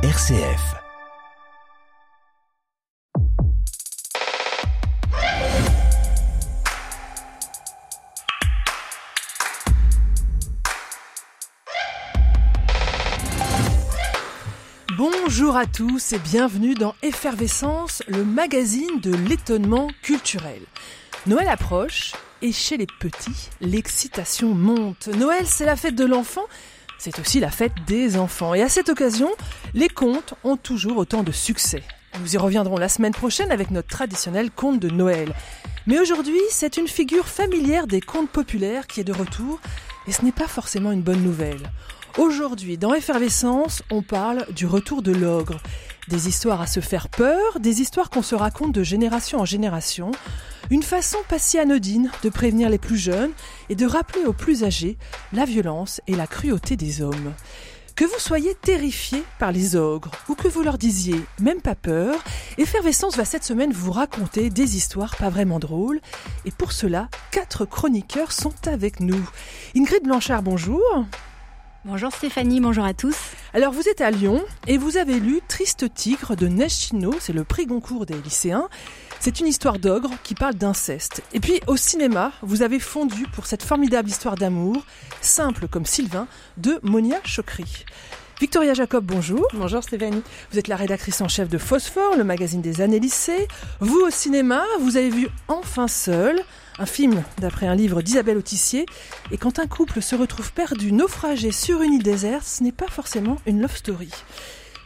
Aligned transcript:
RCF. 0.00 0.76
Bonjour 14.96 15.56
à 15.56 15.66
tous 15.66 16.12
et 16.12 16.20
bienvenue 16.20 16.74
dans 16.74 16.94
Effervescence, 17.02 18.04
le 18.06 18.24
magazine 18.24 19.00
de 19.02 19.12
l'étonnement 19.12 19.88
culturel. 20.02 20.62
Noël 21.26 21.48
approche 21.48 22.12
et 22.40 22.52
chez 22.52 22.76
les 22.76 22.86
petits, 22.86 23.50
l'excitation 23.60 24.54
monte. 24.54 25.08
Noël, 25.08 25.44
c'est 25.44 25.64
la 25.66 25.74
fête 25.74 25.96
de 25.96 26.04
l'enfant, 26.04 26.44
c'est 26.98 27.18
aussi 27.18 27.40
la 27.40 27.50
fête 27.50 27.72
des 27.86 28.18
enfants. 28.18 28.54
Et 28.54 28.62
à 28.62 28.68
cette 28.68 28.88
occasion, 28.88 29.30
les 29.72 29.88
contes 29.88 30.34
ont 30.44 30.56
toujours 30.56 30.98
autant 30.98 31.22
de 31.22 31.32
succès. 31.32 31.82
Nous 32.20 32.34
y 32.34 32.38
reviendrons 32.38 32.76
la 32.76 32.88
semaine 32.88 33.12
prochaine 33.12 33.52
avec 33.52 33.70
notre 33.70 33.88
traditionnel 33.88 34.50
conte 34.50 34.80
de 34.80 34.90
Noël. 34.90 35.32
Mais 35.86 36.00
aujourd'hui, 36.00 36.40
c'est 36.50 36.76
une 36.76 36.88
figure 36.88 37.28
familière 37.28 37.86
des 37.86 38.00
contes 38.00 38.30
populaires 38.30 38.86
qui 38.86 39.00
est 39.00 39.04
de 39.04 39.12
retour, 39.12 39.60
et 40.06 40.12
ce 40.12 40.24
n'est 40.24 40.32
pas 40.32 40.48
forcément 40.48 40.90
une 40.90 41.02
bonne 41.02 41.22
nouvelle. 41.22 41.70
Aujourd'hui, 42.18 42.76
dans 42.76 42.94
Effervescence, 42.94 43.82
on 43.90 44.02
parle 44.02 44.44
du 44.52 44.66
retour 44.66 45.02
de 45.02 45.12
l'ogre. 45.12 45.60
Des 46.08 46.26
histoires 46.26 46.62
à 46.62 46.66
se 46.66 46.80
faire 46.80 47.10
peur, 47.10 47.60
des 47.60 47.82
histoires 47.82 48.08
qu'on 48.08 48.22
se 48.22 48.34
raconte 48.34 48.72
de 48.72 48.82
génération 48.82 49.40
en 49.40 49.44
génération. 49.44 50.10
Une 50.70 50.82
façon 50.82 51.18
pas 51.28 51.38
si 51.38 51.58
anodine 51.58 52.10
de 52.22 52.30
prévenir 52.30 52.70
les 52.70 52.78
plus 52.78 52.96
jeunes 52.96 53.32
et 53.68 53.74
de 53.74 53.84
rappeler 53.84 54.24
aux 54.24 54.32
plus 54.32 54.64
âgés 54.64 54.96
la 55.34 55.44
violence 55.44 56.00
et 56.06 56.14
la 56.14 56.26
cruauté 56.26 56.76
des 56.76 57.02
hommes. 57.02 57.34
Que 57.94 58.06
vous 58.06 58.18
soyez 58.18 58.54
terrifiés 58.54 59.22
par 59.38 59.52
les 59.52 59.76
ogres 59.76 60.12
ou 60.30 60.34
que 60.34 60.48
vous 60.48 60.62
leur 60.62 60.78
disiez 60.78 61.20
même 61.40 61.60
pas 61.60 61.74
peur, 61.74 62.14
Effervescence 62.56 63.16
va 63.16 63.26
cette 63.26 63.44
semaine 63.44 63.72
vous 63.72 63.92
raconter 63.92 64.48
des 64.48 64.76
histoires 64.76 65.14
pas 65.16 65.28
vraiment 65.28 65.58
drôles. 65.58 66.00
Et 66.46 66.52
pour 66.52 66.72
cela, 66.72 67.08
quatre 67.32 67.66
chroniqueurs 67.66 68.32
sont 68.32 68.54
avec 68.66 69.00
nous. 69.00 69.28
Ingrid 69.76 70.04
Blanchard, 70.04 70.42
bonjour. 70.42 70.80
Bonjour 71.90 72.12
Stéphanie, 72.12 72.60
bonjour 72.60 72.84
à 72.84 72.92
tous. 72.92 73.16
Alors 73.54 73.72
vous 73.72 73.88
êtes 73.88 74.02
à 74.02 74.10
Lyon 74.10 74.44
et 74.66 74.76
vous 74.76 74.98
avez 74.98 75.18
lu 75.18 75.40
Triste 75.48 75.86
Tigre 75.94 76.36
de 76.36 76.46
Neige 76.46 76.72
Chino, 76.72 77.14
c'est 77.18 77.32
le 77.32 77.44
prix 77.44 77.64
Goncourt 77.64 78.04
des 78.04 78.20
lycéens. 78.20 78.68
C'est 79.20 79.40
une 79.40 79.46
histoire 79.46 79.78
d'ogre 79.78 80.10
qui 80.22 80.34
parle 80.34 80.54
d'inceste. 80.54 81.22
Et 81.32 81.40
puis 81.40 81.62
au 81.66 81.78
cinéma, 81.78 82.32
vous 82.42 82.60
avez 82.60 82.78
fondu 82.78 83.24
pour 83.32 83.46
cette 83.46 83.62
formidable 83.62 84.10
histoire 84.10 84.34
d'amour, 84.34 84.84
simple 85.22 85.66
comme 85.66 85.86
Sylvain, 85.86 86.28
de 86.58 86.78
Monia 86.82 87.20
Chokri. 87.24 87.86
Victoria 88.40 88.72
Jacob, 88.72 89.04
bonjour. 89.04 89.48
Bonjour 89.52 89.82
Stéphanie. 89.82 90.22
Vous 90.52 90.60
êtes 90.60 90.68
la 90.68 90.76
rédactrice 90.76 91.20
en 91.22 91.26
chef 91.26 91.48
de 91.48 91.58
Phosphore, 91.58 92.14
le 92.16 92.22
magazine 92.22 92.62
des 92.62 92.80
années 92.80 93.00
lycées. 93.00 93.48
Vous 93.80 93.98
au 93.98 94.10
cinéma, 94.10 94.62
vous 94.78 94.96
avez 94.96 95.10
vu 95.10 95.28
Enfin 95.48 95.88
seul, 95.88 96.40
un 96.78 96.86
film 96.86 97.24
d'après 97.38 97.66
un 97.66 97.74
livre 97.74 98.00
d'Isabelle 98.00 98.36
Autissier. 98.36 98.86
Et 99.32 99.38
quand 99.38 99.58
un 99.58 99.66
couple 99.66 100.00
se 100.00 100.14
retrouve 100.14 100.52
perdu, 100.52 100.92
naufragé 100.92 101.50
sur 101.50 101.82
une 101.82 101.94
île 101.94 102.04
déserte, 102.04 102.46
ce 102.46 102.62
n'est 102.62 102.70
pas 102.70 102.86
forcément 102.86 103.38
une 103.44 103.60
love 103.60 103.76
story. 103.76 104.10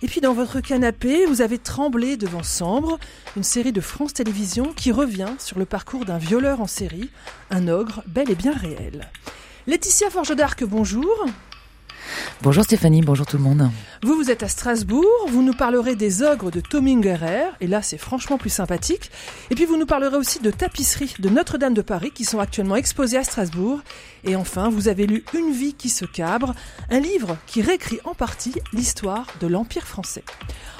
Et 0.00 0.06
puis 0.06 0.22
dans 0.22 0.32
votre 0.32 0.60
canapé, 0.60 1.26
vous 1.26 1.42
avez 1.42 1.58
tremblé 1.58 2.16
devant 2.16 2.42
Sambre, 2.42 2.98
une 3.36 3.42
série 3.42 3.72
de 3.72 3.82
France 3.82 4.14
Télévisions 4.14 4.72
qui 4.74 4.92
revient 4.92 5.34
sur 5.38 5.58
le 5.58 5.66
parcours 5.66 6.06
d'un 6.06 6.18
violeur 6.18 6.62
en 6.62 6.66
série, 6.66 7.10
un 7.50 7.68
ogre 7.68 8.02
bel 8.06 8.30
et 8.30 8.34
bien 8.34 8.54
réel. 8.54 9.10
Laetitia 9.66 10.08
Forge 10.08 10.34
d'Arc, 10.34 10.64
bonjour. 10.64 11.26
Bonjour 12.42 12.64
Stéphanie, 12.64 13.02
bonjour 13.02 13.24
tout 13.24 13.36
le 13.36 13.42
monde. 13.44 13.70
Vous, 14.02 14.16
vous 14.16 14.28
êtes 14.28 14.42
à 14.42 14.48
Strasbourg, 14.48 15.06
vous 15.28 15.44
nous 15.44 15.52
parlerez 15.52 15.94
des 15.94 16.24
ogres 16.24 16.50
de 16.50 16.58
Tomingerer, 16.58 17.44
et 17.60 17.68
là 17.68 17.82
c'est 17.82 17.98
franchement 17.98 18.36
plus 18.36 18.50
sympathique. 18.50 19.12
Et 19.50 19.54
puis 19.54 19.64
vous 19.64 19.76
nous 19.76 19.86
parlerez 19.86 20.16
aussi 20.16 20.40
de 20.40 20.50
tapisseries 20.50 21.14
de 21.20 21.28
Notre-Dame 21.28 21.72
de 21.72 21.82
Paris 21.82 22.10
qui 22.10 22.24
sont 22.24 22.40
actuellement 22.40 22.74
exposées 22.74 23.16
à 23.16 23.22
Strasbourg. 23.22 23.78
Et 24.24 24.34
enfin, 24.34 24.70
vous 24.70 24.88
avez 24.88 25.06
lu 25.06 25.24
Une 25.34 25.52
vie 25.52 25.74
qui 25.74 25.88
se 25.88 26.04
cabre, 26.04 26.52
un 26.90 26.98
livre 26.98 27.36
qui 27.46 27.62
réécrit 27.62 28.00
en 28.02 28.14
partie 28.14 28.54
l'histoire 28.72 29.28
de 29.40 29.46
l'Empire 29.46 29.86
français. 29.86 30.24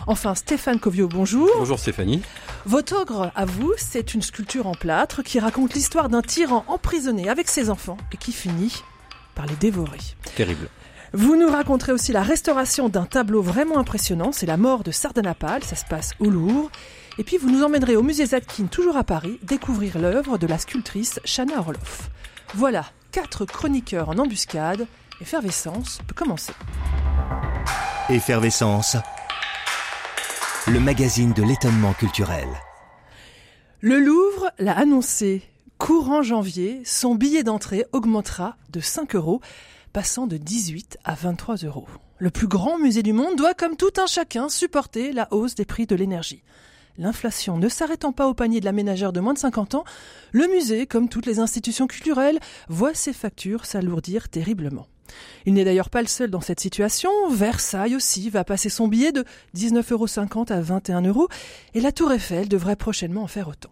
Enfin, 0.08 0.34
Stéphane 0.34 0.80
Covio, 0.80 1.06
bonjour. 1.06 1.48
Bonjour 1.58 1.78
Stéphanie. 1.78 2.22
Votre 2.66 3.00
ogre, 3.00 3.30
à 3.36 3.44
vous, 3.44 3.72
c'est 3.76 4.14
une 4.14 4.22
sculpture 4.22 4.66
en 4.66 4.74
plâtre 4.74 5.22
qui 5.22 5.38
raconte 5.38 5.74
l'histoire 5.74 6.08
d'un 6.08 6.22
tyran 6.22 6.64
emprisonné 6.66 7.28
avec 7.28 7.46
ses 7.46 7.70
enfants 7.70 7.98
et 8.12 8.16
qui 8.16 8.32
finit 8.32 8.82
par 9.36 9.46
les 9.46 9.54
dévorer. 9.54 9.98
Terrible. 10.34 10.68
Vous 11.14 11.36
nous 11.36 11.48
raconterez 11.48 11.92
aussi 11.92 12.10
la 12.10 12.22
restauration 12.22 12.88
d'un 12.88 13.04
tableau 13.04 13.42
vraiment 13.42 13.78
impressionnant, 13.78 14.32
c'est 14.32 14.46
la 14.46 14.56
mort 14.56 14.82
de 14.82 14.90
Sardanapale, 14.90 15.62
ça 15.62 15.76
se 15.76 15.84
passe 15.84 16.12
au 16.20 16.30
Louvre. 16.30 16.70
Et 17.18 17.22
puis 17.22 17.36
vous 17.36 17.50
nous 17.50 17.62
emmènerez 17.62 17.96
au 17.96 18.02
musée 18.02 18.24
Zadkine, 18.24 18.70
toujours 18.70 18.96
à 18.96 19.04
Paris, 19.04 19.38
découvrir 19.42 19.98
l'œuvre 19.98 20.38
de 20.38 20.46
la 20.46 20.56
sculptrice 20.56 21.20
Chana 21.26 21.58
Orloff. 21.58 22.08
Voilà, 22.54 22.86
quatre 23.10 23.44
chroniqueurs 23.44 24.08
en 24.08 24.16
embuscade. 24.16 24.86
Effervescence 25.20 26.00
peut 26.06 26.14
commencer. 26.14 26.54
Effervescence. 28.08 28.96
Le 30.66 30.80
magazine 30.80 31.34
de 31.34 31.42
l'étonnement 31.42 31.92
culturel. 31.92 32.48
Le 33.82 33.98
Louvre 33.98 34.50
l'a 34.58 34.78
annoncé. 34.78 35.42
Courant 35.76 36.22
janvier, 36.22 36.80
son 36.86 37.16
billet 37.16 37.42
d'entrée 37.42 37.84
augmentera 37.92 38.56
de 38.70 38.80
5 38.80 39.14
euros 39.14 39.42
passant 39.92 40.26
de 40.26 40.36
18 40.36 40.98
à 41.04 41.14
23 41.14 41.56
euros. 41.64 41.86
Le 42.18 42.30
plus 42.30 42.46
grand 42.46 42.78
musée 42.78 43.02
du 43.02 43.12
monde 43.12 43.36
doit, 43.36 43.54
comme 43.54 43.76
tout 43.76 43.92
un 43.98 44.06
chacun, 44.06 44.48
supporter 44.48 45.12
la 45.12 45.28
hausse 45.32 45.54
des 45.54 45.64
prix 45.64 45.86
de 45.86 45.94
l'énergie. 45.96 46.42
L'inflation 46.98 47.56
ne 47.56 47.68
s'arrêtant 47.68 48.12
pas 48.12 48.28
au 48.28 48.34
panier 48.34 48.60
de 48.60 48.64
la 48.64 48.72
ménagère 48.72 49.12
de 49.12 49.20
moins 49.20 49.32
de 49.32 49.38
50 49.38 49.74
ans, 49.74 49.84
le 50.32 50.46
musée, 50.46 50.86
comme 50.86 51.08
toutes 51.08 51.26
les 51.26 51.38
institutions 51.38 51.86
culturelles, 51.86 52.38
voit 52.68 52.94
ses 52.94 53.12
factures 53.12 53.64
s'alourdir 53.64 54.28
terriblement. 54.28 54.86
Il 55.46 55.54
n'est 55.54 55.64
d'ailleurs 55.64 55.90
pas 55.90 56.02
le 56.02 56.08
seul 56.08 56.30
dans 56.30 56.40
cette 56.40 56.60
situation. 56.60 57.10
Versailles 57.30 57.96
aussi 57.96 58.30
va 58.30 58.44
passer 58.44 58.68
son 58.68 58.88
billet 58.88 59.12
de 59.12 59.24
19,50 59.56 59.92
euros 59.92 60.44
à 60.50 60.60
21 60.60 61.02
euros 61.02 61.28
et 61.74 61.80
la 61.80 61.92
Tour 61.92 62.12
Eiffel 62.12 62.48
devrait 62.48 62.76
prochainement 62.76 63.22
en 63.22 63.28
faire 63.28 63.48
autant. 63.48 63.70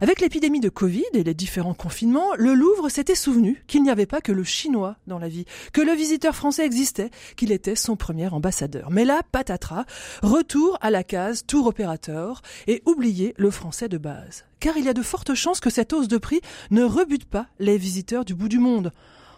Avec 0.00 0.20
l'épidémie 0.20 0.60
de 0.60 0.68
Covid 0.68 1.04
et 1.12 1.22
les 1.22 1.34
différents 1.34 1.74
confinements, 1.74 2.34
le 2.36 2.54
Louvre 2.54 2.88
s'était 2.88 3.14
souvenu 3.14 3.62
qu'il 3.66 3.82
n'y 3.82 3.90
avait 3.90 4.06
pas 4.06 4.20
que 4.20 4.32
le 4.32 4.44
chinois 4.44 4.96
dans 5.06 5.18
la 5.18 5.28
vie, 5.28 5.44
que 5.72 5.80
le 5.80 5.92
visiteur 5.92 6.34
français 6.34 6.64
existait, 6.64 7.10
qu'il 7.36 7.52
était 7.52 7.76
son 7.76 7.96
premier 7.96 8.28
ambassadeur. 8.28 8.90
Mais 8.90 9.04
là, 9.04 9.22
patatras, 9.30 9.84
retour 10.22 10.78
à 10.80 10.90
la 10.90 11.04
case 11.04 11.44
tour 11.46 11.66
opérateur 11.66 12.42
et 12.66 12.82
oublier 12.86 13.34
le 13.36 13.50
français 13.50 13.88
de 13.88 13.98
base. 13.98 14.44
Car 14.60 14.76
il 14.76 14.84
y 14.84 14.88
a 14.88 14.94
de 14.94 15.02
fortes 15.02 15.34
chances 15.34 15.60
que 15.60 15.70
cette 15.70 15.92
hausse 15.92 16.08
de 16.08 16.18
prix 16.18 16.40
ne 16.70 16.82
rebute 16.82 17.26
pas 17.26 17.46
les 17.58 17.78
visiteurs 17.78 18.24
du 18.24 18.34
bout 18.34 18.48
du 18.48 18.58
monde. 18.58 18.92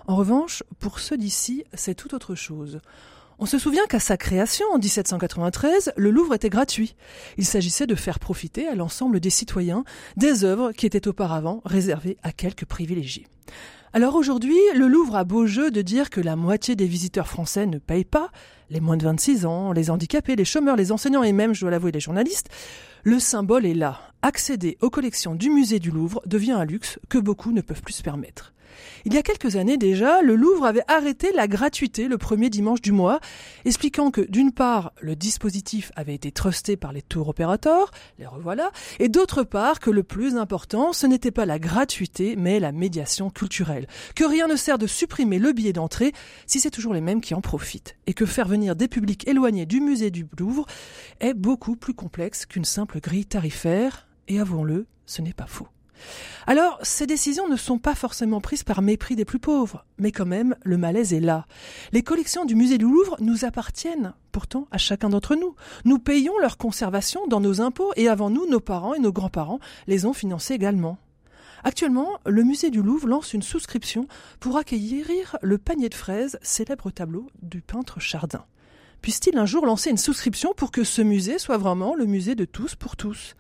En 0.07 0.17
revanche, 0.17 0.63
pour 0.79 1.01
ceux 1.01 1.17
d'ici, 1.17 1.65
c'est 1.75 1.95
tout 1.95 2.15
autre 2.15 2.35
chose. 2.35 2.81
On 3.39 3.45
se 3.45 3.59
souvient 3.59 3.85
qu'à 3.87 4.01
sa 4.01 4.17
création 4.17 4.65
en 4.73 4.79
1793, 4.79 5.93
le 5.99 6.11
Louvre 6.11 6.35
était 6.35 6.49
gratuit. 6.49 6.97
Il 7.37 7.45
s'agissait 7.45 7.87
de 7.87 7.95
faire 7.95 8.19
profiter 8.19 8.67
à 8.67 8.75
l'ensemble 8.75 9.21
des 9.21 9.29
citoyens 9.29 9.85
des 10.17 10.45
œuvres 10.45 10.73
qui 10.73 10.87
étaient 10.87 11.07
auparavant 11.07 11.61
réservées 11.67 12.17
à 12.23 12.33
quelques 12.33 12.65
privilégiés. 12.65 13.27
Alors 13.93 14.15
aujourd'hui, 14.15 14.57
le 14.75 14.89
Louvre 14.89 15.17
a 15.17 15.25
beau 15.25 15.47
jeu 15.47 15.71
de 15.71 15.83
dire 15.83 16.09
que 16.09 16.23
la 16.23 16.35
moitié 16.35 16.77
des 16.77 16.87
visiteurs 16.87 17.29
français 17.29 17.67
ne 17.67 17.79
payent 17.79 18.07
pas, 18.07 18.31
les 18.71 18.81
moins 18.81 18.97
de 18.97 19.05
26 19.05 19.45
ans, 19.45 19.73
les 19.73 19.91
handicapés, 19.91 20.35
les 20.35 20.47
chômeurs, 20.47 20.77
les 20.77 20.91
enseignants 20.91 21.23
et 21.23 21.33
même, 21.33 21.55
je 21.55 21.61
dois 21.61 21.71
l'avouer, 21.71 21.93
les 21.93 22.01
journalistes. 22.01 22.49
Le 23.05 23.19
symbole 23.19 23.67
est 23.67 23.75
là. 23.75 24.01
Accéder 24.23 24.79
aux 24.81 24.91
collections 24.91 25.35
du 25.35 25.51
musée 25.51 25.79
du 25.79 25.91
Louvre 25.91 26.23
devient 26.25 26.53
un 26.53 26.65
luxe 26.65 26.99
que 27.11 27.19
beaucoup 27.19 27.53
ne 27.53 27.61
peuvent 27.61 27.83
plus 27.83 27.95
se 27.95 28.03
permettre. 28.03 28.55
Il 29.05 29.15
y 29.15 29.19
a 29.19 29.23
quelques 29.23 29.57
années 29.57 29.77
déjà, 29.77 30.23
le 30.23 30.35
Louvre 30.35 30.67
avait 30.67 30.83
arrêté 30.89 31.33
la 31.33 31.49
gratuité 31.49 32.09
le 32.09 32.19
premier 32.19 32.51
dimanche 32.51 32.81
du 32.81 32.93
mois, 32.93 33.21
expliquant 33.65 34.11
que 34.11 34.21
d'une 34.21 34.53
part, 34.53 34.93
le 35.01 35.17
dispositif 35.17 35.93
avait 35.97 36.15
été 36.15 36.33
trusté 36.33 36.77
par 36.77 36.93
les 36.93 37.03
tours 37.03 37.29
opérateurs, 37.29 37.91
les 38.19 38.27
revoilà, 38.27 38.71
et 38.99 39.09
d'autre 39.09 39.43
part 39.43 39.81
que 39.81 39.91
le 39.91 40.03
plus 40.03 40.37
important, 40.37 40.93
ce 40.93 41.07
n'était 41.07 41.31
pas 41.31 41.47
la 41.47 41.59
gratuité, 41.59 42.37
mais 42.37 42.61
la 42.61 42.73
médiation 42.73 43.31
culturelle. 43.31 43.87
Que 44.15 44.25
rien 44.25 44.49
ne 44.49 44.57
sert 44.57 44.79
de 44.79 44.87
supprimer 44.87 45.39
le 45.39 45.53
billet 45.53 45.73
d'entrée 45.73 46.13
si 46.47 46.61
c'est 46.61 46.71
toujours 46.71 46.95
les 46.95 47.01
mêmes 47.01 47.21
qui 47.21 47.35
en 47.35 47.41
profitent. 47.41 47.97
Et 48.07 48.15
que 48.15 48.27
faire 48.27 48.49
venir 48.49 48.77
des 48.77 48.89
publics 48.89 49.27
éloignés 49.29 49.67
du 49.67 49.81
musée 49.81 50.11
du 50.11 50.27
Louvre 50.39 50.67
est 51.21 51.35
beaucoup 51.35 51.77
plus 51.77 51.95
complexe 51.95 52.47
qu'une 52.47 52.65
simple 52.65 53.01
grille 53.01 53.27
tarifaire, 53.27 54.09
et 54.29 54.41
avouons-le, 54.41 54.87
ce 55.07 55.23
n'est 55.23 55.33
pas 55.33 55.47
faux. 55.47 55.69
Alors, 56.47 56.79
ces 56.83 57.07
décisions 57.07 57.49
ne 57.49 57.57
sont 57.57 57.79
pas 57.79 57.95
forcément 57.95 58.41
prises 58.41 58.63
par 58.63 58.83
mépris 58.83 59.17
des 59.17 59.25
plus 59.25 59.39
pauvres, 59.39 59.85
mais 59.99 60.13
quand 60.13 60.27
même, 60.27 60.55
le 60.63 60.77
malaise 60.77 61.13
est 61.13 61.21
là. 61.21 61.47
Les 61.93 62.03
collections 62.03 62.45
du 62.45 62.55
musée 62.55 62.79
du 62.79 62.85
Louvre 62.85 63.17
nous 63.21 63.45
appartiennent, 63.45 64.15
pourtant, 64.31 64.69
à 64.71 64.79
chacun 64.79 65.09
d'entre 65.09 65.35
nous. 65.35 65.55
Nous 65.85 65.99
payons 65.99 66.39
leur 66.39 66.57
conservation 66.57 67.27
dans 67.27 67.41
nos 67.41 67.61
impôts, 67.61 67.93
et 67.97 68.09
avant 68.09 68.31
nous, 68.31 68.47
nos 68.49 68.61
parents 68.61 68.95
et 68.95 69.01
nos 69.01 69.13
grands-parents 69.13 69.61
les 69.87 70.07
ont 70.07 70.13
financées 70.13 70.55
également. 70.55 70.99
Actuellement, 71.65 72.19
le 72.27 72.45
musée 72.45 72.71
du 72.71 72.81
Louvre 72.81 73.09
lance 73.09 73.33
une 73.33 73.43
souscription 73.43 74.07
pour 74.39 74.57
accueillir 74.57 75.37
le 75.43 75.59
panier 75.59 75.89
de 75.89 75.95
fraises, 75.95 76.39
célèbre 76.43 76.91
tableau 76.91 77.27
du 77.43 77.61
peintre 77.61 77.99
Chardin. 77.99 78.45
Puisse-t-il 79.03 79.37
un 79.37 79.47
jour 79.47 79.67
lancer 79.67 79.91
une 79.91 79.99
souscription 79.99 80.53
pour 80.57 80.71
que 80.71 80.85
ce 80.85 81.03
musée 81.03 81.39
soit 81.39 81.59
vraiment 81.59 81.95
le 81.95 82.07
musée 82.07 82.35
de 82.35 82.45
tous 82.45 82.77
pour 82.77 82.97
tous? 82.97 83.35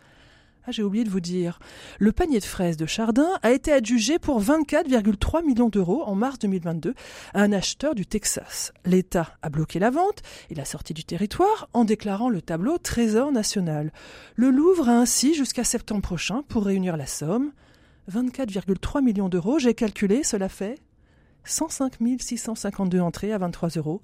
Ah, 0.68 0.72
j'ai 0.72 0.82
oublié 0.82 1.04
de 1.04 1.10
vous 1.10 1.20
dire. 1.20 1.60
Le 2.00 2.10
panier 2.10 2.40
de 2.40 2.44
fraises 2.44 2.76
de 2.76 2.86
Chardin 2.86 3.28
a 3.42 3.52
été 3.52 3.72
adjugé 3.72 4.18
pour 4.18 4.42
24,3 4.42 5.44
millions 5.44 5.68
d'euros 5.68 6.02
en 6.04 6.16
mars 6.16 6.40
2022 6.40 6.94
à 7.34 7.42
un 7.42 7.52
acheteur 7.52 7.94
du 7.94 8.04
Texas. 8.04 8.72
L'État 8.84 9.36
a 9.42 9.48
bloqué 9.48 9.78
la 9.78 9.90
vente 9.90 10.22
et 10.50 10.56
la 10.56 10.64
sortie 10.64 10.92
du 10.92 11.04
territoire 11.04 11.68
en 11.72 11.84
déclarant 11.84 12.28
le 12.28 12.42
tableau 12.42 12.78
Trésor 12.78 13.30
national. 13.30 13.92
Le 14.34 14.50
Louvre 14.50 14.88
a 14.88 14.98
ainsi 14.98 15.34
jusqu'à 15.34 15.62
septembre 15.62 16.02
prochain 16.02 16.42
pour 16.48 16.64
réunir 16.64 16.96
la 16.96 17.06
somme. 17.06 17.52
24,3 18.10 19.04
millions 19.04 19.28
d'euros, 19.28 19.60
j'ai 19.60 19.74
calculé, 19.74 20.24
cela 20.24 20.48
fait 20.48 20.80
105 21.44 21.94
652 22.18 23.00
entrées 23.00 23.32
à 23.32 23.38
23 23.38 23.68
euros, 23.76 24.02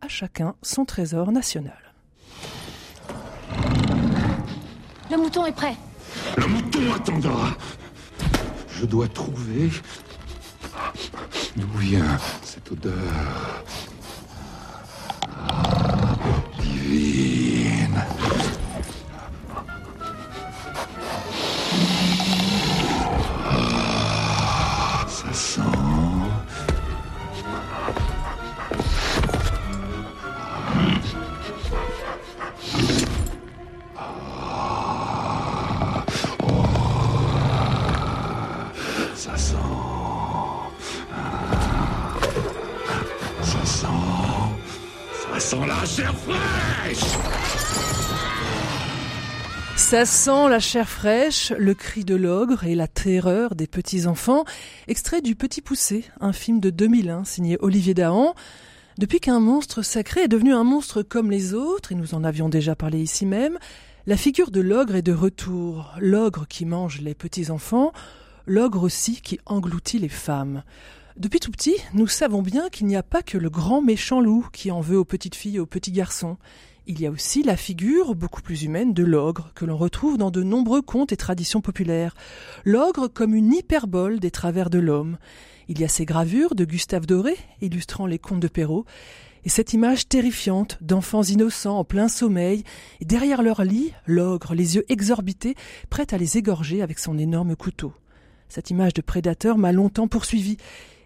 à 0.00 0.06
chacun 0.06 0.54
son 0.62 0.84
trésor 0.84 1.32
national. 1.32 1.78
Le 5.10 5.16
mouton 5.16 5.44
est 5.44 5.52
prêt. 5.52 5.74
Le 6.36 6.46
mouton 6.46 6.92
attendra. 6.94 7.56
Je 8.68 8.86
dois 8.86 9.08
trouver 9.08 9.70
d'où 11.56 11.78
vient 11.78 12.18
cette 12.42 12.72
odeur 12.72 12.92
divine. 16.60 17.33
Ça 49.94 50.06
sent 50.06 50.48
la 50.48 50.58
chair 50.58 50.88
fraîche, 50.88 51.52
le 51.56 51.72
cri 51.72 52.04
de 52.04 52.16
l'ogre 52.16 52.64
et 52.64 52.74
la 52.74 52.88
terreur 52.88 53.54
des 53.54 53.68
petits-enfants, 53.68 54.44
extrait 54.88 55.22
du 55.22 55.36
Petit 55.36 55.60
Poussé, 55.60 56.04
un 56.20 56.32
film 56.32 56.58
de 56.58 56.70
2001 56.70 57.22
signé 57.22 57.58
Olivier 57.60 57.94
Dahan. 57.94 58.34
Depuis 58.98 59.20
qu'un 59.20 59.38
monstre 59.38 59.82
sacré 59.82 60.22
est 60.22 60.28
devenu 60.28 60.52
un 60.52 60.64
monstre 60.64 61.02
comme 61.02 61.30
les 61.30 61.54
autres, 61.54 61.92
et 61.92 61.94
nous 61.94 62.16
en 62.16 62.24
avions 62.24 62.48
déjà 62.48 62.74
parlé 62.74 63.00
ici 63.00 63.24
même, 63.24 63.56
la 64.08 64.16
figure 64.16 64.50
de 64.50 64.60
l'ogre 64.60 64.96
est 64.96 65.02
de 65.02 65.12
retour. 65.12 65.92
L'ogre 66.00 66.48
qui 66.48 66.64
mange 66.64 67.00
les 67.00 67.14
petits-enfants, 67.14 67.92
l'ogre 68.46 68.82
aussi 68.82 69.20
qui 69.20 69.38
engloutit 69.46 70.00
les 70.00 70.08
femmes. 70.08 70.64
Depuis 71.16 71.38
tout 71.38 71.52
petit, 71.52 71.76
nous 71.92 72.08
savons 72.08 72.42
bien 72.42 72.68
qu'il 72.68 72.88
n'y 72.88 72.96
a 72.96 73.04
pas 73.04 73.22
que 73.22 73.38
le 73.38 73.48
grand 73.48 73.80
méchant 73.80 74.20
loup 74.20 74.48
qui 74.52 74.72
en 74.72 74.80
veut 74.80 74.98
aux 74.98 75.04
petites 75.04 75.36
filles 75.36 75.58
et 75.58 75.60
aux 75.60 75.66
petits 75.66 75.92
garçons. 75.92 76.36
Il 76.86 77.00
y 77.00 77.06
a 77.06 77.10
aussi 77.10 77.42
la 77.42 77.56
figure, 77.56 78.14
beaucoup 78.14 78.42
plus 78.42 78.64
humaine, 78.64 78.92
de 78.92 79.02
l'ogre, 79.02 79.50
que 79.54 79.64
l'on 79.64 79.78
retrouve 79.78 80.18
dans 80.18 80.30
de 80.30 80.42
nombreux 80.42 80.82
contes 80.82 81.12
et 81.12 81.16
traditions 81.16 81.62
populaires. 81.62 82.14
L'ogre 82.66 83.08
comme 83.08 83.34
une 83.34 83.54
hyperbole 83.54 84.20
des 84.20 84.30
travers 84.30 84.68
de 84.68 84.78
l'homme. 84.78 85.16
Il 85.68 85.80
y 85.80 85.84
a 85.84 85.88
ces 85.88 86.04
gravures 86.04 86.54
de 86.54 86.66
Gustave 86.66 87.06
Doré, 87.06 87.36
illustrant 87.62 88.04
les 88.04 88.18
contes 88.18 88.40
de 88.40 88.48
Perrault, 88.48 88.84
et 89.46 89.48
cette 89.48 89.72
image 89.72 90.08
terrifiante 90.08 90.76
d'enfants 90.82 91.22
innocents 91.22 91.78
en 91.78 91.84
plein 91.84 92.08
sommeil, 92.08 92.64
et 93.00 93.06
derrière 93.06 93.42
leur 93.42 93.64
lit, 93.64 93.92
l'ogre, 94.06 94.54
les 94.54 94.76
yeux 94.76 94.84
exorbités, 94.90 95.54
prêt 95.88 96.12
à 96.12 96.18
les 96.18 96.36
égorger 96.36 96.82
avec 96.82 96.98
son 96.98 97.16
énorme 97.16 97.56
couteau. 97.56 97.94
Cette 98.50 98.68
image 98.68 98.92
de 98.92 99.00
prédateur 99.00 99.56
m'a 99.56 99.72
longtemps 99.72 100.06
poursuivi. 100.06 100.58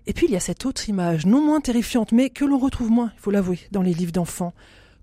Et 0.08 0.12
puis 0.12 0.26
il 0.26 0.32
y 0.32 0.36
a 0.36 0.40
cette 0.40 0.66
autre 0.66 0.88
image, 0.88 1.24
non 1.24 1.40
moins 1.40 1.60
terrifiante, 1.60 2.10
mais 2.10 2.30
que 2.30 2.44
l'on 2.44 2.58
retrouve 2.58 2.90
moins, 2.90 3.12
il 3.14 3.20
faut 3.20 3.30
l'avouer, 3.30 3.60
dans 3.70 3.82
les 3.82 3.94
livres 3.94 4.10
d'enfants. 4.10 4.54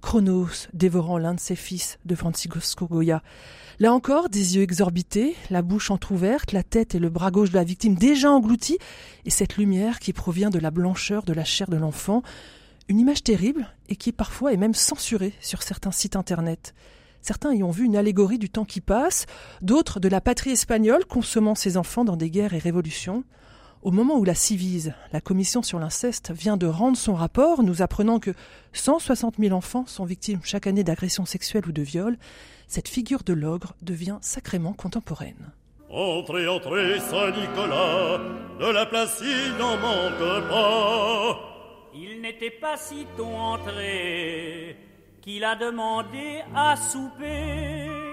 Chronos 0.06 0.68
dévorant 0.72 1.18
l'un 1.18 1.34
de 1.34 1.40
ses 1.40 1.56
fils 1.56 1.98
de 2.06 2.14
Francisco 2.14 2.86
Goya. 2.86 3.24
Là 3.80 3.92
encore, 3.92 4.30
des 4.30 4.56
yeux 4.56 4.62
exorbités, 4.62 5.36
la 5.50 5.64
bouche 5.64 5.90
entr'ouverte, 5.90 6.52
la 6.52 6.62
tête 6.62 6.94
et 6.94 7.00
le 7.00 7.10
bras 7.10 7.32
gauche 7.32 7.50
de 7.50 7.56
la 7.56 7.64
victime 7.64 7.96
déjà 7.96 8.30
engloutis, 8.30 8.78
et 9.26 9.32
cette 9.32 9.58
lumière 9.58 9.98
qui 9.98 10.14
provient 10.14 10.52
de 10.52 10.60
la 10.60 10.70
blancheur 10.70 11.24
de 11.24 11.34
la 11.34 11.44
chair 11.44 11.72
de 11.72 11.78
l'enfant, 11.78 12.22
une 12.88 13.00
image 13.00 13.24
terrible 13.24 13.68
et 13.90 13.96
qui 13.96 14.12
parfois 14.12 14.54
est 14.54 14.58
même 14.58 14.76
censurée 14.76 15.34
sur 15.42 15.64
certains 15.64 15.92
sites 15.92 16.16
internet. 16.16 16.76
Certains 17.24 17.56
y 17.56 17.64
ont 17.64 17.72
vu 17.72 17.86
une 17.86 17.98
allégorie 17.98 18.38
du 18.38 18.52
temps 18.52 18.64
qui 18.64 18.82
passe, 18.82 19.26
d'autres 19.64 20.00
de 20.00 20.08
la 20.08 20.22
patrie 20.22 20.52
espagnole 20.52 21.06
consommant 21.06 21.56
ses 21.56 21.78
enfants 21.78 22.06
dans 22.06 22.16
des 22.16 22.30
guerres 22.30 22.54
et 22.54 22.60
révolutions. 22.60 23.24
Au 23.86 23.92
moment 23.92 24.18
où 24.18 24.24
la 24.24 24.34
Civise, 24.34 24.96
la 25.14 25.22
commission 25.22 25.62
sur 25.62 25.78
l'inceste, 25.78 26.32
vient 26.32 26.58
de 26.58 26.66
rendre 26.66 26.98
son 26.98 27.14
rapport, 27.14 27.62
nous 27.62 27.84
apprenant 27.84 28.18
que 28.18 28.32
160 28.74 29.36
000 29.38 29.56
enfants 29.56 29.86
sont 29.86 30.06
victimes 30.06 30.40
chaque 30.44 30.66
année 30.66 30.84
d'agressions 30.84 31.28
sexuelles 31.28 31.68
ou 31.68 31.72
de 31.72 31.84
viols, 31.84 32.18
cette 32.68 32.88
figure 32.88 33.22
de 33.22 33.34
l'ogre 33.34 33.76
devient 33.84 34.18
sacrément 34.22 34.74
contemporaine. 34.74 35.52
Entrez, 35.92 36.48
entrez, 36.48 37.00
Saint-Nicolas, 37.00 38.22
de 38.60 38.74
la 38.74 38.88
place 38.88 39.22
il 39.22 39.56
n'en 39.60 39.78
manque 39.78 40.50
pas. 40.50 41.92
Il 41.94 42.22
n'était 42.22 42.58
pas 42.60 42.78
sitôt 42.78 43.28
entré 43.28 44.78
qu'il 45.22 45.44
a 45.44 45.56
demandé 45.56 46.42
à 46.56 46.76
souper. 46.76 48.05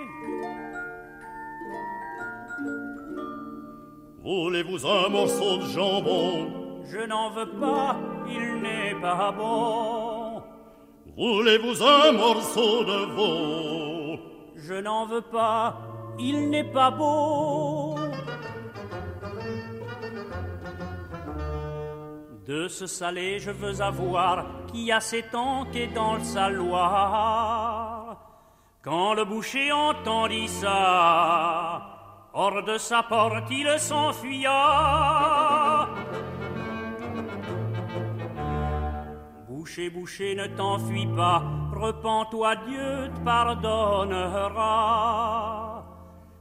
Voulez-vous 4.24 4.86
un 4.86 5.08
morceau 5.08 5.56
de 5.58 5.66
jambon? 5.66 6.82
Je 6.84 6.98
n'en 7.06 7.30
veux 7.30 7.50
pas, 7.58 7.96
il 8.28 8.62
n'est 8.62 8.94
pas 9.00 9.32
bon. 9.32 10.42
Voulez-vous 11.16 11.82
un 11.82 12.12
morceau 12.12 12.84
de 12.84 13.06
veau? 13.16 14.20
Je 14.54 14.74
n'en 14.74 15.06
veux 15.06 15.22
pas, 15.22 15.76
il 16.20 16.50
n'est 16.50 16.70
pas 16.70 16.92
beau. 16.92 17.96
De 22.46 22.68
ce 22.68 22.86
salé, 22.86 23.40
je 23.40 23.50
veux 23.50 23.80
avoir 23.80 24.46
qui 24.72 24.92
a 24.92 25.00
ses 25.00 25.22
tanques 25.22 25.88
dans 25.94 26.14
le 26.14 26.22
saloir. 26.22 28.18
Quand 28.82 29.14
le 29.14 29.24
boucher 29.24 29.72
entendit 29.72 30.48
ça, 30.48 31.91
hors 32.34 32.62
de 32.62 32.78
sa 32.78 33.02
porte, 33.02 33.50
il 33.50 33.68
s'enfuya. 33.78 35.88
Boucher, 39.48 39.90
boucher, 39.90 40.34
ne 40.34 40.46
t'enfuis 40.48 41.08
pas, 41.16 41.42
repens-toi, 41.72 42.56
Dieu 42.66 43.10
te 43.14 43.20
pardonnera. 43.24 44.58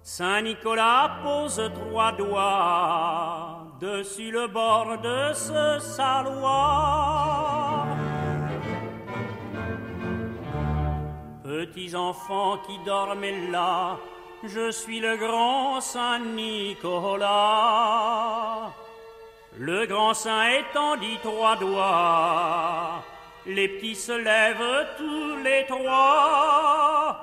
Saint 0.04 0.42
Nicolas 0.42 1.20
pose 1.24 1.62
trois 1.76 2.12
doigts 2.14 3.68
dessus 3.80 4.32
le 4.32 4.48
bord 4.48 4.98
de 5.02 5.32
ce 5.34 5.78
saloir. 5.80 7.86
Petits 11.44 11.96
enfants 11.96 12.58
qui 12.66 12.80
dormaient 12.86 13.52
là, 13.52 13.98
je 14.44 14.72
suis 14.72 15.00
le 15.00 15.18
grand 15.18 15.82
Saint 15.82 16.20
Nicolas. 16.20 17.32
Le 19.58 19.86
grand 19.86 20.14
saint 20.14 20.48
étendit 20.50 21.18
trois 21.22 21.58
doigts, 21.58 23.04
les 23.46 23.68
petits 23.68 23.96
se 23.96 24.14
lèvent 24.14 24.88
tous 24.98 25.36
les 25.44 25.66
trois. 25.68 27.18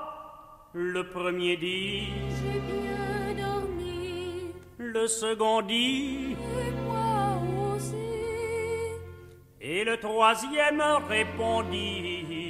Le 0.73 1.09
premier 1.09 1.57
dit 1.57 2.09
J'ai 2.37 2.59
bien 2.59 3.33
dormi, 3.43 4.53
le 4.77 5.07
second 5.07 5.63
dit, 5.63 6.35
et 6.37 6.71
moi 6.85 7.41
aussi. 7.75 7.95
et 9.59 9.83
le 9.83 9.97
troisième 9.97 10.83
répondit. 11.09 12.48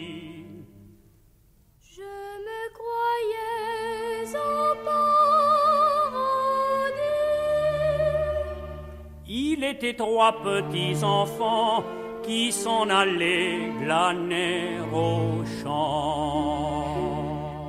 Il 9.28 9.64
était 9.64 9.94
trois 9.94 10.42
petits 10.42 11.04
enfants 11.04 11.84
qui 12.24 12.52
s'en 12.52 12.90
allaient 12.90 13.72
glaner 13.82 14.80
au 14.94 15.44
champ. 15.62 16.86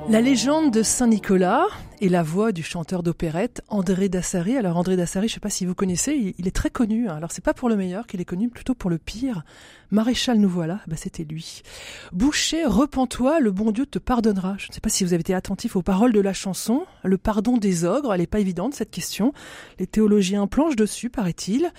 La 0.09 0.21
légende 0.21 0.71
de 0.71 0.83
Saint 0.83 1.09
Nicolas 1.09 1.67
et 2.01 2.09
la 2.09 2.23
voix 2.23 2.53
du 2.53 2.63
chanteur 2.63 3.03
d'opérette 3.03 3.63
André 3.69 4.09
Dassari. 4.09 4.57
Alors 4.57 4.77
André 4.77 4.97
Dassari, 4.97 5.29
je 5.29 5.33
ne 5.33 5.35
sais 5.35 5.41
pas 5.41 5.51
si 5.51 5.67
vous 5.67 5.75
connaissez, 5.75 6.35
il 6.39 6.49
est 6.49 6.55
très 6.55 6.71
connu. 6.71 7.09
Hein. 7.09 7.17
Alors 7.17 7.31
c'est 7.31 7.45
pas 7.45 7.55
pour 7.55 7.69
le 7.69 7.77
meilleur 7.77 8.07
qu'il 8.07 8.21
est 8.21 8.25
connu, 8.25 8.49
plutôt 8.49 8.75
pour 8.75 8.91
le 8.91 8.99
pire. 8.99 9.45
Maréchal 9.91 10.39
nous 10.39 10.49
voilà, 10.49 10.81
bah 10.87 10.97
c'était 10.97 11.25
lui. 11.25 11.63
Boucher, 12.13 12.65
repens-toi, 12.65 13.41
le 13.41 13.51
bon 13.51 13.73
Dieu 13.73 13.87
te 13.87 13.99
pardonnera. 13.99 14.55
Je 14.59 14.69
ne 14.69 14.73
sais 14.73 14.81
pas 14.81 14.89
si 14.89 15.05
vous 15.05 15.13
avez 15.13 15.21
été 15.21 15.35
attentif 15.35 15.77
aux 15.77 15.83
paroles 15.83 16.13
de 16.13 16.21
la 16.21 16.33
chanson. 16.33 16.85
Le 17.05 17.19
pardon 17.19 17.57
des 17.57 17.85
ogres, 17.85 18.15
elle 18.15 18.21
n'est 18.21 18.27
pas 18.27 18.41
évidente 18.41 18.75
cette 18.75 18.91
question. 18.91 19.33
Les 19.79 19.87
théologiens 19.87 20.47
planchent 20.47 20.77
dessus, 20.77 21.11
paraît-il. 21.11 21.71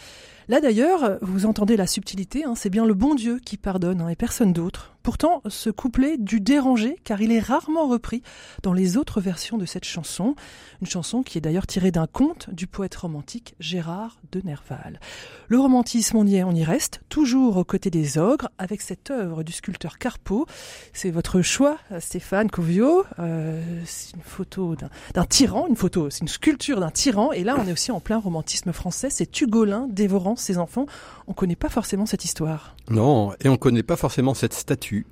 Là 0.52 0.60
d'ailleurs, 0.60 1.18
vous 1.22 1.46
entendez 1.46 1.78
la 1.78 1.88
subtilité, 1.88 2.44
hein, 2.44 2.56
c'est 2.56 2.70
bien 2.70 2.86
le 2.86 2.94
bon 2.94 3.16
Dieu 3.16 3.40
qui 3.40 3.56
pardonne 3.56 4.02
hein, 4.02 4.10
et 4.10 4.18
personne 4.18 4.52
d'autre. 4.52 4.98
Pourtant, 5.02 5.42
ce 5.48 5.70
couplet 5.70 6.18
du 6.18 6.42
déranger, 6.42 6.98
car 7.06 7.22
il 7.22 7.32
est 7.32 7.40
rarement 7.40 7.88
repris 7.88 8.22
dans 8.62 8.74
les 8.74 8.98
autres 8.98 9.22
versions 9.22 9.58
de 9.58 9.66
cette 9.66 9.86
chanson, 9.86 10.11
une 10.20 10.88
chanson 10.88 11.24
qui 11.24 11.38
est 11.38 11.42
d'ailleurs 11.42 11.68
tirée 11.68 11.92
d'un 11.92 12.08
conte 12.08 12.50
du 12.52 12.68
poète 12.68 12.96
romantique 12.96 13.56
Gérard 13.60 14.18
de 14.32 14.42
Nerval. 14.44 15.00
Le 15.48 15.60
romantisme, 15.60 16.18
on 16.18 16.26
y 16.26 16.36
est, 16.36 16.44
on 16.44 16.52
y 16.52 16.64
reste, 16.64 17.02
toujours 17.10 17.58
aux 17.58 17.64
côtés 17.64 17.90
des 17.90 18.18
ogres, 18.18 18.50
avec 18.58 18.82
cette 18.82 19.12
œuvre 19.12 19.44
du 19.44 19.52
sculpteur 19.52 19.98
Carpeau. 19.98 20.46
C'est 20.94 21.12
votre 21.12 21.42
choix, 21.42 21.78
Stéphane 22.00 22.50
Covio. 22.50 23.06
Euh, 23.20 23.62
c'est 23.86 24.16
une 24.16 24.22
photo 24.22 24.76
d'un 25.14 25.26
tyran, 25.26 25.68
une 25.68 25.76
photo, 25.76 26.10
c'est 26.10 26.22
une 26.22 26.28
sculpture 26.28 26.80
d'un 26.80 26.92
tyran, 26.92 27.32
et 27.32 27.44
là 27.44 27.56
on 27.60 27.68
est 27.68 27.72
aussi 27.72 27.92
en 27.92 28.00
plein 28.00 28.18
romantisme 28.18 28.72
français, 28.72 29.10
c'est 29.10 29.42
Hugolin 29.42 29.88
dévorant 29.90 30.36
ses 30.36 30.58
enfants. 30.58 30.86
On 31.28 31.34
connaît 31.34 31.56
pas 31.56 31.70
forcément 31.70 32.06
cette 32.06 32.26
histoire. 32.26 32.76
Non, 32.90 33.34
et 33.44 33.50
on 33.50 33.58
connaît 33.58 33.84
pas 33.84 33.96
forcément 33.96 34.34
cette 34.34 34.54
statue, 34.54 35.06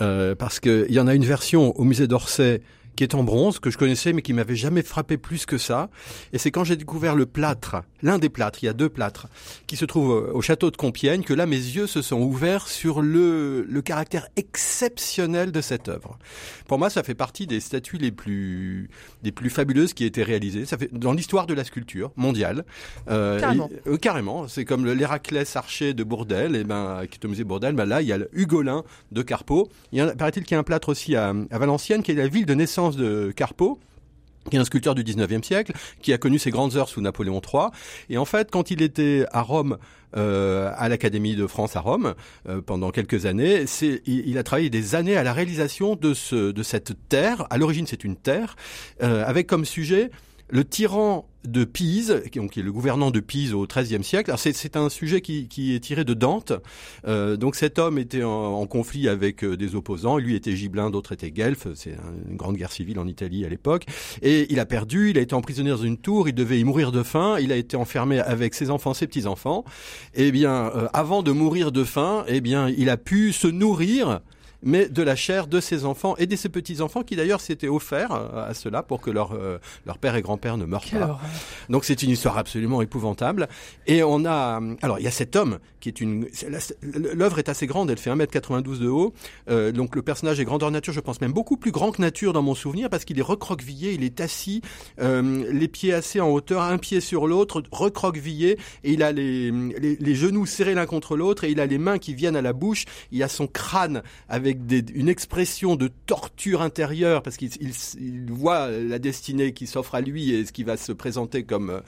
euh, 0.00 0.34
parce 0.34 0.60
qu'il 0.60 0.90
y 0.90 1.00
en 1.00 1.06
a 1.06 1.14
une 1.14 1.24
version 1.24 1.78
au 1.78 1.84
musée 1.84 2.06
d'Orsay 2.06 2.62
qui 2.96 3.04
est 3.04 3.14
en 3.14 3.24
bronze, 3.24 3.58
que 3.58 3.70
je 3.70 3.78
connaissais 3.78 4.12
mais 4.12 4.22
qui 4.22 4.32
m'avait 4.32 4.56
jamais 4.56 4.82
frappé 4.82 5.16
plus 5.16 5.46
que 5.46 5.58
ça. 5.58 5.88
Et 6.32 6.38
c'est 6.38 6.50
quand 6.50 6.64
j'ai 6.64 6.76
découvert 6.76 7.14
le 7.14 7.26
plâtre, 7.26 7.76
l'un 8.02 8.18
des 8.18 8.28
plâtres, 8.28 8.58
il 8.62 8.66
y 8.66 8.68
a 8.68 8.72
deux 8.72 8.88
plâtres, 8.88 9.28
qui 9.66 9.76
se 9.76 9.84
trouvent 9.84 10.30
au 10.32 10.40
château 10.42 10.70
de 10.70 10.76
Compiègne, 10.76 11.22
que 11.22 11.34
là 11.34 11.46
mes 11.46 11.56
yeux 11.56 11.86
se 11.86 12.02
sont 12.02 12.20
ouverts 12.20 12.68
sur 12.68 13.02
le, 13.02 13.62
le 13.68 13.82
caractère 13.82 14.28
exceptionnel 14.36 15.52
de 15.52 15.60
cette 15.60 15.88
œuvre. 15.88 16.18
Pour 16.66 16.78
moi, 16.78 16.90
ça 16.90 17.02
fait 17.02 17.14
partie 17.14 17.46
des 17.46 17.60
statues 17.60 17.98
les 17.98 18.10
plus, 18.12 18.88
des 19.22 19.32
plus 19.32 19.50
fabuleuses 19.50 19.92
qui 19.94 20.04
aient 20.04 20.08
été 20.08 20.22
réalisées. 20.22 20.64
Ça 20.66 20.76
fait 20.78 20.92
dans 20.92 21.12
l'histoire 21.12 21.46
de 21.46 21.54
la 21.54 21.64
sculpture 21.64 22.10
mondiale. 22.16 22.64
Euh, 23.08 23.40
carrément. 23.40 23.70
euh, 23.86 23.96
carrément. 23.96 24.48
C'est 24.48 24.64
comme 24.64 24.86
l'Héraclès 24.86 25.56
archer 25.56 25.94
de 25.94 26.04
Bourdelle, 26.04 26.56
et 26.56 26.64
ben, 26.64 27.02
qui 27.10 27.18
est 27.18 27.24
au 27.24 27.28
musée 27.28 27.44
Bourdelle. 27.44 27.74
Ben 27.74 27.86
là, 27.86 28.02
il 28.02 28.08
y 28.08 28.12
a 28.12 28.18
le 28.18 28.28
Hugolin 28.32 28.84
de 29.12 29.22
Carpeau. 29.22 29.68
Il 29.92 29.98
y 29.98 30.00
a, 30.00 30.14
paraît-il 30.14 30.44
qu'il 30.44 30.54
y 30.54 30.56
a 30.56 30.60
un 30.60 30.64
plâtre 30.64 30.88
aussi 30.90 31.16
à, 31.16 31.32
à 31.50 31.58
Valenciennes, 31.58 32.02
qui 32.02 32.12
est 32.12 32.14
la 32.14 32.28
ville 32.28 32.46
de 32.46 32.54
naissance 32.54 32.83
de 32.90 33.32
Carpeau 33.34 33.78
qui 34.50 34.56
est 34.56 34.60
un 34.60 34.64
sculpteur 34.64 34.94
du 34.94 35.04
19e 35.04 35.42
siècle, 35.42 35.72
qui 36.02 36.12
a 36.12 36.18
connu 36.18 36.38
ses 36.38 36.50
grandes 36.50 36.76
heures 36.76 36.88
sous 36.88 37.00
Napoléon 37.00 37.40
III. 37.40 37.68
Et 38.10 38.18
en 38.18 38.24
fait, 38.24 38.50
quand 38.50 38.70
il 38.70 38.82
était 38.82 39.24
à 39.32 39.42
Rome, 39.42 39.78
euh, 40.16 40.70
à 40.76 40.88
l'Académie 40.88 41.34
de 41.34 41.46
France 41.46 41.76
à 41.76 41.80
Rome, 41.80 42.14
euh, 42.48 42.60
pendant 42.60 42.90
quelques 42.90 43.26
années, 43.26 43.64
il, 43.82 44.00
il, 44.06 44.38
a 44.38 44.42
travaillé 44.42 44.70
des 44.70 44.94
années 44.94 45.16
à 45.16 45.22
la 45.22 45.32
réalisation 45.32 45.96
de, 45.96 46.14
ce, 46.14 46.52
de 46.52 46.62
cette 46.62 46.92
terre. 47.08 47.46
À 47.50 47.58
l'origine, 47.58 47.86
c'est 47.86 48.04
une 48.04 48.16
terre, 48.16 48.56
euh, 49.02 49.24
avec 49.26 49.46
comme 49.46 49.64
sujet 49.64 50.10
le 50.48 50.64
tyran 50.64 51.28
de 51.46 51.64
Pise, 51.64 52.22
qui, 52.32 52.38
est 52.38 52.62
le 52.62 52.72
gouvernant 52.72 53.10
de 53.10 53.20
Pise 53.20 53.52
au 53.52 53.66
XIIIe 53.66 54.02
siècle. 54.02 54.32
C'est 54.36 54.76
un 54.76 54.88
sujet 54.88 55.20
qui, 55.20 55.74
est 55.74 55.80
tiré 55.80 56.04
de 56.04 56.14
Dante. 56.14 56.52
Euh, 57.06 57.36
donc 57.36 57.54
cet 57.54 57.78
homme 57.78 57.98
était 57.98 58.22
en, 58.22 58.30
en 58.30 58.66
conflit 58.66 59.08
avec 59.08 59.44
euh, 59.44 59.56
des 59.56 59.74
opposants. 59.74 60.16
Lui 60.16 60.34
était 60.34 60.56
gibelin, 60.56 60.90
d'autres 60.90 61.12
étaient 61.12 61.30
guelfes. 61.30 61.68
C'est 61.74 61.96
une 62.28 62.36
grande 62.36 62.56
guerre 62.56 62.72
civile 62.72 62.98
en 62.98 63.06
Italie 63.06 63.44
à 63.44 63.48
l'époque. 63.48 63.84
Et 64.22 64.46
il 64.50 64.58
a 64.58 64.66
perdu. 64.66 65.10
Il 65.10 65.18
a 65.18 65.20
été 65.20 65.34
emprisonné 65.34 65.70
dans 65.70 65.76
une 65.76 65.98
tour. 65.98 66.28
Il 66.28 66.34
devait 66.34 66.58
y 66.58 66.64
mourir 66.64 66.92
de 66.92 67.02
faim. 67.02 67.36
Il 67.40 67.52
a 67.52 67.56
été 67.56 67.76
enfermé 67.76 68.20
avec 68.20 68.54
ses 68.54 68.70
enfants, 68.70 68.94
ses 68.94 69.06
petits 69.06 69.26
enfants. 69.26 69.64
Eh 70.14 70.32
bien, 70.32 70.70
euh, 70.74 70.88
avant 70.92 71.22
de 71.22 71.32
mourir 71.32 71.72
de 71.72 71.84
faim, 71.84 72.24
eh 72.26 72.40
bien, 72.40 72.68
il 72.70 72.88
a 72.88 72.96
pu 72.96 73.32
se 73.32 73.48
nourrir 73.48 74.20
mais 74.64 74.88
de 74.88 75.02
la 75.02 75.16
chair 75.16 75.46
de 75.46 75.60
ses 75.60 75.84
enfants 75.84 76.16
et 76.16 76.26
de 76.26 76.36
ses 76.36 76.48
petits-enfants 76.48 77.02
qui 77.02 77.16
d'ailleurs 77.16 77.40
s'étaient 77.40 77.68
offerts 77.68 78.12
à 78.12 78.54
cela 78.54 78.82
pour 78.82 79.00
que 79.00 79.10
leur, 79.10 79.32
euh, 79.32 79.58
leur 79.86 79.98
père 79.98 80.16
et 80.16 80.22
grand-père 80.22 80.56
ne 80.56 80.64
meurent 80.64 80.84
pas. 80.90 81.20
Donc 81.68 81.84
c'est 81.84 82.02
une 82.02 82.10
histoire 82.10 82.38
absolument 82.38 82.82
épouvantable. 82.82 83.48
Et 83.86 84.02
on 84.02 84.24
a... 84.24 84.60
Alors 84.82 84.98
il 84.98 85.04
y 85.04 85.08
a 85.08 85.12
cet 85.12 85.36
homme 85.36 85.58
qui 85.80 85.88
est 85.88 86.00
une... 86.00 86.26
L'œuvre 86.82 87.38
est 87.38 87.48
assez 87.48 87.66
grande, 87.66 87.90
elle 87.90 87.98
fait 87.98 88.10
1m92 88.10 88.78
de 88.78 88.88
haut. 88.88 89.12
Euh, 89.50 89.72
donc 89.72 89.94
le 89.94 90.02
personnage 90.02 90.40
est 90.40 90.44
grandeur 90.44 90.70
nature, 90.70 90.92
je 90.92 91.00
pense 91.00 91.20
même 91.20 91.32
beaucoup 91.32 91.56
plus 91.56 91.70
grand 91.70 91.92
que 91.92 92.00
nature 92.00 92.32
dans 92.32 92.42
mon 92.42 92.54
souvenir 92.54 92.88
parce 92.88 93.04
qu'il 93.04 93.18
est 93.18 93.22
recroquevillé, 93.22 93.92
il 93.92 94.02
est 94.02 94.20
assis, 94.20 94.62
euh, 95.00 95.44
les 95.52 95.68
pieds 95.68 95.92
assez 95.92 96.20
en 96.20 96.30
hauteur, 96.30 96.62
un 96.62 96.78
pied 96.78 97.00
sur 97.00 97.26
l'autre, 97.26 97.62
recroquevillé, 97.70 98.58
et 98.82 98.92
il 98.92 99.02
a 99.02 99.12
les, 99.12 99.50
les, 99.50 99.96
les 99.96 100.14
genoux 100.14 100.46
serrés 100.46 100.74
l'un 100.74 100.86
contre 100.86 101.16
l'autre, 101.16 101.44
et 101.44 101.50
il 101.50 101.60
a 101.60 101.66
les 101.66 101.78
mains 101.78 101.98
qui 101.98 102.14
viennent 102.14 102.36
à 102.36 102.42
la 102.42 102.52
bouche, 102.52 102.84
il 103.12 103.22
a 103.22 103.28
son 103.28 103.46
crâne 103.46 104.02
avec 104.28 104.53
une 104.94 105.08
expression 105.08 105.76
de 105.76 105.88
torture 106.06 106.62
intérieure 106.62 107.22
parce 107.22 107.36
qu'il 107.36 107.50
il, 107.60 107.72
il 108.00 108.32
voit 108.32 108.70
la 108.70 108.98
destinée 108.98 109.52
qui 109.52 109.66
s'offre 109.66 109.94
à 109.94 110.00
lui 110.00 110.32
et 110.32 110.44
ce 110.46 110.52
qui 110.52 110.64
va 110.64 110.76
se 110.76 110.92
présenter 110.92 111.44
comme 111.44 111.70
euh, 111.70 111.80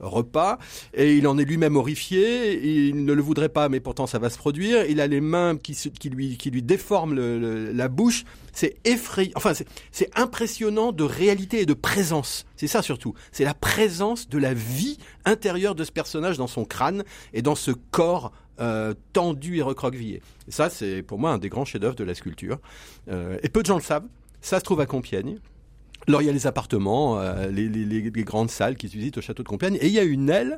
repas. 0.00 0.58
Et 0.94 1.14
il 1.16 1.26
en 1.26 1.38
est 1.38 1.44
lui-même 1.44 1.76
horrifié. 1.76 2.88
Il 2.88 3.04
ne 3.04 3.12
le 3.12 3.22
voudrait 3.22 3.48
pas 3.48 3.68
mais 3.68 3.80
pourtant 3.80 4.06
ça 4.06 4.18
va 4.18 4.30
se 4.30 4.38
produire. 4.38 4.84
Il 4.86 5.00
a 5.00 5.06
les 5.06 5.20
mains 5.20 5.56
qui, 5.56 5.74
qui 5.74 6.10
lui 6.10 6.36
qui 6.36 6.50
lui 6.50 6.62
déforment 6.62 7.14
la 7.14 7.88
bouche. 7.88 8.24
C'est 8.52 8.76
effrayant. 8.84 9.32
Enfin 9.36 9.52
c'est 9.92 10.10
impressionnant 10.18 10.92
de 10.92 11.04
réalité 11.04 11.60
et 11.62 11.66
de 11.66 11.74
présence. 11.74 12.46
C'est 12.56 12.66
ça 12.66 12.82
surtout. 12.82 13.14
C'est 13.32 13.44
la 13.44 13.54
présence 13.54 14.28
de 14.28 14.38
la 14.38 14.54
vie 14.54 14.98
intérieure 15.24 15.74
de 15.74 15.84
ce 15.84 15.92
personnage 15.92 16.36
dans 16.36 16.46
son 16.46 16.64
crâne 16.64 17.04
et 17.32 17.42
dans 17.42 17.54
ce 17.54 17.70
corps 17.70 18.32
euh, 18.60 18.94
tendu 19.12 19.56
et 19.56 19.62
recroquevillé. 19.62 20.22
Et 20.48 20.50
ça, 20.50 20.68
c'est 20.68 21.02
pour 21.02 21.18
moi 21.18 21.32
un 21.32 21.38
des 21.38 21.48
grands 21.48 21.64
chefs-d'œuvre 21.64 21.94
de 21.94 22.04
la 22.04 22.14
sculpture. 22.14 22.58
Euh, 23.08 23.38
et 23.42 23.48
peu 23.48 23.62
de 23.62 23.66
gens 23.66 23.76
le 23.76 23.82
savent. 23.82 24.06
Ça 24.42 24.58
se 24.58 24.64
trouve 24.64 24.80
à 24.80 24.86
Compiègne. 24.86 25.38
Alors 26.08 26.22
il 26.22 26.26
y 26.26 26.28
a 26.28 26.32
les 26.32 26.46
appartements, 26.46 27.20
euh, 27.20 27.50
les, 27.50 28.24
grandes 28.24 28.50
salles 28.50 28.76
qui 28.76 28.88
se 28.88 28.94
visitent 28.94 29.18
au 29.18 29.20
château 29.20 29.42
de 29.42 29.48
Compiègne, 29.48 29.76
et 29.80 29.86
il 29.86 29.92
y 29.92 29.98
a 29.98 30.02
une 30.02 30.30
aile 30.30 30.56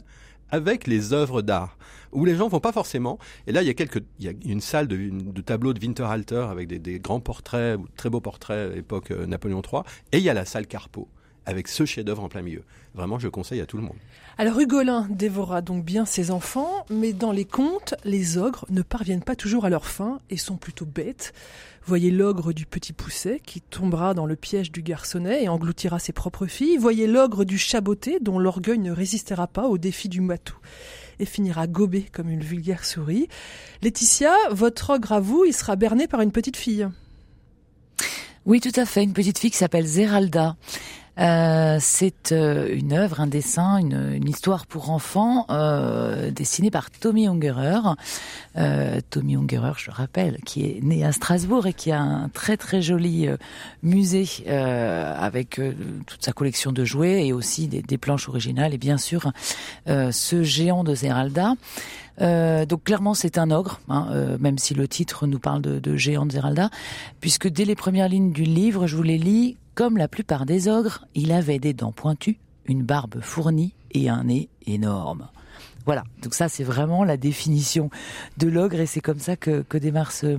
avec 0.50 0.86
les 0.86 1.12
œuvres 1.12 1.42
d'art 1.42 1.76
où 2.12 2.24
les 2.24 2.36
gens 2.36 2.48
vont 2.48 2.60
pas 2.60 2.72
forcément. 2.72 3.18
Et 3.46 3.52
là, 3.52 3.62
il 3.62 3.66
y 3.66 3.70
a 3.70 3.74
quelques, 3.74 4.02
il 4.18 4.26
y 4.26 4.28
a 4.28 4.32
une 4.44 4.60
salle 4.60 4.86
de, 4.86 4.96
de 4.96 5.40
tableaux 5.40 5.72
de 5.72 5.80
Winterhalter 5.80 6.46
avec 6.48 6.68
des, 6.68 6.78
des, 6.78 7.00
grands 7.00 7.20
portraits, 7.20 7.78
très 7.96 8.10
beaux 8.10 8.20
portraits 8.20 8.76
époque 8.76 9.10
Napoléon 9.10 9.62
III, 9.62 9.82
et 10.12 10.18
il 10.18 10.24
y 10.24 10.28
a 10.28 10.34
la 10.34 10.44
salle 10.44 10.66
Carpeau 10.66 11.08
avec 11.46 11.68
ce 11.68 11.84
chef-d'œuvre 11.84 12.24
en 12.24 12.28
plein 12.28 12.42
milieu. 12.42 12.62
Vraiment, 12.94 13.18
je 13.18 13.26
le 13.26 13.30
conseille 13.30 13.60
à 13.60 13.66
tout 13.66 13.76
le 13.76 13.82
monde. 13.82 13.96
Alors 14.38 14.58
Hugolin 14.58 15.06
dévora 15.10 15.60
donc 15.60 15.84
bien 15.84 16.04
ses 16.04 16.30
enfants, 16.30 16.86
mais 16.90 17.12
dans 17.12 17.32
les 17.32 17.44
contes, 17.44 17.94
les 18.04 18.38
ogres 18.38 18.66
ne 18.70 18.82
parviennent 18.82 19.22
pas 19.22 19.36
toujours 19.36 19.64
à 19.64 19.70
leur 19.70 19.86
fin 19.86 20.20
et 20.30 20.36
sont 20.36 20.56
plutôt 20.56 20.86
bêtes. 20.86 21.32
Voyez 21.84 22.10
l'ogre 22.10 22.52
du 22.52 22.64
petit 22.64 22.92
pousset 22.92 23.40
qui 23.44 23.60
tombera 23.60 24.14
dans 24.14 24.26
le 24.26 24.36
piège 24.36 24.70
du 24.70 24.82
garçonnet 24.82 25.42
et 25.42 25.48
engloutira 25.48 25.98
ses 25.98 26.12
propres 26.12 26.46
filles. 26.46 26.76
Voyez 26.76 27.06
l'ogre 27.06 27.44
du 27.44 27.58
chaboté 27.58 28.20
dont 28.20 28.38
l'orgueil 28.38 28.78
ne 28.78 28.92
résistera 28.92 29.46
pas 29.46 29.66
au 29.66 29.78
défi 29.78 30.08
du 30.08 30.20
matou 30.20 30.56
et 31.18 31.24
finira 31.24 31.66
gobé 31.66 32.06
comme 32.12 32.30
une 32.30 32.42
vulgaire 32.42 32.84
souris. 32.84 33.28
Laetitia, 33.82 34.32
votre 34.50 34.90
ogre 34.90 35.12
à 35.12 35.20
vous, 35.20 35.44
il 35.44 35.52
sera 35.52 35.76
berné 35.76 36.06
par 36.06 36.20
une 36.20 36.32
petite 36.32 36.56
fille. 36.56 36.88
Oui, 38.44 38.60
tout 38.60 38.72
à 38.74 38.86
fait, 38.86 39.04
une 39.04 39.12
petite 39.12 39.38
fille 39.38 39.50
qui 39.50 39.56
s'appelle 39.56 39.86
Zeralda. 39.86 40.56
Euh, 41.18 41.76
c'est 41.78 42.32
euh, 42.32 42.74
une 42.74 42.94
œuvre, 42.94 43.20
un 43.20 43.26
dessin, 43.26 43.76
une, 43.76 44.26
histoire 44.26 44.66
pour 44.66 44.90
enfants 44.90 45.44
euh, 45.50 46.30
dessinée 46.30 46.70
par 46.70 46.90
Tommy 46.90 47.26
Ungerer. 47.26 47.80
Euh, 48.56 49.00
Tommy 49.10 49.36
Ungerer, 49.36 49.72
je 49.76 49.90
le 49.90 49.94
rappelle, 49.94 50.38
qui 50.46 50.64
est 50.64 50.82
né 50.82 51.04
à 51.04 51.12
Strasbourg 51.12 51.66
et 51.66 51.74
qui 51.74 51.92
a 51.92 52.00
un 52.00 52.28
très 52.30 52.56
très 52.56 52.80
joli 52.80 53.28
euh, 53.28 53.36
musée 53.82 54.26
avec 54.46 55.60
toute 56.06 56.24
sa 56.24 56.32
collection 56.32 56.72
de 56.72 56.84
jouets 56.84 57.26
et 57.26 57.32
aussi 57.32 57.66
des, 57.66 57.82
des 57.82 57.98
planches 57.98 58.28
originales 58.28 58.72
et 58.74 58.78
bien 58.78 58.96
sûr 58.98 59.32
ce 59.86 60.42
géant 60.42 60.84
de 60.84 60.94
Zeralda. 60.94 61.54
Donc 62.18 62.84
clairement 62.84 63.14
c'est 63.14 63.38
un 63.38 63.50
ogre, 63.50 63.80
hein, 63.88 64.36
même 64.38 64.58
si 64.58 64.74
le 64.74 64.86
titre 64.86 65.26
nous 65.26 65.38
parle 65.38 65.62
de, 65.62 65.78
de 65.78 65.96
géant 65.96 66.26
de 66.26 66.32
Zeralda, 66.32 66.70
puisque 67.20 67.48
dès 67.48 67.64
les 67.64 67.74
premières 67.74 68.08
lignes 68.08 68.32
du 68.32 68.44
livre, 68.44 68.86
je 68.86 68.96
vous 68.96 69.02
les 69.02 69.18
lis, 69.18 69.56
comme 69.74 69.96
la 69.96 70.08
plupart 70.08 70.46
des 70.46 70.68
ogres, 70.68 71.06
il 71.14 71.32
avait 71.32 71.58
des 71.58 71.72
dents 71.72 71.92
pointues, 71.92 72.38
une 72.66 72.82
barbe 72.82 73.20
fournie 73.20 73.74
et 73.92 74.08
un 74.08 74.24
nez 74.24 74.48
énorme. 74.66 75.28
Voilà, 75.86 76.04
donc 76.22 76.34
ça 76.34 76.48
c'est 76.48 76.64
vraiment 76.64 77.04
la 77.04 77.16
définition 77.16 77.90
de 78.38 78.48
l'ogre 78.48 78.80
et 78.80 78.86
c'est 78.86 79.00
comme 79.00 79.18
ça 79.18 79.36
que, 79.36 79.62
que 79.62 79.78
démarre 79.78 80.12
ce, 80.12 80.38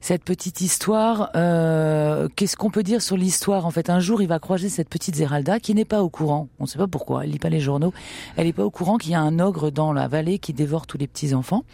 cette 0.00 0.22
petite 0.22 0.60
histoire. 0.60 1.30
Euh, 1.34 2.28
Qu'est-ce 2.36 2.56
qu'on 2.56 2.70
peut 2.70 2.82
dire 2.82 3.02
sur 3.02 3.16
l'histoire 3.16 3.66
En 3.66 3.70
fait, 3.70 3.90
un 3.90 4.00
jour, 4.00 4.22
il 4.22 4.28
va 4.28 4.38
croiser 4.38 4.68
cette 4.68 4.88
petite 4.88 5.16
Zeralda 5.16 5.58
qui 5.58 5.74
n'est 5.74 5.84
pas 5.84 6.02
au 6.02 6.08
courant. 6.08 6.48
On 6.58 6.64
ne 6.64 6.68
sait 6.68 6.78
pas 6.78 6.86
pourquoi. 6.86 7.24
Elle 7.24 7.30
lit 7.30 7.38
pas 7.38 7.48
les 7.48 7.60
journaux. 7.60 7.92
Elle 8.36 8.46
n'est 8.46 8.52
pas 8.52 8.64
au 8.64 8.70
courant 8.70 8.98
qu'il 8.98 9.10
y 9.12 9.14
a 9.14 9.20
un 9.20 9.38
ogre 9.38 9.70
dans 9.70 9.92
la 9.92 10.08
vallée 10.08 10.38
qui 10.38 10.52
dévore 10.52 10.86
tous 10.86 10.98
les 10.98 11.06
petits 11.06 11.34
enfants. 11.34 11.64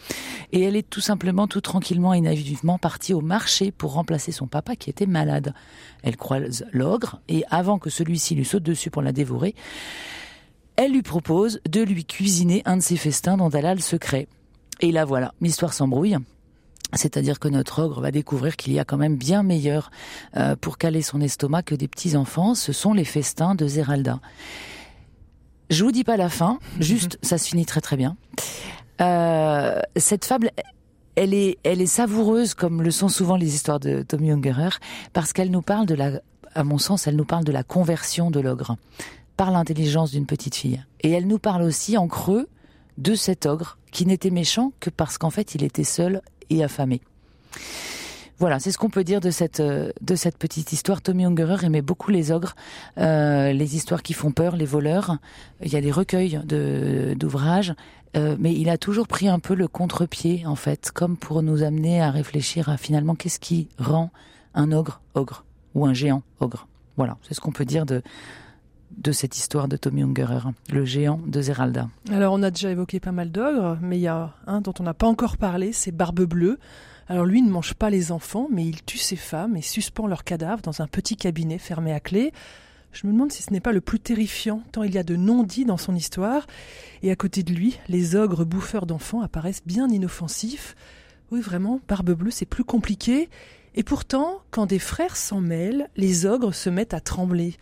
Et 0.52 0.62
elle 0.62 0.76
est 0.76 0.88
tout 0.88 1.00
simplement, 1.00 1.46
tout 1.46 1.60
tranquillement 1.60 2.14
et 2.14 2.20
naïvement 2.20 2.78
partie 2.78 3.14
au 3.14 3.20
marché 3.20 3.70
pour 3.70 3.92
remplacer 3.92 4.32
son 4.32 4.46
papa 4.46 4.76
qui 4.76 4.90
était 4.90 5.06
malade. 5.06 5.54
Elle 6.02 6.16
croise 6.16 6.64
l'ogre 6.72 7.20
et 7.28 7.44
avant 7.50 7.78
que 7.78 7.90
celui-ci 7.90 8.34
lui 8.34 8.44
saute 8.44 8.62
dessus 8.62 8.90
pour 8.90 9.02
la 9.02 9.12
dévorer, 9.12 9.54
elle 10.82 10.92
lui 10.92 11.02
propose 11.02 11.60
de 11.70 11.80
lui 11.80 12.04
cuisiner 12.04 12.62
un 12.64 12.76
de 12.76 12.82
ses 12.82 12.96
festins 12.96 13.36
dont 13.36 13.50
elle 13.50 13.66
a 13.66 13.74
le 13.74 13.80
secret. 13.80 14.26
Et 14.80 14.90
là 14.90 15.04
voilà, 15.04 15.32
l'histoire 15.40 15.72
s'embrouille. 15.72 16.16
C'est-à-dire 16.92 17.38
que 17.38 17.46
notre 17.46 17.80
ogre 17.80 18.00
va 18.00 18.10
découvrir 18.10 18.56
qu'il 18.56 18.72
y 18.72 18.80
a 18.80 18.84
quand 18.84 18.96
même 18.96 19.16
bien 19.16 19.44
meilleur 19.44 19.92
euh, 20.36 20.56
pour 20.56 20.78
caler 20.78 21.00
son 21.00 21.20
estomac 21.20 21.62
que 21.62 21.76
des 21.76 21.86
petits 21.86 22.16
enfants. 22.16 22.56
Ce 22.56 22.72
sont 22.72 22.94
les 22.94 23.04
festins 23.04 23.54
de 23.54 23.66
Zeralda. 23.66 24.18
Je 25.70 25.84
vous 25.84 25.92
dis 25.92 26.02
pas 26.02 26.16
la 26.16 26.28
fin, 26.28 26.58
juste 26.80 27.16
ça 27.22 27.38
se 27.38 27.48
finit 27.48 27.64
très 27.64 27.80
très 27.80 27.96
bien. 27.96 28.16
Euh, 29.00 29.80
cette 29.96 30.24
fable, 30.24 30.50
elle 31.14 31.32
est, 31.32 31.58
elle 31.62 31.80
est 31.80 31.86
savoureuse 31.86 32.54
comme 32.54 32.82
le 32.82 32.90
sont 32.90 33.08
souvent 33.08 33.36
les 33.36 33.54
histoires 33.54 33.78
de 33.78 34.02
Tommy 34.02 34.32
Ungerer 34.32 34.80
parce 35.12 35.32
qu'elle 35.32 35.52
nous 35.52 35.62
parle 35.62 35.86
de 35.86 35.94
la, 35.94 36.20
à 36.56 36.64
mon 36.64 36.78
sens, 36.78 37.06
elle 37.06 37.16
nous 37.16 37.24
parle 37.24 37.44
de 37.44 37.52
la 37.52 37.62
conversion 37.62 38.32
de 38.32 38.40
l'ogre 38.40 38.76
par 39.36 39.50
l'intelligence 39.50 40.10
d'une 40.12 40.26
petite 40.26 40.54
fille. 40.54 40.84
Et 41.00 41.10
elle 41.10 41.26
nous 41.26 41.38
parle 41.38 41.62
aussi 41.62 41.96
en 41.96 42.08
creux 42.08 42.48
de 42.98 43.14
cet 43.14 43.46
ogre 43.46 43.78
qui 43.90 44.06
n'était 44.06 44.30
méchant 44.30 44.72
que 44.80 44.90
parce 44.90 45.18
qu'en 45.18 45.30
fait 45.30 45.54
il 45.54 45.64
était 45.64 45.84
seul 45.84 46.22
et 46.50 46.62
affamé. 46.62 47.00
Voilà, 48.38 48.58
c'est 48.58 48.72
ce 48.72 48.78
qu'on 48.78 48.90
peut 48.90 49.04
dire 49.04 49.20
de 49.20 49.30
cette 49.30 49.62
cette 50.16 50.36
petite 50.36 50.72
histoire. 50.72 51.00
Tommy 51.00 51.24
Ungerer 51.24 51.64
aimait 51.64 51.82
beaucoup 51.82 52.10
les 52.10 52.32
ogres, 52.32 52.56
euh, 52.98 53.52
les 53.52 53.76
histoires 53.76 54.02
qui 54.02 54.14
font 54.14 54.32
peur, 54.32 54.56
les 54.56 54.64
voleurs. 54.64 55.18
Il 55.62 55.72
y 55.72 55.76
a 55.76 55.80
des 55.80 55.92
recueils 55.92 56.40
d'ouvrages, 56.44 57.74
euh, 58.16 58.36
mais 58.40 58.52
il 58.52 58.68
a 58.68 58.78
toujours 58.78 59.06
pris 59.06 59.28
un 59.28 59.38
peu 59.38 59.54
le 59.54 59.68
contre-pied 59.68 60.44
en 60.44 60.56
fait, 60.56 60.90
comme 60.90 61.16
pour 61.16 61.42
nous 61.42 61.62
amener 61.62 62.02
à 62.02 62.10
réfléchir 62.10 62.68
à 62.68 62.76
finalement 62.76 63.14
qu'est-ce 63.14 63.38
qui 63.38 63.68
rend 63.78 64.10
un 64.54 64.72
ogre 64.72 65.00
ogre 65.14 65.44
ou 65.74 65.86
un 65.86 65.94
géant 65.94 66.22
ogre. 66.40 66.66
Voilà, 66.96 67.16
c'est 67.22 67.34
ce 67.34 67.40
qu'on 67.40 67.52
peut 67.52 67.64
dire 67.64 67.86
de 67.86 68.02
de 68.96 69.12
cette 69.12 69.36
histoire 69.36 69.68
de 69.68 69.76
Tommy 69.76 70.02
Ungerer, 70.02 70.50
le 70.70 70.84
géant 70.84 71.20
de 71.26 71.40
Zeralda. 71.40 71.88
Alors 72.10 72.34
on 72.34 72.42
a 72.42 72.50
déjà 72.50 72.70
évoqué 72.70 73.00
pas 73.00 73.12
mal 73.12 73.30
d'ogres, 73.30 73.78
mais 73.80 73.98
il 73.98 74.02
y 74.02 74.08
a 74.08 74.34
un 74.46 74.60
dont 74.60 74.74
on 74.78 74.82
n'a 74.84 74.94
pas 74.94 75.06
encore 75.06 75.36
parlé, 75.36 75.72
c'est 75.72 75.92
Barbe 75.92 76.22
Bleue. 76.22 76.58
Alors 77.08 77.26
lui 77.26 77.42
ne 77.42 77.50
mange 77.50 77.74
pas 77.74 77.90
les 77.90 78.12
enfants, 78.12 78.48
mais 78.50 78.64
il 78.64 78.82
tue 78.82 78.98
ses 78.98 79.16
femmes 79.16 79.56
et 79.56 79.62
suspend 79.62 80.06
leurs 80.06 80.24
cadavres 80.24 80.62
dans 80.62 80.80
un 80.82 80.86
petit 80.86 81.16
cabinet 81.16 81.58
fermé 81.58 81.92
à 81.92 82.00
clé. 82.00 82.32
Je 82.92 83.06
me 83.06 83.12
demande 83.12 83.32
si 83.32 83.42
ce 83.42 83.52
n'est 83.52 83.60
pas 83.60 83.72
le 83.72 83.80
plus 83.80 84.00
terrifiant, 84.00 84.62
tant 84.70 84.82
il 84.82 84.94
y 84.94 84.98
a 84.98 85.02
de 85.02 85.16
non-dits 85.16 85.64
dans 85.64 85.78
son 85.78 85.94
histoire. 85.94 86.46
Et 87.02 87.10
à 87.10 87.16
côté 87.16 87.42
de 87.42 87.52
lui, 87.52 87.78
les 87.88 88.16
ogres 88.16 88.44
bouffeurs 88.44 88.86
d'enfants 88.86 89.22
apparaissent 89.22 89.64
bien 89.64 89.88
inoffensifs. 89.88 90.76
Oui, 91.30 91.40
vraiment, 91.40 91.80
Barbe 91.88 92.12
Bleue, 92.12 92.30
c'est 92.30 92.46
plus 92.46 92.64
compliqué. 92.64 93.30
Et 93.74 93.82
pourtant, 93.82 94.42
quand 94.50 94.66
des 94.66 94.78
frères 94.78 95.16
s'en 95.16 95.40
mêlent, 95.40 95.88
les 95.96 96.26
ogres 96.26 96.54
se 96.54 96.68
mettent 96.68 96.92
à 96.92 97.00
trembler. 97.00 97.56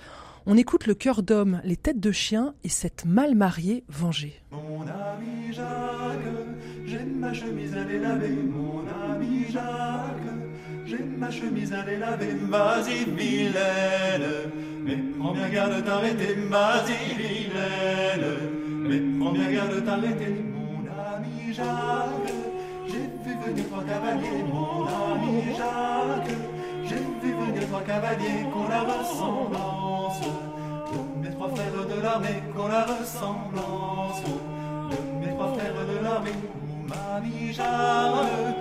On 0.52 0.56
écoute 0.56 0.88
le 0.88 0.94
cœur 0.94 1.22
d'homme, 1.22 1.60
les 1.62 1.76
têtes 1.76 2.00
de 2.00 2.10
chien 2.10 2.54
et 2.64 2.68
cette 2.68 3.04
mal 3.04 3.36
mariée 3.36 3.84
vengée. 3.88 4.42
Mon 4.50 4.80
ami 4.80 5.52
Jacques, 5.52 6.26
j'ai 6.84 7.04
ma 7.04 7.32
chemise 7.32 7.72
à 7.76 7.84
les 7.84 8.00
laver. 8.00 8.30
Mon 8.30 8.82
ami 9.14 9.44
Jacques, 9.48 10.34
j'ai 10.86 11.04
ma 11.04 11.30
chemise 11.30 11.72
à 11.72 11.86
les 11.86 11.98
laver. 11.98 12.34
Vas-y, 12.48 13.04
Vilaine, 13.16 14.50
mais 14.82 14.96
prends 15.20 15.32
bien 15.34 15.48
garde 15.50 15.76
de 15.76 15.82
t'arrêter. 15.82 16.34
Vas-y, 16.34 17.14
Vilaine, 17.14 18.36
mais 18.88 19.20
prends 19.20 19.32
bien 19.32 19.52
garde 19.52 19.74
de 19.76 19.80
t'arrêter. 19.82 20.34
Mon 20.52 20.80
ami 21.14 21.54
Jacques, 21.54 22.34
j'ai 22.88 23.06
vu 23.24 23.36
venir 23.46 23.68
trois 23.68 23.84
cavaliers. 23.84 24.39
Trois 27.80 27.94
cavaliers 27.94 28.46
qu'on 28.52 28.68
la 28.68 28.80
ressemblance. 28.80 30.20
De 30.20 31.28
mes 31.28 31.34
trois 31.34 31.48
frères 31.48 31.96
de 31.96 32.02
l'armée, 32.02 32.42
qu'on 32.54 32.68
la 32.68 32.84
ressemblance. 32.84 34.22
De 34.24 35.26
mes 35.26 35.34
trois 35.34 35.52
frères 35.54 35.74
de 35.74 36.04
l'armée, 36.04 36.30
oh 36.32 36.88
mamie 36.88 37.52
Jeanne, 37.52 38.54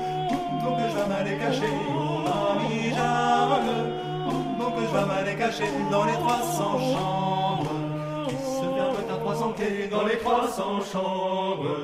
donc 0.62 0.78
je 0.90 0.96
vais 0.96 1.08
m'aller 1.08 1.38
cacher. 1.38 1.74
Oh 1.90 2.20
mamie 2.28 2.90
Jeanne, 2.90 4.60
donc 4.60 4.74
je 4.78 4.98
vais 4.98 5.06
m'aller 5.06 5.36
cacher 5.36 5.70
dans 5.92 6.06
les 6.06 6.14
300 6.14 6.80
chambres. 6.94 7.72
Qui 8.28 8.36
se 8.36 8.62
ferment 8.62 9.14
à 9.14 9.18
300 9.18 9.54
clés 9.54 9.88
dans 9.88 10.06
les 10.06 10.18
300 10.18 10.64
chambres. 10.92 11.76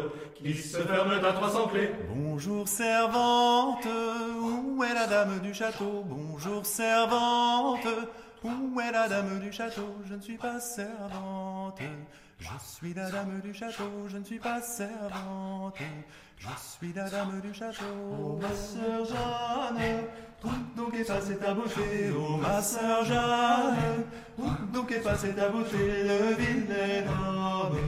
Qui 0.45 0.53
se 0.53 0.77
ferment 0.77 1.23
à 1.23 1.34
300 1.34 1.69
clés. 1.69 1.89
Bonjour 2.08 2.67
servante, 2.67 3.88
où 3.88 4.84
est 4.84 4.93
la 4.93 5.08
dame 5.08 5.39
du 5.39 5.55
château? 5.55 6.05
Bonjour 6.05 6.63
servante, 6.63 7.88
où 8.43 8.79
est 8.79 8.91
la 8.91 9.08
dame 9.08 9.39
du 9.39 9.51
château? 9.51 9.95
Je 10.08 10.13
ne 10.13 10.21
suis 10.21 10.38
pas 10.38 10.60
servante. 10.60 11.79
Je 12.38 12.47
suis 12.63 12.93
la 12.93 13.10
dame 13.10 13.41
du 13.43 13.55
château, 13.55 13.89
je 14.08 14.17
ne 14.17 14.23
suis 14.23 14.38
pas 14.38 14.62
servante. 14.62 15.79
Je 16.38 16.47
suis 16.60 16.93
la 16.93 17.10
dame 17.10 17.41
du 17.41 17.51
château. 17.51 17.84
Oh 18.21 18.39
ma 18.39 18.53
sœur 18.53 19.03
Jeanne, 19.03 20.03
où 20.43 20.77
donc 20.77 20.93
est 20.93 21.08
passée 21.08 21.38
ta 21.38 21.55
beauté 21.55 22.12
Oh 22.15 22.38
ma 22.38 22.62
sœur 22.62 23.03
Jeanne, 23.03 24.03
où 24.38 24.45
donc 24.71 24.91
est 24.91 25.01
passée 25.01 25.34
ta 25.34 25.49
beauté 25.49 26.03
Le 26.03 26.36
vilain 26.36 27.10
homme 27.10 27.79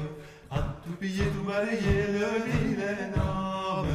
a 0.52 0.60
tout 0.84 0.96
pillé, 1.00 1.24
tout 1.26 1.44
balayé, 1.46 1.98
le 2.14 2.30
vilain 2.52 3.14
homme 3.16 3.88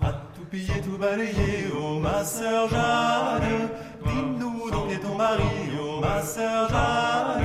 a 0.00 0.10
tout 0.34 0.44
pillé, 0.50 0.80
tout 0.82 0.98
balayé. 0.98 1.68
Oh 1.78 1.98
ma 2.00 2.24
sœur 2.24 2.68
Jeanne, 2.68 3.68
dis-nous 4.04 4.70
donc 4.70 4.90
est 4.90 4.98
ton 4.98 5.16
mari. 5.16 5.42
Oh 5.80 6.00
ma 6.00 6.22
sœur 6.22 6.68
Jeanne, 6.68 7.44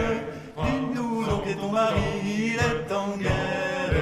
dis-nous 0.58 1.26
donc 1.26 1.48
est 1.48 1.56
ton 1.56 1.72
mari. 1.72 2.02
Il 2.24 2.56
est 2.56 2.92
en 2.94 3.18
guerre, 3.18 3.94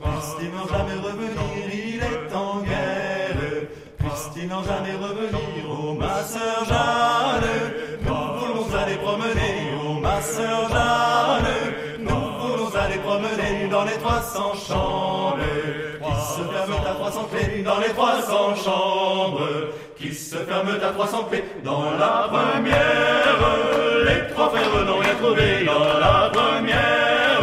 puisse-t-il 0.00 0.50
n'en 0.52 0.66
jamais 0.66 1.00
revenir. 1.00 1.68
Il 1.72 2.02
est 2.02 2.34
en 2.34 2.60
guerre, 2.60 3.68
puisse-t-il 3.98 4.48
n'en 4.48 4.62
jamais 4.62 4.94
revenir. 4.94 5.64
Oh 5.68 5.94
ma 5.94 6.22
sœur 6.22 6.64
Jeanne, 6.66 7.55
dans 13.76 13.84
les 13.84 13.98
300 13.98 14.54
chambres 14.68 15.36
qui 16.00 16.14
se 16.32 16.40
ferment 16.50 16.82
à 16.86 16.94
300 16.94 17.28
clés 17.30 17.62
dans 17.62 17.78
les 17.78 17.88
300 17.88 18.54
chambres 18.64 19.48
qui 19.98 20.14
se 20.14 20.36
ferment 20.36 20.82
à 20.82 20.92
300 20.92 21.24
clés 21.30 21.44
dans 21.62 21.84
la 21.98 22.26
première. 22.30 23.38
Les 24.06 24.32
trois 24.32 24.48
frères 24.48 24.84
n'ont 24.86 24.98
rien 24.98 25.14
trouvé 25.20 25.64
dans 25.66 25.98
la 26.06 26.30
première. 26.32 27.42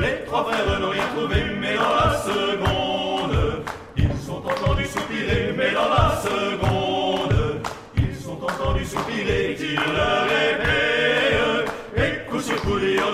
Les 0.00 0.24
trois 0.26 0.44
frères 0.44 0.80
n'ont 0.80 0.90
rien 0.90 1.08
trouvé 1.16 1.36
mais 1.60 1.76
dans 1.76 1.94
la 2.02 2.10
seconde 2.18 3.62
ils 3.96 4.30
ont 4.32 4.42
entendu 4.52 4.84
soupirer 4.86 5.54
mais 5.56 5.70
dans 5.70 5.88
la 5.88 6.16
seconde 6.26 7.62
ils 7.96 8.28
ont 8.28 8.40
entendu 8.42 8.84
soupirer 8.84 9.54
tire 9.56 9.92
leur 9.98 10.26
épée. 10.48 12.02
Et 12.02 12.28
coup 12.28 12.40
sur 12.40 12.60
coup 12.62 12.74
lui 12.74 12.98
ont 12.98 13.12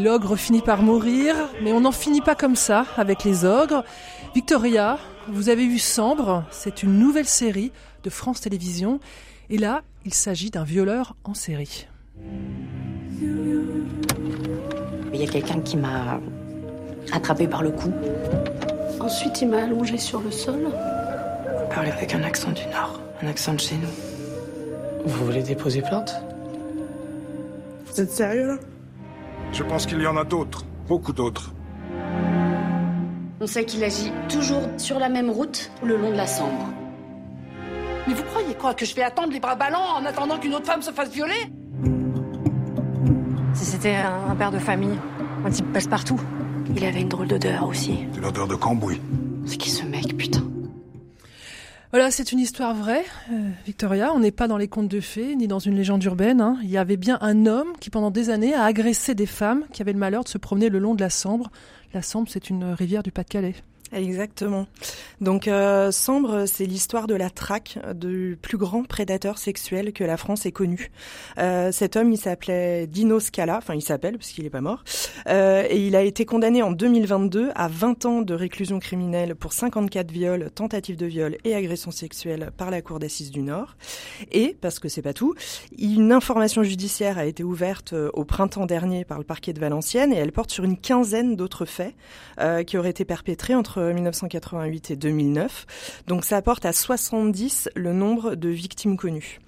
Et 0.00 0.02
l'ogre 0.02 0.34
finit 0.34 0.62
par 0.62 0.82
mourir, 0.82 1.34
mais 1.62 1.74
on 1.74 1.80
n'en 1.82 1.92
finit 1.92 2.22
pas 2.22 2.34
comme 2.34 2.56
ça 2.56 2.86
avec 2.96 3.22
les 3.22 3.44
ogres. 3.44 3.84
Victoria, 4.34 4.98
vous 5.28 5.50
avez 5.50 5.66
vu 5.66 5.78
Sambre, 5.78 6.44
c'est 6.50 6.82
une 6.82 6.98
nouvelle 6.98 7.26
série 7.26 7.70
de 8.02 8.08
France 8.08 8.40
Télévisions. 8.40 8.98
Et 9.50 9.58
là, 9.58 9.82
il 10.06 10.14
s'agit 10.14 10.50
d'un 10.50 10.64
violeur 10.64 11.16
en 11.24 11.34
série. 11.34 11.86
Il 15.12 15.20
y 15.20 15.22
a 15.22 15.26
quelqu'un 15.30 15.60
qui 15.60 15.76
m'a 15.76 16.18
attrapé 17.12 17.46
par 17.46 17.62
le 17.62 17.70
cou. 17.70 17.92
Ensuite, 19.00 19.42
il 19.42 19.48
m'a 19.50 19.64
allongé 19.64 19.98
sur 19.98 20.20
le 20.20 20.30
sol. 20.30 20.62
Vous 20.64 21.74
parlez 21.74 21.90
avec 21.90 22.14
un 22.14 22.22
accent 22.22 22.52
du 22.52 22.64
Nord, 22.72 23.02
un 23.22 23.26
accent 23.26 23.52
de 23.52 23.60
chez 23.60 23.74
nous. 23.74 25.04
Vous 25.04 25.26
voulez 25.26 25.42
déposer 25.42 25.82
plainte? 25.82 26.14
Vous 27.84 28.00
êtes 28.00 28.10
sérieux 28.10 28.46
là? 28.46 28.56
Je 29.52 29.62
pense 29.62 29.86
qu'il 29.86 30.00
y 30.00 30.06
en 30.06 30.16
a 30.16 30.24
d'autres, 30.24 30.64
beaucoup 30.88 31.12
d'autres. 31.12 31.52
On 33.40 33.46
sait 33.46 33.64
qu'il 33.64 33.82
agit 33.84 34.12
toujours 34.28 34.62
sur 34.76 34.98
la 34.98 35.08
même 35.08 35.30
route, 35.30 35.70
le 35.82 35.96
long 35.96 36.10
de 36.10 36.16
la 36.16 36.26
Sambre. 36.26 36.68
Mais 38.06 38.14
vous 38.14 38.22
croyez 38.24 38.54
quoi 38.54 38.74
Que 38.74 38.84
je 38.84 38.94
vais 38.94 39.02
attendre 39.02 39.32
les 39.32 39.40
bras 39.40 39.56
ballants 39.56 39.96
en 39.98 40.04
attendant 40.04 40.38
qu'une 40.38 40.54
autre 40.54 40.66
femme 40.66 40.82
se 40.82 40.90
fasse 40.90 41.10
violer? 41.10 41.50
Si 43.54 43.64
c'était 43.64 43.96
un, 43.96 44.30
un 44.30 44.36
père 44.36 44.50
de 44.50 44.58
famille, 44.58 44.98
un 45.44 45.50
type 45.50 45.72
passe-partout. 45.72 46.20
Il 46.76 46.84
avait 46.84 47.00
une 47.00 47.08
drôle 47.08 47.28
d'odeur 47.28 47.66
aussi. 47.66 48.06
C'est 48.12 48.20
l'odeur 48.20 48.46
de 48.46 48.54
cambouis. 48.54 49.00
C'est 49.46 49.56
qui 49.56 49.70
ce 49.70 49.84
mec, 49.84 50.16
putain? 50.16 50.42
Voilà, 51.92 52.12
c'est 52.12 52.30
une 52.30 52.38
histoire 52.38 52.72
vraie, 52.74 53.04
euh, 53.32 53.50
Victoria. 53.66 54.12
On 54.14 54.20
n'est 54.20 54.30
pas 54.30 54.46
dans 54.46 54.56
les 54.56 54.68
contes 54.68 54.86
de 54.88 55.00
fées, 55.00 55.34
ni 55.34 55.48
dans 55.48 55.58
une 55.58 55.74
légende 55.74 56.04
urbaine. 56.04 56.40
hein. 56.40 56.56
Il 56.62 56.70
y 56.70 56.78
avait 56.78 56.96
bien 56.96 57.18
un 57.20 57.46
homme 57.46 57.72
qui, 57.80 57.90
pendant 57.90 58.12
des 58.12 58.30
années, 58.30 58.54
a 58.54 58.62
agressé 58.62 59.16
des 59.16 59.26
femmes 59.26 59.64
qui 59.72 59.82
avaient 59.82 59.92
le 59.92 59.98
malheur 59.98 60.22
de 60.22 60.28
se 60.28 60.38
promener 60.38 60.68
le 60.68 60.78
long 60.78 60.94
de 60.94 61.00
la 61.00 61.10
Sambre. 61.10 61.50
La 61.92 62.02
Sambre, 62.02 62.28
c'est 62.30 62.48
une 62.48 62.62
rivière 62.64 63.02
du 63.02 63.10
Pas-de-Calais. 63.10 63.56
Exactement. 63.92 64.66
Donc 65.20 65.48
euh, 65.48 65.90
Sambre, 65.90 66.46
c'est 66.46 66.64
l'histoire 66.64 67.06
de 67.06 67.14
la 67.14 67.28
traque 67.28 67.78
du 67.94 68.38
plus 68.40 68.56
grand 68.56 68.84
prédateur 68.84 69.36
sexuel 69.38 69.92
que 69.92 70.04
la 70.04 70.16
France 70.16 70.46
ait 70.46 70.52
connu. 70.52 70.90
Euh, 71.38 71.72
cet 71.72 71.96
homme, 71.96 72.12
il 72.12 72.18
s'appelait 72.18 72.86
Dino 72.86 73.18
Scala, 73.18 73.56
enfin 73.58 73.74
il 73.74 73.82
s'appelle 73.82 74.16
parce 74.16 74.30
qu'il 74.30 74.44
n'est 74.44 74.50
pas 74.50 74.60
mort, 74.60 74.84
euh, 75.28 75.64
et 75.68 75.86
il 75.86 75.96
a 75.96 76.02
été 76.02 76.24
condamné 76.24 76.62
en 76.62 76.70
2022 76.70 77.50
à 77.54 77.68
20 77.68 78.06
ans 78.06 78.22
de 78.22 78.34
réclusion 78.34 78.78
criminelle 78.78 79.34
pour 79.34 79.52
54 79.52 80.10
viols, 80.10 80.50
tentatives 80.54 80.96
de 80.96 81.06
viol 81.06 81.36
et 81.44 81.54
agressions 81.54 81.90
sexuelles 81.90 82.50
par 82.56 82.70
la 82.70 82.82
Cour 82.82 82.98
d'assises 82.98 83.30
du 83.30 83.42
Nord. 83.42 83.76
Et, 84.30 84.56
parce 84.60 84.78
que 84.78 84.88
c'est 84.88 85.02
pas 85.02 85.14
tout, 85.14 85.34
une 85.78 86.12
information 86.12 86.62
judiciaire 86.62 87.18
a 87.18 87.24
été 87.24 87.42
ouverte 87.42 87.92
euh, 87.92 88.10
au 88.14 88.24
printemps 88.24 88.66
dernier 88.66 89.04
par 89.04 89.18
le 89.18 89.24
parquet 89.24 89.52
de 89.52 89.60
Valenciennes 89.60 90.12
et 90.12 90.16
elle 90.16 90.32
porte 90.32 90.50
sur 90.50 90.64
une 90.64 90.76
quinzaine 90.76 91.36
d'autres 91.36 91.64
faits 91.64 91.94
euh, 92.40 92.62
qui 92.62 92.78
auraient 92.78 92.90
été 92.90 93.04
perpétrés 93.04 93.54
entre 93.54 93.79
1988 93.80 94.90
et 94.92 94.96
2009. 94.96 96.02
Donc 96.06 96.24
ça 96.24 96.36
apporte 96.36 96.64
à 96.64 96.72
70 96.72 97.70
le 97.74 97.92
nombre 97.92 98.34
de 98.34 98.48
victimes 98.48 98.96
connues. 98.96 99.40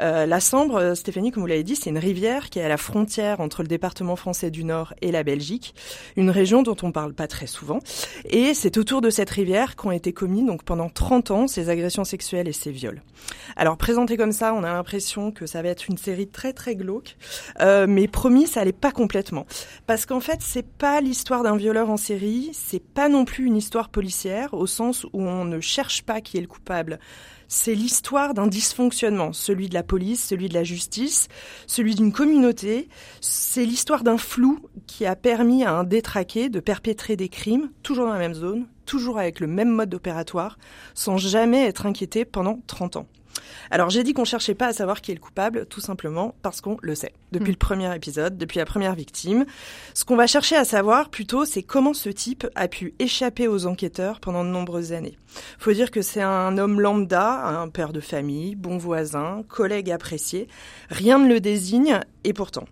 Euh, 0.00 0.26
la 0.26 0.40
Sambre, 0.40 0.76
euh, 0.76 0.94
Stéphanie, 0.94 1.30
comme 1.30 1.42
vous 1.42 1.48
l'avez 1.48 1.62
dit, 1.62 1.76
c'est 1.76 1.90
une 1.90 1.98
rivière 1.98 2.50
qui 2.50 2.58
est 2.58 2.64
à 2.64 2.68
la 2.68 2.76
frontière 2.76 3.40
entre 3.40 3.62
le 3.62 3.68
département 3.68 4.16
français 4.16 4.50
du 4.50 4.64
Nord 4.64 4.94
et 5.02 5.12
la 5.12 5.22
Belgique, 5.22 5.74
une 6.16 6.30
région 6.30 6.62
dont 6.62 6.76
on 6.82 6.92
parle 6.92 7.12
pas 7.12 7.26
très 7.26 7.46
souvent. 7.46 7.80
Et 8.24 8.54
c'est 8.54 8.76
autour 8.78 9.00
de 9.00 9.10
cette 9.10 9.30
rivière 9.30 9.76
qu'ont 9.76 9.90
été 9.90 10.12
commis 10.12 10.44
donc 10.44 10.62
pendant 10.62 10.88
30 10.88 11.30
ans 11.30 11.46
ces 11.46 11.68
agressions 11.68 12.04
sexuelles 12.04 12.48
et 12.48 12.52
ces 12.52 12.70
viols. 12.70 13.02
Alors 13.56 13.76
présenté 13.76 14.16
comme 14.16 14.32
ça, 14.32 14.54
on 14.54 14.64
a 14.64 14.72
l'impression 14.72 15.30
que 15.30 15.46
ça 15.46 15.62
va 15.62 15.68
être 15.68 15.88
une 15.88 15.98
série 15.98 16.26
très 16.26 16.52
très 16.52 16.74
glauque, 16.74 17.16
euh, 17.60 17.86
mais 17.88 18.08
promis, 18.08 18.46
ça 18.46 18.64
l'est 18.64 18.72
pas 18.72 18.92
complètement, 18.92 19.46
parce 19.86 20.06
qu'en 20.06 20.20
fait, 20.20 20.38
c'est 20.40 20.66
pas 20.66 21.00
l'histoire 21.00 21.42
d'un 21.42 21.56
violeur 21.56 21.90
en 21.90 21.96
série, 21.96 22.50
c'est 22.52 22.82
pas 22.82 23.08
non 23.08 23.24
plus 23.24 23.46
une 23.46 23.56
histoire 23.56 23.88
policière 23.88 24.54
au 24.54 24.66
sens 24.66 25.04
où 25.12 25.22
on 25.22 25.44
ne 25.44 25.60
cherche 25.60 26.02
pas 26.02 26.20
qui 26.20 26.38
est 26.38 26.40
le 26.40 26.46
coupable 26.46 26.98
c'est 27.52 27.74
l'histoire 27.74 28.32
d'un 28.32 28.46
dysfonctionnement, 28.46 29.34
celui 29.34 29.68
de 29.68 29.74
la 29.74 29.82
police, 29.82 30.24
celui 30.24 30.48
de 30.48 30.54
la 30.54 30.64
justice, 30.64 31.28
celui 31.66 31.94
d'une 31.94 32.10
communauté. 32.10 32.88
C'est 33.20 33.66
l'histoire 33.66 34.04
d'un 34.04 34.16
flou 34.16 34.58
qui 34.86 35.04
a 35.04 35.16
permis 35.16 35.62
à 35.62 35.74
un 35.74 35.84
détraqué 35.84 36.48
de 36.48 36.60
perpétrer 36.60 37.14
des 37.14 37.28
crimes, 37.28 37.68
toujours 37.82 38.06
dans 38.06 38.14
la 38.14 38.18
même 38.18 38.32
zone, 38.32 38.66
toujours 38.86 39.18
avec 39.18 39.38
le 39.38 39.48
même 39.48 39.68
mode 39.68 39.92
opératoire, 39.92 40.56
sans 40.94 41.18
jamais 41.18 41.66
être 41.66 41.84
inquiété 41.84 42.24
pendant 42.24 42.58
30 42.68 42.96
ans. 42.96 43.06
Alors 43.70 43.90
j'ai 43.90 44.02
dit 44.02 44.12
qu'on 44.12 44.24
cherchait 44.24 44.54
pas 44.54 44.66
à 44.66 44.72
savoir 44.72 45.00
qui 45.00 45.10
est 45.12 45.14
le 45.14 45.20
coupable, 45.20 45.66
tout 45.66 45.80
simplement 45.80 46.34
parce 46.42 46.60
qu'on 46.60 46.76
le 46.82 46.94
sait. 46.94 47.12
Depuis 47.32 47.50
Mm. 47.50 47.54
le 47.54 47.58
premier 47.58 47.96
épisode, 47.96 48.38
depuis 48.38 48.58
la 48.58 48.64
première 48.64 48.94
victime. 48.94 49.44
Ce 49.94 50.04
qu'on 50.04 50.16
va 50.16 50.26
chercher 50.26 50.56
à 50.56 50.64
savoir 50.64 51.08
plutôt, 51.08 51.44
c'est 51.44 51.62
comment 51.62 51.94
ce 51.94 52.08
type 52.08 52.46
a 52.54 52.68
pu 52.68 52.94
échapper 52.98 53.48
aux 53.48 53.66
enquêteurs 53.66 54.20
pendant 54.20 54.44
de 54.44 54.50
nombreuses 54.50 54.92
années. 54.92 55.16
Faut 55.58 55.72
dire 55.72 55.90
que 55.90 56.02
c'est 56.02 56.22
un 56.22 56.58
homme 56.58 56.80
lambda, 56.80 57.46
un 57.46 57.68
père 57.68 57.92
de 57.92 58.00
famille, 58.00 58.54
bon 58.54 58.78
voisin, 58.78 59.42
collègue 59.48 59.90
apprécié. 59.90 60.48
Rien 60.90 61.18
ne 61.18 61.28
le 61.28 61.40
désigne, 61.40 62.00
et 62.24 62.32
pourtant. 62.32 62.64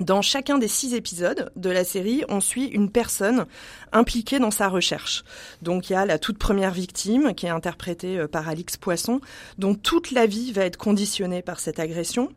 Dans 0.00 0.22
chacun 0.22 0.58
des 0.58 0.68
six 0.68 0.94
épisodes 0.94 1.50
de 1.56 1.70
la 1.70 1.82
série, 1.82 2.22
on 2.28 2.40
suit 2.40 2.66
une 2.66 2.88
personne 2.88 3.46
impliquée 3.90 4.38
dans 4.38 4.52
sa 4.52 4.68
recherche. 4.68 5.24
Donc 5.60 5.90
il 5.90 5.94
y 5.94 5.96
a 5.96 6.06
la 6.06 6.20
toute 6.20 6.38
première 6.38 6.70
victime, 6.70 7.34
qui 7.34 7.46
est 7.46 7.50
interprétée 7.50 8.16
euh, 8.16 8.28
par 8.28 8.48
Alix 8.48 8.76
Poisson, 8.76 9.20
dont 9.58 9.74
toute 9.74 10.12
la 10.12 10.26
vie 10.26 10.52
va 10.52 10.64
être 10.64 10.76
conditionnée 10.76 11.42
par 11.42 11.58
cette 11.58 11.80
agression. 11.80 12.28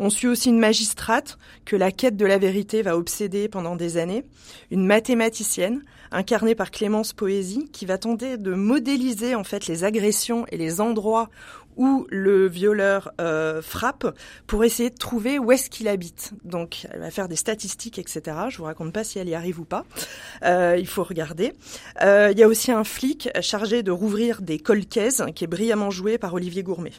On 0.00 0.10
suit 0.10 0.26
aussi 0.26 0.48
une 0.48 0.58
magistrate 0.58 1.38
que 1.64 1.76
la 1.76 1.92
quête 1.92 2.16
de 2.16 2.26
la 2.26 2.38
vérité 2.38 2.82
va 2.82 2.96
obséder 2.96 3.48
pendant 3.48 3.76
des 3.76 3.96
années, 3.96 4.24
une 4.72 4.84
mathématicienne 4.84 5.84
incarnée 6.10 6.54
par 6.54 6.70
Clémence 6.70 7.12
Poésie, 7.12 7.68
qui 7.72 7.86
va 7.86 7.98
tenter 7.98 8.38
de 8.38 8.54
modéliser 8.54 9.34
en 9.34 9.44
fait 9.44 9.66
les 9.66 9.84
agressions 9.84 10.46
et 10.50 10.56
les 10.56 10.80
endroits 10.80 11.28
où 11.76 12.06
le 12.10 12.46
violeur 12.48 13.12
euh, 13.20 13.62
frappe 13.62 14.06
pour 14.46 14.64
essayer 14.64 14.90
de 14.90 14.96
trouver 14.96 15.38
où 15.38 15.52
est-ce 15.52 15.70
qu'il 15.70 15.88
habite. 15.88 16.32
Donc, 16.44 16.86
elle 16.90 17.00
va 17.00 17.10
faire 17.10 17.28
des 17.28 17.36
statistiques, 17.36 17.98
etc. 17.98 18.22
Je 18.48 18.58
vous 18.58 18.64
raconte 18.64 18.92
pas 18.92 19.04
si 19.04 19.18
elle 19.18 19.28
y 19.28 19.34
arrive 19.34 19.60
ou 19.60 19.64
pas. 19.64 19.84
Euh, 20.44 20.76
il 20.78 20.86
faut 20.86 21.04
regarder. 21.04 21.52
Euh, 22.02 22.30
Il 22.32 22.38
y 22.38 22.42
a 22.42 22.48
aussi 22.48 22.72
un 22.72 22.84
flic 22.84 23.28
chargé 23.40 23.82
de 23.82 23.90
rouvrir 23.90 24.42
des 24.42 24.58
cold 24.58 24.88
cases 24.88 25.22
qui 25.34 25.44
est 25.44 25.48
brillamment 25.48 25.90
joué 25.90 26.18
par 26.18 26.34
Olivier 26.34 26.62
Gourmet. 26.62 26.92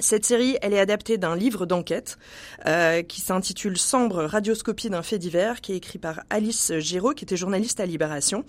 Cette 0.00 0.24
série, 0.24 0.56
elle 0.62 0.74
est 0.74 0.80
adaptée 0.80 1.18
d'un 1.18 1.34
livre 1.34 1.66
d'enquête 1.66 2.18
euh, 2.66 3.02
qui 3.02 3.20
s'intitule 3.20 3.76
Sambre, 3.76 4.24
radioscopie 4.24 4.90
d'un 4.90 5.02
fait 5.02 5.18
divers, 5.18 5.60
qui 5.60 5.72
est 5.72 5.76
écrit 5.76 5.98
par 5.98 6.20
Alice 6.30 6.72
Giraud, 6.78 7.14
qui 7.14 7.24
était 7.24 7.36
journaliste 7.36 7.80
à 7.80 7.86
Libération. 7.86 8.44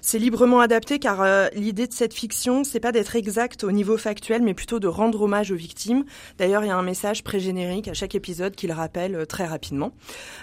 C'est 0.00 0.18
librement 0.18 0.60
adapté 0.60 0.98
car 0.98 1.22
euh, 1.22 1.48
l'idée 1.54 1.86
de 1.86 1.92
cette 1.92 2.14
fiction, 2.14 2.64
c'est 2.64 2.80
pas 2.80 2.92
d'être 2.92 3.16
exact 3.16 3.64
au 3.64 3.72
niveau 3.72 3.98
factuel, 3.98 4.42
mais 4.42 4.54
plutôt 4.54 4.80
de 4.80 4.88
rendre 4.88 5.22
hommage 5.22 5.50
aux 5.50 5.56
victimes. 5.56 6.04
D'ailleurs, 6.38 6.64
il 6.64 6.68
y 6.68 6.70
a 6.70 6.76
un 6.76 6.82
message 6.82 7.22
pré-générique 7.22 7.88
à 7.88 7.94
chaque 7.94 8.14
épisode 8.14 8.54
qui 8.54 8.66
le 8.66 8.74
rappelle 8.74 9.14
euh, 9.14 9.26
très 9.26 9.46
rapidement. 9.46 9.92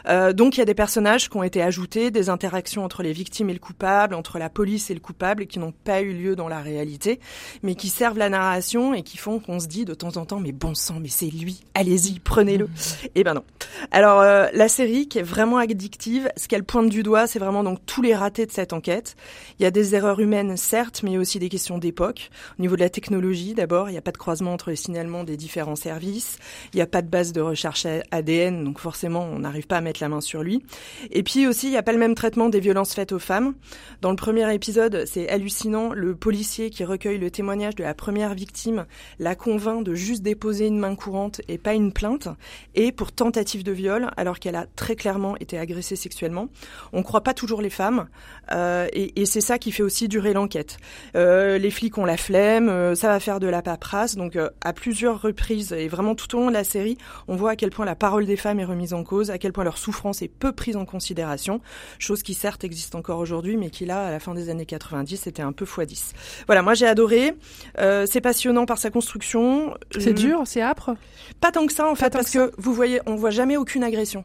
Euh, 0.07 0.33
donc, 0.33 0.57
il 0.57 0.59
y 0.59 0.63
a 0.63 0.65
des 0.65 0.75
personnages 0.75 1.29
qui 1.29 1.37
ont 1.37 1.43
été 1.43 1.61
ajoutés, 1.61 2.11
des 2.11 2.29
interactions 2.29 2.83
entre 2.83 3.03
les 3.03 3.13
victimes 3.13 3.49
et 3.49 3.53
le 3.53 3.59
coupable, 3.59 4.13
entre 4.13 4.37
la 4.37 4.49
police 4.49 4.91
et 4.91 4.93
le 4.93 4.99
coupable, 4.99 5.47
qui 5.47 5.59
n'ont 5.59 5.73
pas 5.73 6.01
eu 6.01 6.13
lieu 6.13 6.35
dans 6.35 6.47
la 6.47 6.59
réalité, 6.59 7.19
mais 7.63 7.75
qui 7.75 7.89
servent 7.89 8.17
la 8.17 8.29
narration 8.29 8.93
et 8.93 9.03
qui 9.03 9.17
font 9.17 9.39
qu'on 9.39 9.59
se 9.59 9.67
dit 9.67 9.85
de 9.85 9.93
temps 9.93 10.17
en 10.17 10.25
temps, 10.25 10.39
bon 10.51 10.75
sang, 10.75 10.99
mais 10.99 11.09
c'est 11.09 11.27
lui, 11.27 11.63
allez-y, 11.73 12.19
prenez-le. 12.19 12.69
Eh 13.15 13.23
ben 13.23 13.33
non. 13.33 13.43
Alors, 13.91 14.21
euh, 14.21 14.47
la 14.53 14.67
série, 14.67 15.07
qui 15.07 15.19
est 15.19 15.23
vraiment 15.23 15.57
addictive, 15.57 16.29
ce 16.37 16.47
qu'elle 16.47 16.63
pointe 16.63 16.89
du 16.89 17.03
doigt, 17.03 17.27
c'est 17.27 17.39
vraiment 17.39 17.63
donc 17.63 17.79
tous 17.85 18.01
les 18.01 18.15
ratés 18.15 18.45
de 18.45 18.51
cette 18.51 18.73
enquête. 18.73 19.15
Il 19.59 19.63
y 19.63 19.65
a 19.65 19.71
des 19.71 19.95
erreurs 19.95 20.19
humaines, 20.19 20.57
certes, 20.57 21.01
mais 21.03 21.17
aussi 21.17 21.39
des 21.39 21.49
questions 21.49 21.77
d'époque. 21.77 22.29
Au 22.59 22.61
niveau 22.61 22.75
de 22.75 22.81
la 22.81 22.89
technologie, 22.89 23.53
d'abord, 23.53 23.89
il 23.89 23.93
n'y 23.93 23.97
a 23.97 24.01
pas 24.01 24.11
de 24.11 24.17
croisement 24.17 24.53
entre 24.53 24.69
les 24.69 24.75
signalements 24.75 25.23
des 25.23 25.37
différents 25.37 25.75
services. 25.75 26.37
Il 26.73 26.77
n'y 26.77 26.81
a 26.81 26.87
pas 26.87 27.01
de 27.01 27.07
base 27.07 27.33
de 27.33 27.41
recherche 27.41 27.85
ADN, 28.11 28.63
donc 28.63 28.79
forcément, 28.79 29.23
on 29.23 29.39
n'arrive 29.39 29.67
pas 29.67 29.77
à 29.77 29.81
mettre 29.81 30.01
la 30.01 30.09
main 30.09 30.21
sur 30.21 30.43
lui. 30.43 30.63
Et 31.11 31.23
puis 31.23 31.47
aussi, 31.47 31.67
il 31.67 31.71
n'y 31.71 31.77
a 31.77 31.83
pas 31.83 31.93
le 31.93 31.99
même 31.99 32.15
traitement 32.15 32.49
des 32.49 32.59
violences 32.59 32.93
faites 32.93 33.11
aux 33.11 33.19
femmes. 33.19 33.53
Dans 34.01 34.11
le 34.11 34.15
premier 34.15 34.53
épisode, 34.53 35.03
c'est 35.05 35.29
hallucinant, 35.29 35.93
le 35.93 36.15
policier 36.15 36.69
qui 36.69 36.83
recueille 36.83 37.17
le 37.17 37.31
témoignage 37.31 37.75
de 37.75 37.83
la 37.83 37.93
première 37.93 38.33
victime 38.33 38.85
la 39.19 39.35
convainc 39.35 39.83
de 39.83 39.93
juste 39.93 40.23
déposer 40.31 40.67
une 40.67 40.79
main 40.79 40.95
courante 40.95 41.41
et 41.49 41.57
pas 41.57 41.73
une 41.73 41.91
plainte, 41.91 42.29
et 42.73 42.93
pour 42.93 43.11
tentative 43.11 43.63
de 43.63 43.73
viol, 43.73 44.11
alors 44.15 44.39
qu'elle 44.39 44.55
a 44.55 44.65
très 44.77 44.95
clairement 44.95 45.35
été 45.41 45.57
agressée 45.57 45.97
sexuellement. 45.97 46.47
On 46.93 47.03
croit 47.03 47.19
pas 47.19 47.33
toujours 47.33 47.61
les 47.61 47.69
femmes, 47.69 48.07
euh, 48.53 48.87
et, 48.93 49.21
et 49.21 49.25
c'est 49.25 49.41
ça 49.41 49.59
qui 49.59 49.73
fait 49.73 49.83
aussi 49.83 50.07
durer 50.07 50.31
l'enquête. 50.31 50.77
Euh, 51.17 51.57
les 51.57 51.69
flics 51.69 51.97
ont 51.97 52.05
la 52.05 52.15
flemme, 52.15 52.69
euh, 52.69 52.95
ça 52.95 53.09
va 53.09 53.19
faire 53.19 53.41
de 53.41 53.47
la 53.47 53.61
paperasse, 53.61 54.15
donc 54.15 54.37
à 54.61 54.71
plusieurs 54.71 55.21
reprises, 55.21 55.73
et 55.73 55.89
vraiment 55.89 56.15
tout 56.15 56.33
au 56.37 56.39
long 56.39 56.47
de 56.47 56.53
la 56.53 56.63
série, 56.63 56.97
on 57.27 57.35
voit 57.35 57.51
à 57.51 57.55
quel 57.57 57.71
point 57.71 57.85
la 57.85 57.95
parole 57.95 58.25
des 58.25 58.37
femmes 58.37 58.61
est 58.61 58.65
remise 58.65 58.93
en 58.93 59.03
cause, 59.03 59.31
à 59.31 59.37
quel 59.37 59.51
point 59.51 59.65
leur 59.65 59.77
souffrance 59.77 60.21
est 60.21 60.29
peu 60.29 60.53
prise 60.53 60.77
en 60.77 60.85
considération, 60.85 61.59
chose 61.99 62.23
qui 62.23 62.35
certes 62.35 62.63
existe 62.63 62.95
encore 62.95 63.19
aujourd'hui, 63.19 63.57
mais 63.57 63.69
qui 63.69 63.85
là, 63.85 64.07
à 64.07 64.11
la 64.11 64.21
fin 64.21 64.33
des 64.33 64.49
années 64.49 64.65
90, 64.65 65.27
était 65.27 65.41
un 65.41 65.51
peu 65.51 65.65
x10. 65.65 66.13
Voilà, 66.47 66.61
moi 66.61 66.73
j'ai 66.73 66.87
adoré, 66.87 67.33
c'est 67.77 68.21
passionnant 68.21 68.65
par 68.65 68.77
sa 68.77 68.89
construction. 68.91 69.75
C'est 69.99 70.13
dur, 70.27 70.41
c'est 70.45 70.61
âpre 70.61 70.95
Pas 71.39 71.51
tant 71.51 71.65
que 71.67 71.73
ça 71.73 71.89
en 71.89 71.95
fait, 71.95 72.11
parce 72.11 72.29
que 72.31 72.49
que, 72.49 72.53
vous 72.57 72.73
voyez, 72.73 72.99
on 73.05 73.15
voit 73.15 73.29
jamais 73.31 73.57
aucune 73.57 73.83
agression. 73.83 74.23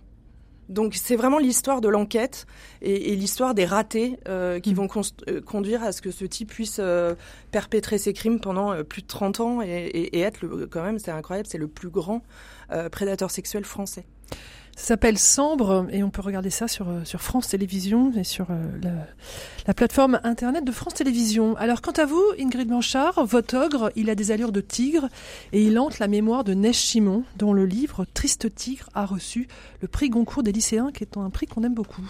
Donc 0.68 0.94
c'est 0.96 1.14
vraiment 1.14 1.38
l'histoire 1.38 1.80
de 1.80 1.88
l'enquête 1.88 2.46
et, 2.82 3.12
et 3.12 3.16
l'histoire 3.16 3.54
des 3.54 3.64
ratés 3.64 4.18
euh, 4.28 4.58
qui 4.58 4.74
vont 4.74 4.86
const- 4.86 5.22
euh, 5.28 5.40
conduire 5.40 5.84
à 5.84 5.92
ce 5.92 6.02
que 6.02 6.10
ce 6.10 6.24
type 6.24 6.48
puisse 6.50 6.78
euh, 6.80 7.14
perpétrer 7.52 7.98
ses 7.98 8.12
crimes 8.12 8.40
pendant 8.40 8.82
plus 8.82 9.02
de 9.02 9.06
30 9.06 9.38
ans 9.40 9.62
et, 9.62 9.66
et- 9.68 10.16
et 10.18 10.20
être 10.22 10.42
le, 10.42 10.66
quand 10.66 10.82
même, 10.82 10.98
c'est 10.98 11.12
incroyable, 11.12 11.48
c'est 11.48 11.58
le 11.58 11.68
plus 11.68 11.88
grand 11.90 12.22
prédateur 12.90 13.30
sexuel 13.30 13.64
français. 13.64 14.04
Ça 14.78 14.88
s'appelle 14.88 15.18
Sambre 15.18 15.86
et 15.90 16.02
on 16.02 16.10
peut 16.10 16.20
regarder 16.20 16.50
ça 16.50 16.68
sur, 16.68 16.90
euh, 16.90 17.02
sur 17.04 17.22
France 17.22 17.48
Télévisions 17.48 18.12
et 18.12 18.24
sur 18.24 18.50
euh, 18.50 18.62
la, 18.82 18.90
la 19.66 19.72
plateforme 19.72 20.20
internet 20.22 20.66
de 20.66 20.70
France 20.70 20.92
Télévisions. 20.92 21.56
Alors 21.56 21.80
quant 21.80 21.92
à 21.92 22.04
vous, 22.04 22.22
Ingrid 22.38 22.68
Blanchard, 22.68 23.24
votre 23.24 23.56
ogre, 23.56 23.90
il 23.96 24.10
a 24.10 24.14
des 24.14 24.32
allures 24.32 24.52
de 24.52 24.60
tigre 24.60 25.08
et 25.52 25.64
il 25.64 25.78
hante 25.78 25.98
la 25.98 26.08
mémoire 26.08 26.44
de 26.44 26.52
Neige 26.52 26.76
Chimon, 26.76 27.24
dont 27.36 27.54
le 27.54 27.64
livre 27.64 28.04
Triste 28.12 28.54
Tigre 28.54 28.90
a 28.94 29.06
reçu 29.06 29.48
le 29.80 29.88
prix 29.88 30.10
Goncourt 30.10 30.42
des 30.42 30.52
lycéens, 30.52 30.92
qui 30.92 31.04
est 31.04 31.16
un 31.16 31.30
prix 31.30 31.46
qu'on 31.46 31.64
aime 31.64 31.74
beaucoup. 31.74 32.04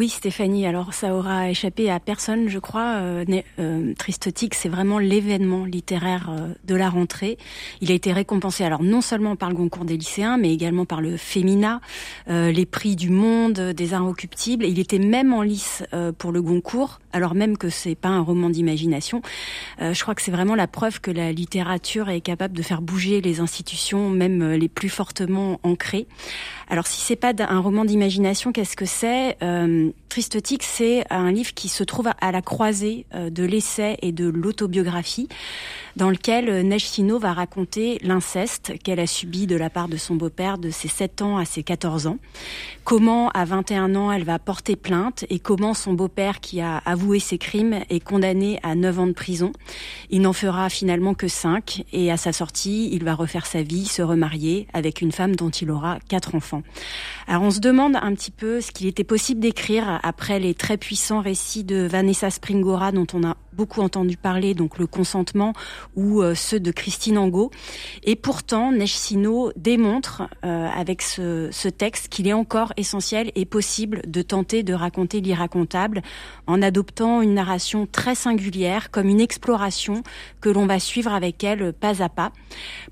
Oui, 0.00 0.08
Stéphanie. 0.08 0.66
Alors, 0.66 0.94
ça 0.94 1.14
aura 1.14 1.50
échappé 1.50 1.90
à 1.90 2.00
personne, 2.00 2.48
je 2.48 2.58
crois. 2.58 2.94
Euh, 3.00 3.22
euh, 3.58 3.92
Tristotique, 3.98 4.54
c'est 4.54 4.70
vraiment 4.70 4.98
l'événement 4.98 5.66
littéraire 5.66 6.30
euh, 6.30 6.54
de 6.64 6.74
la 6.74 6.88
rentrée. 6.88 7.36
Il 7.82 7.92
a 7.92 7.94
été 7.94 8.10
récompensé, 8.10 8.64
alors 8.64 8.82
non 8.82 9.02
seulement 9.02 9.36
par 9.36 9.50
le 9.50 9.56
concours 9.56 9.84
des 9.84 9.98
lycéens, 9.98 10.38
mais 10.38 10.54
également 10.54 10.86
par 10.86 11.02
le 11.02 11.18
Femina, 11.18 11.82
euh, 12.30 12.50
les 12.50 12.64
prix 12.64 12.96
du 12.96 13.10
Monde, 13.10 13.60
des 13.60 13.92
Inrecuptibles. 13.92 14.64
Il 14.64 14.78
était 14.78 14.98
même 14.98 15.34
en 15.34 15.42
lice 15.42 15.84
euh, 15.92 16.12
pour 16.12 16.32
le 16.32 16.40
Goncourt, 16.40 16.98
alors 17.12 17.34
même 17.34 17.58
que 17.58 17.68
c'est 17.68 17.94
pas 17.94 18.08
un 18.08 18.22
roman 18.22 18.48
d'imagination. 18.48 19.20
Euh, 19.82 19.92
je 19.92 20.00
crois 20.00 20.14
que 20.14 20.22
c'est 20.22 20.30
vraiment 20.30 20.54
la 20.54 20.66
preuve 20.66 21.02
que 21.02 21.10
la 21.10 21.30
littérature 21.30 22.08
est 22.08 22.22
capable 22.22 22.56
de 22.56 22.62
faire 22.62 22.80
bouger 22.80 23.20
les 23.20 23.40
institutions, 23.40 24.08
même 24.08 24.52
les 24.52 24.70
plus 24.70 24.88
fortement 24.88 25.60
ancrées. 25.62 26.06
Alors, 26.70 26.86
si 26.86 27.00
c'est 27.00 27.16
pas 27.16 27.32
un 27.36 27.58
roman 27.58 27.84
d'imagination, 27.84 28.52
qu'est-ce 28.52 28.76
que 28.76 28.86
c'est? 28.86 29.36
Euh, 29.42 29.89
Tristotique, 30.08 30.62
c'est 30.62 31.04
un 31.10 31.30
livre 31.30 31.54
qui 31.54 31.68
se 31.68 31.84
trouve 31.84 32.10
à 32.20 32.32
la 32.32 32.42
croisée 32.42 33.06
euh, 33.14 33.30
de 33.30 33.44
l'essai 33.44 33.96
et 34.02 34.12
de 34.12 34.28
l'autobiographie, 34.28 35.28
dans 36.00 36.08
lequel 36.08 36.48
euh, 36.48 36.62
Neige 36.62 36.86
Sino 36.86 37.18
va 37.18 37.34
raconter 37.34 37.98
l'inceste 38.02 38.72
qu'elle 38.82 39.00
a 39.00 39.06
subi 39.06 39.46
de 39.46 39.54
la 39.54 39.68
part 39.68 39.86
de 39.86 39.98
son 39.98 40.14
beau-père 40.14 40.56
de 40.56 40.70
ses 40.70 40.88
7 40.88 41.20
ans 41.20 41.36
à 41.36 41.44
ses 41.44 41.62
14 41.62 42.06
ans. 42.06 42.16
Comment, 42.84 43.28
à 43.28 43.44
21 43.44 43.94
ans, 43.94 44.10
elle 44.10 44.24
va 44.24 44.38
porter 44.38 44.76
plainte 44.76 45.26
et 45.28 45.38
comment 45.38 45.74
son 45.74 45.92
beau-père, 45.92 46.40
qui 46.40 46.62
a 46.62 46.78
avoué 46.78 47.20
ses 47.20 47.36
crimes, 47.36 47.80
est 47.90 48.00
condamné 48.00 48.58
à 48.62 48.74
9 48.74 48.98
ans 48.98 49.06
de 49.08 49.12
prison. 49.12 49.52
Il 50.08 50.22
n'en 50.22 50.32
fera 50.32 50.70
finalement 50.70 51.12
que 51.12 51.28
5 51.28 51.84
et 51.92 52.10
à 52.10 52.16
sa 52.16 52.32
sortie, 52.32 52.88
il 52.92 53.04
va 53.04 53.14
refaire 53.14 53.44
sa 53.44 53.62
vie, 53.62 53.84
se 53.84 54.00
remarier 54.00 54.68
avec 54.72 55.02
une 55.02 55.12
femme 55.12 55.36
dont 55.36 55.50
il 55.50 55.70
aura 55.70 55.98
4 56.08 56.34
enfants. 56.34 56.62
Alors 57.28 57.42
on 57.42 57.50
se 57.50 57.60
demande 57.60 57.96
un 57.96 58.14
petit 58.14 58.30
peu 58.30 58.62
ce 58.62 58.72
qu'il 58.72 58.86
était 58.86 59.04
possible 59.04 59.40
d'écrire 59.40 60.00
après 60.02 60.40
les 60.40 60.54
très 60.54 60.78
puissants 60.78 61.20
récits 61.20 61.62
de 61.62 61.86
Vanessa 61.86 62.30
Springora 62.30 62.90
dont 62.90 63.06
on 63.12 63.22
a 63.22 63.36
beaucoup 63.52 63.82
entendu 63.82 64.16
parler, 64.16 64.54
donc 64.54 64.78
le 64.78 64.86
consentement 64.86 65.52
ou 65.96 66.22
euh, 66.22 66.34
ceux 66.34 66.60
de 66.60 66.70
Christine 66.70 67.18
Angot. 67.18 67.50
Et 68.02 68.16
pourtant, 68.16 68.72
Neige 68.72 68.96
Sino 68.96 69.52
démontre 69.56 70.22
euh, 70.44 70.68
avec 70.68 71.02
ce, 71.02 71.48
ce 71.52 71.68
texte 71.68 72.08
qu'il 72.08 72.28
est 72.28 72.32
encore 72.32 72.72
essentiel 72.76 73.32
et 73.34 73.44
possible 73.44 74.02
de 74.06 74.22
tenter 74.22 74.62
de 74.62 74.74
raconter 74.74 75.20
l'irracontable 75.20 76.02
en 76.46 76.62
adoptant 76.62 77.22
une 77.22 77.34
narration 77.34 77.86
très 77.90 78.14
singulière 78.14 78.90
comme 78.90 79.08
une 79.08 79.20
exploration 79.20 80.02
que 80.40 80.48
l'on 80.48 80.66
va 80.66 80.78
suivre 80.78 81.12
avec 81.12 81.42
elle 81.44 81.72
pas 81.72 82.02
à 82.02 82.08
pas. 82.08 82.32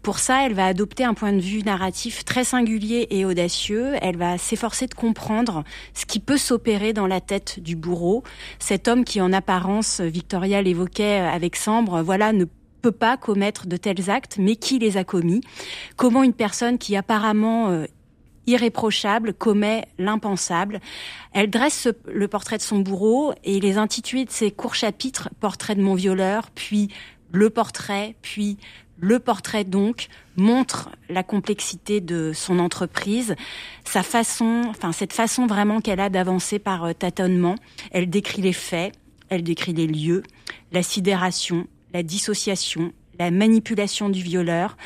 Pour 0.03 0.19
ça, 0.19 0.47
elle 0.47 0.55
va 0.55 0.67
adopter 0.67 1.05
un 1.05 1.15
point 1.15 1.33
de 1.33 1.41
vue 1.41 1.63
narratif 1.63 2.25
très 2.25 2.45
singulier 2.45 3.07
et 3.11 3.25
audacieux. 3.25 3.95
Elle 4.01 4.17
va 4.17 4.39
s'efforcer 4.39 4.87
de 4.87 4.95
comprendre 4.95 5.65
ce 5.95 6.07
qui 6.07 6.21
peut 6.21 6.37
s'opérer 6.37 6.93
dans 6.93 7.07
la 7.07 7.21
tête 7.21 7.61
du 7.61 7.77
bourreau, 7.77 8.23
cet 8.59 8.89
homme 8.89 9.05
qui 9.05 9.21
en 9.21 9.33
apparence, 9.33 10.01
Victoria 10.01 10.63
l'évoquait 10.63 11.19
avec 11.19 11.57
Sambre, 11.57 12.03
voilà, 12.03 12.33
ne 12.33 12.45
peut 12.81 12.93
pas 12.93 13.17
commettre 13.17 13.67
de 13.67 13.77
tels 13.77 14.11
actes, 14.11 14.37
mais 14.39 14.57
qui 14.57 14.79
les 14.79 14.97
a 14.97 15.05
commis? 15.05 15.41
Comment 15.97 16.23
une 16.23 16.33
personne 16.33 16.79
qui 16.79 16.97
apparemment 16.97 17.71
euh, 17.71 17.87
irréprochable 18.47 19.35
commet 19.35 19.87
l'impensable? 19.99 20.81
Elle 21.33 21.51
dresse 21.51 21.89
le 22.07 22.29
portrait 22.29 22.57
de 22.57 22.63
son 22.63 22.79
bourreau 22.79 23.33
et 23.45 23.61
les 23.61 23.79
intitulés 23.79 24.25
de 24.25 24.31
ses 24.31 24.51
courts 24.51 24.75
chapitres, 24.75 25.29
portrait 25.41 25.75
de 25.75 25.83
mon 25.83 25.95
violeur, 25.95 26.51
puis 26.55 26.89
le 27.33 27.51
portrait, 27.51 28.15
puis 28.23 28.59
le 29.01 29.21
portrait 29.21 29.65
donc 29.65 30.09
montre 30.37 30.91
la 31.09 31.23
complexité 31.23 32.01
de 32.01 32.33
son 32.35 32.59
entreprise, 32.59 33.37
sa 33.85 34.03
façon, 34.03 34.65
enfin 34.69 34.93
cette 34.93 35.13
façon 35.13 35.47
vraiment 35.47 35.81
qu'elle 35.81 36.01
a 36.01 36.11
d'avancer 36.11 36.59
par 36.59 36.85
euh, 36.85 36.93
tâtonnement. 36.93 37.55
Elle 37.93 38.11
décrit 38.11 38.43
les 38.43 38.53
faits, 38.53 38.95
elle 39.29 39.43
décrit 39.43 39.73
les 39.73 39.87
lieux, 39.87 40.23
la 40.73 40.83
sidération, 40.83 41.67
la 41.93 42.03
dissociation, 42.03 42.93
la 43.19 43.31
manipulation 43.31 44.09
du 44.09 44.23
violeur 44.23 44.77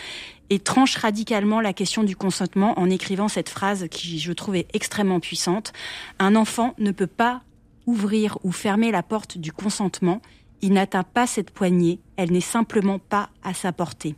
et 0.50 0.58
tranche 0.58 0.96
radicalement 0.96 1.60
la 1.60 1.72
question 1.72 2.02
du 2.02 2.14
consentement 2.14 2.78
en 2.78 2.90
écrivant 2.90 3.28
cette 3.28 3.48
phrase 3.48 3.86
qui, 3.90 4.18
je 4.18 4.32
trouve, 4.32 4.56
est 4.56 4.68
extrêmement 4.74 5.20
puissante. 5.20 5.72
Un 6.18 6.36
enfant 6.36 6.74
ne 6.78 6.90
peut 6.90 7.06
pas 7.06 7.42
ouvrir 7.86 8.38
ou 8.42 8.52
fermer 8.52 8.90
la 8.90 9.02
porte 9.02 9.38
du 9.38 9.52
consentement. 9.52 10.20
Il 10.60 10.74
n'atteint 10.74 11.04
pas 11.04 11.26
cette 11.26 11.50
poignée. 11.50 12.00
Elle 12.16 12.32
n'est 12.32 12.40
simplement 12.40 12.98
pas 12.98 13.30
à 13.42 13.54
sa 13.54 13.72
portée. 13.72 14.14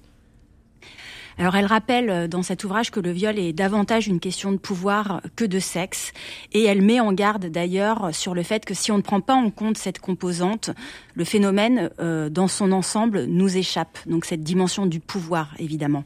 Alors 1.39 1.57
elle 1.57 1.67
rappelle 1.67 2.11
euh, 2.11 2.29
dans 2.29 2.43
cet 2.43 2.65
ouvrage 2.65 2.91
que 2.91 3.01
le 3.01 3.11
viol 3.11 3.39
est 3.39 3.53
davantage 3.53 4.07
une 4.07 4.21
question 4.21 4.53
de 4.53 4.57
pouvoir 4.57 5.21
que 5.37 5.45
de 5.45 5.59
sexe 5.59 6.13
et 6.53 6.65
elle 6.65 6.83
met 6.83 7.01
en 7.01 7.13
garde 7.13 7.47
d'ailleurs 7.47 8.15
sur 8.15 8.35
le 8.35 8.43
fait 8.43 8.65
que 8.65 8.75
si 8.75 8.93
on 8.93 8.99
ne 8.99 9.03
prend 9.03 9.21
pas 9.21 9.35
en 9.35 9.51
compte 9.51 9.77
cette 9.77 9.99
composante, 9.99 10.71
le 11.15 11.25
phénomène 11.25 11.91
euh, 11.99 12.29
dans 12.29 12.49
son 12.49 12.73
ensemble 12.73 13.25
nous 13.25 13.57
échappe. 13.57 13.99
Donc 14.07 14.25
cette 14.25 14.43
dimension 14.43 14.87
du 14.87 15.01
pouvoir 15.01 15.55
évidemment. 15.59 16.05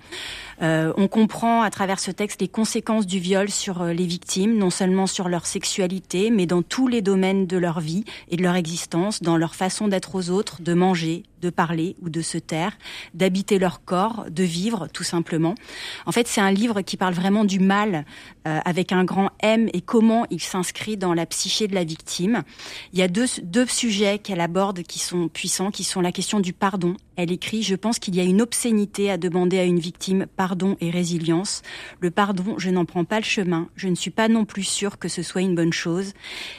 Euh, 0.60 0.92
on 0.96 1.06
comprend 1.06 1.62
à 1.62 1.70
travers 1.70 2.00
ce 2.00 2.10
texte 2.10 2.40
les 2.40 2.48
conséquences 2.48 3.06
du 3.06 3.20
viol 3.20 3.48
sur 3.48 3.82
euh, 3.82 3.92
les 3.92 4.06
victimes, 4.06 4.58
non 4.58 4.70
seulement 4.70 5.06
sur 5.06 5.28
leur 5.28 5.46
sexualité, 5.46 6.30
mais 6.30 6.46
dans 6.46 6.62
tous 6.62 6.88
les 6.88 7.00
domaines 7.00 7.46
de 7.46 7.56
leur 7.56 7.80
vie 7.80 8.04
et 8.28 8.36
de 8.36 8.42
leur 8.42 8.56
existence, 8.56 9.22
dans 9.22 9.36
leur 9.36 9.54
façon 9.54 9.86
d'être 9.86 10.16
aux 10.16 10.30
autres, 10.30 10.60
de 10.60 10.74
manger, 10.74 11.22
de 11.40 11.50
parler 11.50 11.94
ou 12.02 12.08
de 12.08 12.22
se 12.22 12.38
taire, 12.38 12.76
d'habiter 13.14 13.60
leur 13.60 13.84
corps, 13.84 14.24
de 14.28 14.42
vivre 14.42 14.88
tout 14.92 15.04
simplement. 15.04 15.54
En 16.06 16.12
fait, 16.12 16.26
c'est 16.26 16.40
un 16.40 16.50
livre 16.50 16.80
qui 16.80 16.96
parle 16.96 17.14
vraiment 17.14 17.44
du 17.44 17.60
mal 17.60 18.04
euh, 18.48 18.58
avec 18.64 18.90
un 18.90 19.04
grand 19.04 19.30
M 19.40 19.68
et 19.72 19.80
comment 19.80 20.26
il 20.30 20.40
s'inscrit 20.40 20.96
dans 20.96 21.14
la 21.14 21.26
psyché 21.26 21.68
de 21.68 21.74
la 21.76 21.84
victime. 21.84 22.42
Il 22.92 22.98
y 22.98 23.02
a 23.02 23.08
deux, 23.08 23.26
deux 23.44 23.66
sujets 23.66 24.18
qu'elle 24.18 24.40
aborde 24.40 24.82
qui 24.82 24.98
sont 24.98 25.28
puissants, 25.28 25.70
qui 25.70 25.84
sont 25.84 26.00
la 26.00 26.10
question 26.10 26.40
du 26.40 26.52
pardon. 26.52 26.96
Elle 27.14 27.30
écrit, 27.30 27.62
je 27.62 27.76
pense 27.76 28.00
qu'il 28.00 28.16
y 28.16 28.20
a 28.20 28.24
une 28.24 28.42
obscénité 28.42 29.10
à 29.10 29.16
demander 29.18 29.58
à 29.58 29.64
une 29.64 29.78
victime 29.78 30.26
pardon 30.36 30.47
et 30.80 30.90
résilience. 30.90 31.62
Le 32.00 32.10
pardon, 32.10 32.54
je 32.58 32.70
n'en 32.70 32.84
prends 32.84 33.04
pas 33.04 33.18
le 33.18 33.24
chemin. 33.24 33.68
Je 33.76 33.88
ne 33.88 33.94
suis 33.94 34.10
pas 34.10 34.28
non 34.28 34.44
plus 34.44 34.62
sûre 34.62 34.98
que 34.98 35.08
ce 35.08 35.22
soit 35.22 35.42
une 35.42 35.54
bonne 35.54 35.72
chose. 35.72 36.12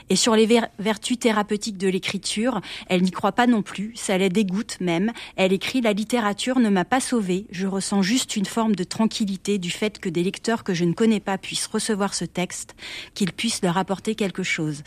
Et 0.09 0.15
sur 0.15 0.35
les 0.35 0.45
ver 0.45 0.67
vertus 0.79 1.19
thérapeutiques 1.19 1.77
de 1.77 1.87
l'écriture, 1.87 2.61
elle 2.87 3.01
n'y 3.01 3.11
croit 3.11 3.31
pas 3.31 3.47
non 3.47 3.61
plus. 3.61 3.93
Ça 3.95 4.17
la 4.17 4.29
dégoûte 4.29 4.77
même. 4.81 5.11
Elle 5.35 5.53
écrit, 5.53 5.81
la 5.81 5.93
littérature 5.93 6.59
ne 6.59 6.69
m'a 6.69 6.85
pas 6.85 6.99
sauvée. 6.99 7.45
Je 7.51 7.67
ressens 7.67 8.01
juste 8.01 8.35
une 8.35 8.45
forme 8.45 8.75
de 8.75 8.83
tranquillité 8.83 9.57
du 9.57 9.71
fait 9.71 9.99
que 9.99 10.09
des 10.09 10.23
lecteurs 10.23 10.63
que 10.63 10.73
je 10.73 10.85
ne 10.85 10.93
connais 10.93 11.19
pas 11.19 11.37
puissent 11.37 11.67
recevoir 11.67 12.13
ce 12.13 12.25
texte, 12.25 12.75
qu'ils 13.13 13.31
puissent 13.33 13.61
leur 13.63 13.77
apporter 13.77 14.15
quelque 14.15 14.43
chose. 14.43 14.83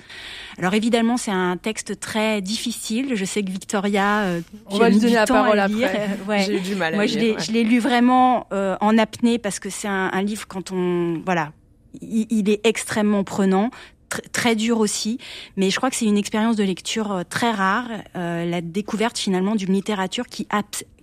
Alors 0.58 0.74
évidemment, 0.74 1.16
c'est 1.16 1.30
un 1.30 1.56
texte 1.56 2.00
très 2.00 2.40
difficile. 2.40 3.14
Je 3.14 3.24
sais 3.24 3.42
que 3.42 3.50
Victoria, 3.50 4.22
euh, 4.22 4.40
on 4.66 4.78
va 4.78 4.90
lui 4.90 4.98
donner 4.98 5.14
la 5.14 5.26
parole 5.26 5.56
lire. 5.56 5.88
après. 5.88 6.08
Ouais. 6.28 6.44
J'ai 6.46 6.56
eu 6.56 6.60
du 6.60 6.74
mal 6.76 6.92
à 6.92 6.96
Moi, 6.96 7.06
lire, 7.06 7.14
je 7.14 7.18
l'ai, 7.18 7.30
ouais. 7.32 7.40
je 7.40 7.52
l'ai 7.52 7.64
lu 7.64 7.78
vraiment 7.80 8.46
euh, 8.52 8.76
en 8.80 8.91
apnée 8.98 9.38
parce 9.38 9.58
que 9.58 9.70
c'est 9.70 9.88
un, 9.88 10.10
un 10.12 10.22
livre 10.22 10.46
quand 10.48 10.72
on, 10.72 11.20
voilà, 11.24 11.52
il, 12.00 12.48
est 12.48 12.66
extrêmement 12.66 13.24
prenant. 13.24 13.70
tr- 14.10 14.20
Très 14.32 14.56
dur 14.56 14.78
aussi, 14.78 15.18
mais 15.56 15.70
je 15.70 15.76
crois 15.76 15.90
que 15.90 15.96
c'est 15.96 16.06
une 16.06 16.18
expérience 16.18 16.56
de 16.56 16.64
lecture 16.64 17.12
euh, 17.12 17.22
très 17.28 17.50
rare, 17.50 17.88
euh, 18.16 18.44
la 18.44 18.60
découverte 18.60 19.18
finalement 19.18 19.54
d'une 19.54 19.72
littérature 19.72 20.26
qui, 20.26 20.46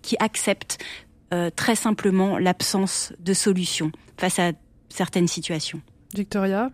qui 0.02 0.16
accepte 0.20 0.78
euh, 1.34 1.50
très 1.56 1.76
simplement 1.76 2.38
l'absence 2.40 3.14
de 3.20 3.34
solution 3.34 3.92
face 4.18 4.40
à 4.40 4.52
certaines 4.90 5.28
situations. 5.28 5.82
Victoria 6.14 6.72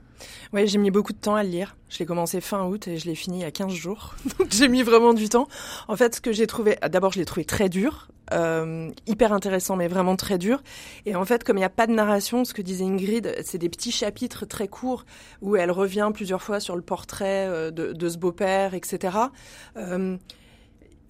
Ouais, 0.54 0.66
j'ai 0.66 0.78
mis 0.78 0.92
beaucoup 0.92 1.12
de 1.12 1.18
temps 1.18 1.36
à 1.36 1.44
le 1.44 1.50
lire. 1.50 1.76
Je 1.90 2.00
l'ai 2.00 2.06
commencé 2.06 2.40
fin 2.40 2.66
août 2.66 2.88
et 2.88 2.98
je 2.98 3.06
l'ai 3.06 3.16
fini 3.16 3.40
il 3.40 3.42
y 3.42 3.46
a 3.46 3.52
15 3.52 3.74
jours. 3.74 4.16
Donc 4.40 4.52
j'ai 4.52 4.68
mis 4.68 4.84
vraiment 4.84 5.14
du 5.14 5.28
temps. 5.28 5.48
En 5.88 5.96
fait, 5.96 6.16
ce 6.16 6.22
que 6.22 6.32
j'ai 6.32 6.48
trouvé, 6.48 6.78
d'abord 6.90 7.12
je 7.12 7.20
l'ai 7.20 7.26
trouvé 7.26 7.46
très 7.46 7.68
dur, 7.68 8.08
euh, 8.34 8.90
hyper 9.08 9.34
intéressant 9.34 9.76
mais 9.76 9.88
vraiment 9.88 10.16
très 10.16 10.38
dur. 10.38 10.64
Et 11.06 11.16
en 11.16 11.26
fait, 11.26 11.44
comme 11.44 11.58
il 11.58 11.62
n'y 11.62 11.66
a 11.66 11.70
pas 11.70 11.88
de 11.88 11.94
narration, 11.94 12.46
ce 12.46 12.54
que 12.54 12.62
disait 12.62 12.86
Ingrid, 12.86 13.36
c'est 13.44 13.58
des 13.58 13.70
petits 13.70 13.92
chapitres 13.92 14.46
très 14.46 14.68
courts 14.68 15.06
où 15.42 15.58
elle 15.58 15.72
revient 15.72 16.10
plusieurs 16.14 16.42
fois 16.42 16.60
sur 16.60 16.76
le 16.76 16.82
portrait 16.82 17.48
euh, 17.48 17.72
de, 17.72 18.10
ce 18.10 18.18
beau-père, 18.18 18.74
etc. 18.74 19.18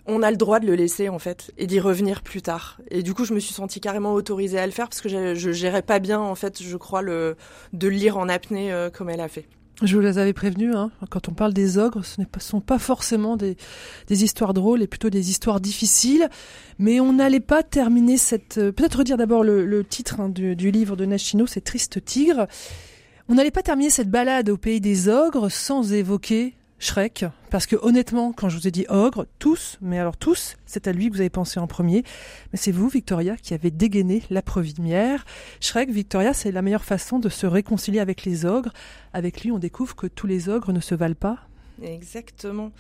on 0.08 0.22
a 0.22 0.32
le 0.32 0.38
droit 0.38 0.60
de 0.60 0.68
le 0.68 0.76
laisser 0.76 1.10
en 1.10 1.20
fait 1.20 1.52
et 1.58 1.68
d'y 1.68 1.80
revenir 1.80 2.22
plus 2.22 2.42
tard. 2.42 2.80
Et 2.92 3.04
du 3.04 3.14
coup, 3.14 3.26
je 3.26 3.34
me 3.34 3.40
suis 3.40 3.54
sentie 3.54 3.80
carrément 3.80 4.14
autorisée 4.14 4.60
à 4.60 4.66
le 4.66 4.72
faire 4.72 4.88
parce 4.90 5.02
que 5.02 5.10
je, 5.10 5.36
je 5.36 5.52
gérais 5.52 5.82
pas 5.82 6.00
bien 6.00 6.20
en 6.20 6.36
fait, 6.36 6.62
je 6.62 6.78
crois 6.78 7.02
le 7.02 7.36
de 7.74 7.88
lire 7.88 8.18
en 8.18 8.30
apnée 8.30 8.72
euh, 8.72 8.90
comme 8.90 9.10
elle 9.10 9.22
a 9.22 9.28
fait. 9.28 9.48
Je 9.82 9.94
vous 9.94 10.02
les 10.02 10.18
avais 10.20 10.32
prévenus, 10.32 10.74
hein, 10.74 10.90
quand 11.10 11.28
on 11.28 11.34
parle 11.34 11.54
des 11.54 11.78
ogres, 11.78 12.06
ce 12.06 12.22
ne 12.22 12.26
sont 12.40 12.62
pas 12.62 12.80
forcément 12.80 13.36
des, 13.36 13.58
des 14.08 14.24
histoires 14.24 14.54
drôles, 14.54 14.82
et 14.82 14.88
plutôt 14.88 15.10
des 15.10 15.30
histoires 15.30 15.60
difficiles. 15.60 16.30
Mais 16.80 17.02
on 17.02 17.12
n'allait 17.12 17.42
pas 17.42 17.62
terminer 17.62 18.16
cette... 18.16 18.58
euh, 18.58 18.72
Peut-être 18.72 19.00
redire 19.00 19.18
d'abord 19.18 19.44
le, 19.44 19.66
le 19.66 19.84
titre 19.84 20.22
hein, 20.22 20.30
du, 20.30 20.56
du 20.56 20.72
livre 20.72 20.96
de 20.96 21.04
Nashino, 21.04 21.46
c'est 21.46 21.60
Triste 21.60 22.06
Tigre. 22.06 22.48
On 23.28 23.36
n'allait 23.36 23.52
pas 23.52 23.64
terminer 23.64 23.90
cette 23.90 24.10
balade 24.10 24.50
au 24.50 24.56
pays 24.56 24.80
des 24.80 25.10
ogres 25.10 25.50
sans 25.52 25.92
évoquer 25.92 26.54
Shrek, 26.78 27.26
parce 27.52 27.68
que 27.68 27.78
honnêtement, 27.82 28.34
quand 28.34 28.50
je 28.50 28.58
vous 28.58 28.68
ai 28.68 28.72
dit 28.72 28.86
ogre, 28.90 29.26
tous, 29.40 29.78
mais 29.82 29.98
alors 29.98 30.18
tous, 30.18 30.58
c'est 30.66 30.88
à 30.88 30.92
lui 30.92 31.10
que 31.10 31.14
vous 31.16 31.22
avez 31.22 31.30
pensé 31.30 31.60
en 31.60 31.68
premier, 31.68 32.04
mais 32.52 32.58
c'est 32.58 32.72
vous, 32.72 32.90
Victoria, 32.90 33.38
qui 33.38 33.54
avez 33.54 33.72
dégainé 33.72 34.24
la 34.30 34.42
première. 34.42 35.26
Shrek, 35.62 35.90
Victoria, 35.90 36.34
c'est 36.34 36.52
la 36.52 36.62
meilleure 36.62 36.84
façon 36.84 37.18
de 37.20 37.30
se 37.30 37.48
réconcilier 37.48 38.00
avec 38.00 38.26
les 38.26 38.46
ogres. 38.46 38.74
Avec 39.14 39.42
lui, 39.42 39.52
on 39.52 39.60
découvre 39.60 39.96
que 39.96 40.08
tous 40.08 40.28
les 40.28 40.50
ogres 40.50 40.74
ne 40.74 40.82
se 40.82 40.96
valent 40.96 41.16
pas. 41.16 41.40
exactement. 41.82 42.72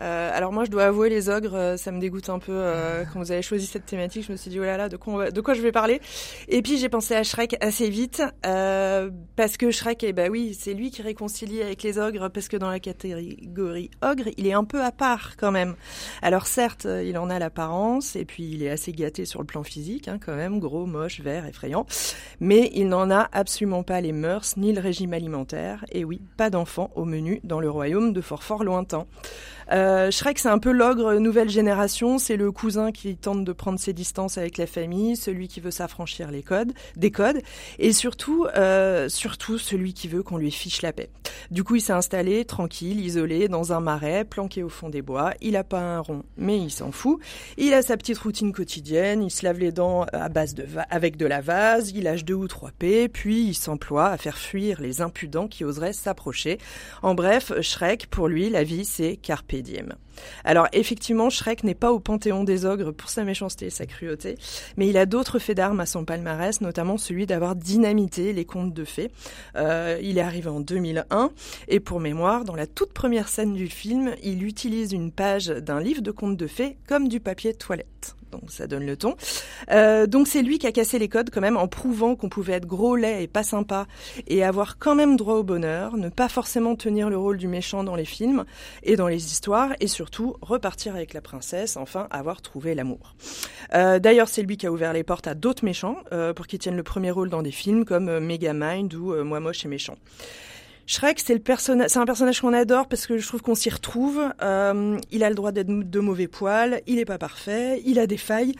Euh, 0.00 0.30
alors 0.32 0.52
moi, 0.52 0.64
je 0.64 0.70
dois 0.70 0.84
avouer, 0.84 1.08
les 1.08 1.28
ogres, 1.28 1.54
euh, 1.54 1.76
ça 1.76 1.92
me 1.92 2.00
dégoûte 2.00 2.28
un 2.28 2.38
peu. 2.38 2.52
Euh, 2.52 3.04
quand 3.12 3.20
vous 3.20 3.32
avez 3.32 3.42
choisi 3.42 3.66
cette 3.66 3.86
thématique, 3.86 4.24
je 4.26 4.32
me 4.32 4.36
suis 4.36 4.50
dit, 4.50 4.58
oh 4.58 4.64
là 4.64 4.76
là, 4.76 4.88
de 4.88 4.96
quoi, 4.96 5.54
je 5.54 5.60
vais 5.60 5.72
parler? 5.72 6.00
Et 6.48 6.62
puis 6.62 6.78
j'ai 6.78 6.88
pensé 6.88 7.14
à 7.14 7.22
Shrek 7.22 7.56
assez 7.60 7.88
vite, 7.90 8.22
euh, 8.46 9.10
parce 9.36 9.56
que 9.56 9.70
Shrek, 9.70 10.04
eh 10.04 10.12
ben 10.12 10.30
oui, 10.30 10.56
c'est 10.58 10.74
lui 10.74 10.90
qui 10.90 11.02
réconcilie 11.02 11.62
avec 11.62 11.82
les 11.82 11.98
ogres, 11.98 12.28
parce 12.30 12.48
que 12.48 12.56
dans 12.56 12.70
la 12.70 12.80
catégorie 12.80 13.90
ogre, 14.02 14.28
il 14.36 14.46
est 14.46 14.52
un 14.52 14.64
peu 14.64 14.82
à 14.82 14.92
part 14.92 15.36
quand 15.36 15.50
même. 15.50 15.74
Alors 16.22 16.46
certes, 16.46 16.86
il 16.86 17.16
en 17.18 17.30
a 17.30 17.38
l'apparence, 17.38 18.16
et 18.16 18.24
puis 18.24 18.44
il 18.44 18.62
est 18.62 18.70
assez 18.70 18.92
gâté 18.92 19.24
sur 19.24 19.40
le 19.40 19.46
plan 19.46 19.62
physique, 19.62 20.08
hein, 20.08 20.18
quand 20.24 20.34
même, 20.34 20.58
gros, 20.58 20.86
moche, 20.86 21.20
vert, 21.20 21.46
effrayant, 21.46 21.86
mais 22.40 22.70
il 22.74 22.88
n'en 22.88 23.10
a 23.10 23.28
absolument 23.32 23.82
pas 23.82 24.00
les 24.00 24.12
mœurs 24.12 24.56
ni 24.56 24.72
le 24.72 24.80
régime 24.80 25.12
alimentaire. 25.12 25.84
Et 25.92 26.04
oui, 26.04 26.20
pas 26.36 26.50
d'enfants 26.50 26.90
au 26.94 27.04
menu 27.04 27.40
dans 27.44 27.60
le 27.60 27.70
royaume 27.70 28.12
de 28.12 28.20
fort 28.20 28.42
fort 28.42 28.64
lointain. 28.64 29.06
Shrek, 30.10 30.38
c'est 30.38 30.48
un 30.48 30.58
peu 30.58 30.72
l'ogre 30.72 31.14
nouvelle 31.14 31.48
génération. 31.48 32.18
C'est 32.18 32.36
le 32.36 32.50
cousin 32.50 32.90
qui 32.90 33.16
tente 33.16 33.44
de 33.44 33.52
prendre 33.52 33.78
ses 33.78 33.92
distances 33.92 34.38
avec 34.38 34.58
la 34.58 34.66
famille, 34.66 35.16
celui 35.16 35.46
qui 35.46 35.60
veut 35.60 35.70
s'affranchir 35.70 36.30
les 36.30 36.42
codes, 36.42 36.72
des 36.96 37.10
codes, 37.10 37.40
et 37.78 37.92
surtout, 37.92 38.46
euh, 38.56 39.08
surtout 39.08 39.58
celui 39.58 39.94
qui 39.94 40.08
veut 40.08 40.22
qu'on 40.22 40.38
lui 40.38 40.50
fiche 40.50 40.82
la 40.82 40.92
paix. 40.92 41.10
Du 41.50 41.62
coup, 41.62 41.76
il 41.76 41.80
s'est 41.80 41.92
installé 41.92 42.44
tranquille, 42.44 43.00
isolé, 43.00 43.48
dans 43.48 43.72
un 43.72 43.80
marais, 43.80 44.24
planqué 44.24 44.62
au 44.62 44.68
fond 44.68 44.88
des 44.88 45.02
bois. 45.02 45.34
Il 45.40 45.56
a 45.56 45.64
pas 45.64 45.80
un 45.80 46.00
rond, 46.00 46.24
mais 46.36 46.58
il 46.58 46.70
s'en 46.70 46.90
fout. 46.90 47.20
Il 47.56 47.72
a 47.74 47.82
sa 47.82 47.96
petite 47.96 48.18
routine 48.18 48.52
quotidienne. 48.52 49.22
Il 49.22 49.30
se 49.30 49.44
lave 49.44 49.58
les 49.58 49.72
dents 49.72 50.06
à 50.12 50.28
base 50.28 50.54
de 50.54 50.66
avec 50.90 51.16
de 51.16 51.26
la 51.26 51.40
vase. 51.40 51.92
Il 51.94 52.04
lâche 52.04 52.24
deux 52.24 52.34
ou 52.34 52.48
trois 52.48 52.70
pets, 52.76 53.08
puis 53.08 53.44
il 53.44 53.54
s'emploie 53.54 54.08
à 54.08 54.16
faire 54.16 54.38
fuir 54.38 54.80
les 54.80 55.00
impudents 55.00 55.48
qui 55.48 55.64
oseraient 55.64 55.92
s'approcher. 55.92 56.58
En 57.02 57.14
bref, 57.14 57.52
Shrek, 57.60 58.06
pour 58.08 58.28
lui, 58.28 58.50
la 58.50 58.64
vie, 58.64 58.84
c'est 58.84 59.16
carpe. 59.16 59.52
Alors 60.44 60.68
effectivement, 60.72 61.30
Shrek 61.30 61.64
n'est 61.64 61.74
pas 61.74 61.92
au 61.92 62.00
panthéon 62.00 62.44
des 62.44 62.64
ogres 62.64 62.92
pour 62.92 63.10
sa 63.10 63.24
méchanceté 63.24 63.66
et 63.66 63.70
sa 63.70 63.86
cruauté, 63.86 64.36
mais 64.76 64.88
il 64.88 64.96
a 64.96 65.06
d'autres 65.06 65.38
faits 65.38 65.56
d'armes 65.56 65.80
à 65.80 65.86
son 65.86 66.04
palmarès, 66.04 66.60
notamment 66.60 66.98
celui 66.98 67.26
d'avoir 67.26 67.56
dynamité 67.56 68.32
les 68.32 68.44
contes 68.44 68.74
de 68.74 68.84
fées. 68.84 69.10
Euh, 69.56 69.98
il 70.02 70.18
est 70.18 70.22
arrivé 70.22 70.48
en 70.48 70.60
2001, 70.60 71.30
et 71.68 71.80
pour 71.80 72.00
mémoire, 72.00 72.44
dans 72.44 72.56
la 72.56 72.66
toute 72.66 72.92
première 72.92 73.28
scène 73.28 73.54
du 73.54 73.68
film, 73.68 74.14
il 74.22 74.44
utilise 74.44 74.92
une 74.92 75.12
page 75.12 75.46
d'un 75.46 75.80
livre 75.80 76.02
de 76.02 76.10
contes 76.10 76.36
de 76.36 76.46
fées 76.46 76.76
comme 76.86 77.08
du 77.08 77.20
papier 77.20 77.54
toilette. 77.54 78.16
Donc 78.32 78.50
ça 78.50 78.66
donne 78.66 78.86
le 78.86 78.96
ton. 78.96 79.14
Euh, 79.70 80.06
donc 80.06 80.26
c'est 80.26 80.42
lui 80.42 80.58
qui 80.58 80.66
a 80.66 80.72
cassé 80.72 80.98
les 80.98 81.08
codes 81.08 81.30
quand 81.30 81.40
même 81.40 81.56
en 81.56 81.68
prouvant 81.68 82.16
qu'on 82.16 82.28
pouvait 82.28 82.54
être 82.54 82.66
gros, 82.66 82.96
laid 82.96 83.22
et 83.22 83.28
pas 83.28 83.42
sympa 83.42 83.86
et 84.26 84.42
avoir 84.42 84.78
quand 84.78 84.94
même 84.94 85.16
droit 85.16 85.34
au 85.34 85.42
bonheur, 85.42 85.96
ne 85.96 86.08
pas 86.08 86.28
forcément 86.28 86.74
tenir 86.74 87.10
le 87.10 87.18
rôle 87.18 87.38
du 87.38 87.48
méchant 87.48 87.84
dans 87.84 87.94
les 87.94 88.04
films 88.04 88.44
et 88.82 88.96
dans 88.96 89.08
les 89.08 89.26
histoires 89.26 89.70
et 89.80 89.86
surtout 89.86 90.36
repartir 90.40 90.94
avec 90.96 91.14
la 91.14 91.20
princesse, 91.20 91.76
enfin 91.76 92.08
avoir 92.10 92.42
trouvé 92.42 92.74
l'amour. 92.74 93.14
Euh, 93.74 93.98
D'ailleurs 93.98 94.28
c'est 94.28 94.42
lui 94.42 94.56
qui 94.56 94.66
a 94.66 94.72
ouvert 94.72 94.92
les 94.92 95.04
portes 95.04 95.26
à 95.26 95.34
d'autres 95.34 95.64
méchants 95.64 95.98
euh, 96.12 96.32
pour 96.32 96.46
qu'ils 96.46 96.58
tiennent 96.58 96.76
le 96.76 96.82
premier 96.82 97.10
rôle 97.10 97.28
dans 97.28 97.42
des 97.42 97.52
films 97.52 97.84
comme 97.84 98.08
euh, 98.08 98.20
Megamind 98.20 98.92
ou 98.94 99.12
euh, 99.12 99.24
Moi 99.24 99.40
moche 99.40 99.64
et 99.64 99.68
méchant. 99.68 99.96
Shrek, 100.86 101.20
c'est 101.20 101.34
le 101.34 101.40
c'est 101.58 101.96
un 101.98 102.04
personnage 102.04 102.40
qu'on 102.40 102.52
adore 102.52 102.88
parce 102.88 103.06
que 103.06 103.18
je 103.18 103.26
trouve 103.26 103.40
qu'on 103.40 103.54
s'y 103.54 103.70
retrouve. 103.70 104.20
Euh, 104.42 104.98
il 105.10 105.22
a 105.22 105.28
le 105.28 105.34
droit 105.34 105.52
d'être 105.52 105.68
de 105.68 106.00
mauvais 106.00 106.26
poil, 106.26 106.82
il 106.86 106.98
est 106.98 107.04
pas 107.04 107.18
parfait, 107.18 107.80
il 107.86 107.98
a 107.98 108.06
des 108.06 108.16
failles, 108.16 108.54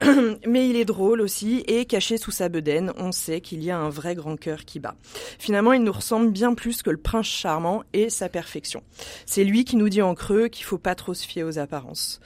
mais 0.46 0.68
il 0.68 0.76
est 0.76 0.84
drôle 0.84 1.20
aussi 1.20 1.64
et 1.66 1.84
caché 1.86 2.18
sous 2.18 2.30
sa 2.30 2.48
bedaine, 2.48 2.92
on 2.96 3.10
sait 3.12 3.40
qu'il 3.40 3.62
y 3.62 3.70
a 3.70 3.78
un 3.78 3.88
vrai 3.88 4.14
grand 4.14 4.36
cœur 4.36 4.64
qui 4.64 4.80
bat. 4.80 4.94
Finalement, 5.38 5.72
il 5.72 5.82
nous 5.82 5.92
ressemble 5.92 6.30
bien 6.30 6.54
plus 6.54 6.82
que 6.82 6.90
le 6.90 6.98
prince 6.98 7.26
charmant 7.26 7.84
et 7.92 8.10
sa 8.10 8.28
perfection. 8.28 8.82
C'est 9.26 9.44
lui 9.44 9.64
qui 9.64 9.76
nous 9.76 9.88
dit 9.88 10.02
en 10.02 10.14
creux 10.14 10.48
qu'il 10.48 10.64
faut 10.64 10.78
pas 10.78 10.94
trop 10.94 11.14
se 11.14 11.26
fier 11.26 11.42
aux 11.42 11.58
apparences. 11.58 12.20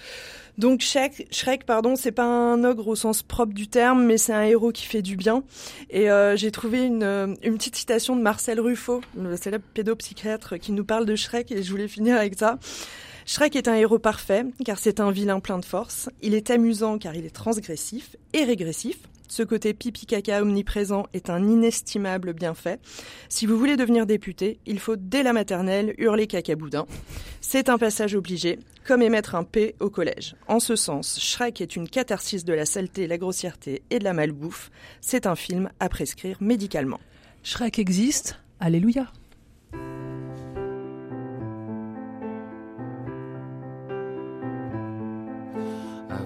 Donc 0.58 0.80
Shrek, 0.80 1.28
Shrek 1.30 1.66
pardon, 1.66 1.96
c'est 1.96 2.12
pas 2.12 2.24
un 2.24 2.64
ogre 2.64 2.88
au 2.88 2.96
sens 2.96 3.22
propre 3.22 3.52
du 3.52 3.68
terme, 3.68 4.04
mais 4.04 4.16
c'est 4.16 4.32
un 4.32 4.42
héros 4.42 4.72
qui 4.72 4.86
fait 4.86 5.02
du 5.02 5.16
bien. 5.16 5.42
Et 5.90 6.10
euh, 6.10 6.36
j'ai 6.36 6.50
trouvé 6.50 6.84
une, 6.84 7.02
euh, 7.02 7.34
une 7.42 7.58
petite 7.58 7.76
citation 7.76 8.16
de 8.16 8.22
Marcel 8.22 8.58
Ruffo, 8.60 9.02
le 9.16 9.36
célèbre 9.36 9.64
pédopsychiatre, 9.74 10.58
qui 10.58 10.72
nous 10.72 10.84
parle 10.84 11.04
de 11.04 11.14
Shrek, 11.14 11.52
et 11.52 11.62
je 11.62 11.70
voulais 11.70 11.88
finir 11.88 12.16
avec 12.16 12.38
ça. 12.38 12.58
Shrek 13.26 13.56
est 13.56 13.68
un 13.68 13.74
héros 13.74 13.98
parfait, 13.98 14.46
car 14.64 14.78
c'est 14.78 15.00
un 15.00 15.10
vilain 15.10 15.40
plein 15.40 15.58
de 15.58 15.64
force. 15.64 16.08
Il 16.22 16.32
est 16.34 16.50
amusant, 16.50 16.96
car 16.96 17.14
il 17.14 17.26
est 17.26 17.34
transgressif 17.34 18.16
et 18.32 18.44
régressif. 18.44 18.98
Ce 19.36 19.42
côté 19.42 19.74
pipi 19.74 20.06
caca 20.06 20.40
omniprésent 20.40 21.08
est 21.12 21.28
un 21.28 21.46
inestimable 21.46 22.32
bienfait. 22.32 22.78
Si 23.28 23.44
vous 23.44 23.58
voulez 23.58 23.76
devenir 23.76 24.06
député, 24.06 24.60
il 24.64 24.78
faut 24.78 24.96
dès 24.96 25.22
la 25.22 25.34
maternelle 25.34 25.94
hurler 25.98 26.26
caca 26.26 26.56
boudin. 26.56 26.86
C'est 27.42 27.68
un 27.68 27.76
passage 27.76 28.14
obligé, 28.14 28.58
comme 28.86 29.02
émettre 29.02 29.34
un 29.34 29.44
P 29.44 29.74
au 29.78 29.90
collège. 29.90 30.36
En 30.48 30.58
ce 30.58 30.74
sens, 30.74 31.20
Shrek 31.20 31.60
est 31.60 31.76
une 31.76 31.86
catharsis 31.86 32.46
de 32.46 32.54
la 32.54 32.64
saleté, 32.64 33.06
la 33.06 33.18
grossièreté 33.18 33.82
et 33.90 33.98
de 33.98 34.04
la 34.04 34.14
malbouffe. 34.14 34.70
C'est 35.02 35.26
un 35.26 35.36
film 35.36 35.68
à 35.80 35.90
prescrire 35.90 36.38
médicalement. 36.40 37.00
Shrek 37.42 37.78
existe, 37.78 38.40
alléluia. 38.58 39.12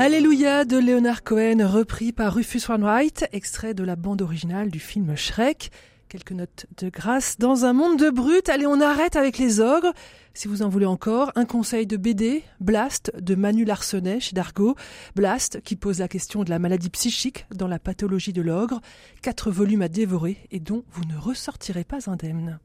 Alléluia 0.00 0.64
de 0.64 0.78
Leonard 0.78 1.22
Cohen, 1.24 1.58
repris 1.60 2.10
par 2.12 2.32
Rufus 2.32 2.62
Wainwright, 2.66 3.26
extrait 3.32 3.74
de 3.74 3.84
la 3.84 3.96
bande 3.96 4.22
originale 4.22 4.70
du 4.70 4.80
film 4.80 5.14
Shrek. 5.14 5.70
Quelques 6.08 6.32
notes 6.32 6.64
de 6.78 6.88
grâce. 6.88 7.36
Dans 7.36 7.66
un 7.66 7.74
monde 7.74 7.98
de 7.98 8.08
brutes, 8.08 8.48
allez, 8.48 8.66
on 8.66 8.80
arrête 8.80 9.16
avec 9.16 9.36
les 9.36 9.60
ogres. 9.60 9.92
Si 10.32 10.48
vous 10.48 10.62
en 10.62 10.70
voulez 10.70 10.86
encore, 10.86 11.32
un 11.34 11.44
conseil 11.44 11.86
de 11.86 11.98
BD, 11.98 12.42
Blast, 12.60 13.12
de 13.20 13.34
Manu 13.34 13.66
Larsenet 13.66 14.20
chez 14.20 14.34
Dargo. 14.34 14.74
Blast, 15.16 15.60
qui 15.60 15.76
pose 15.76 15.98
la 15.98 16.08
question 16.08 16.44
de 16.44 16.50
la 16.50 16.58
maladie 16.58 16.88
psychique 16.88 17.44
dans 17.54 17.68
la 17.68 17.78
pathologie 17.78 18.32
de 18.32 18.40
l'ogre. 18.40 18.80
Quatre 19.20 19.50
volumes 19.50 19.82
à 19.82 19.88
dévorer 19.88 20.38
et 20.50 20.60
dont 20.60 20.82
vous 20.92 21.04
ne 21.04 21.18
ressortirez 21.18 21.84
pas 21.84 22.10
indemne. 22.10 22.58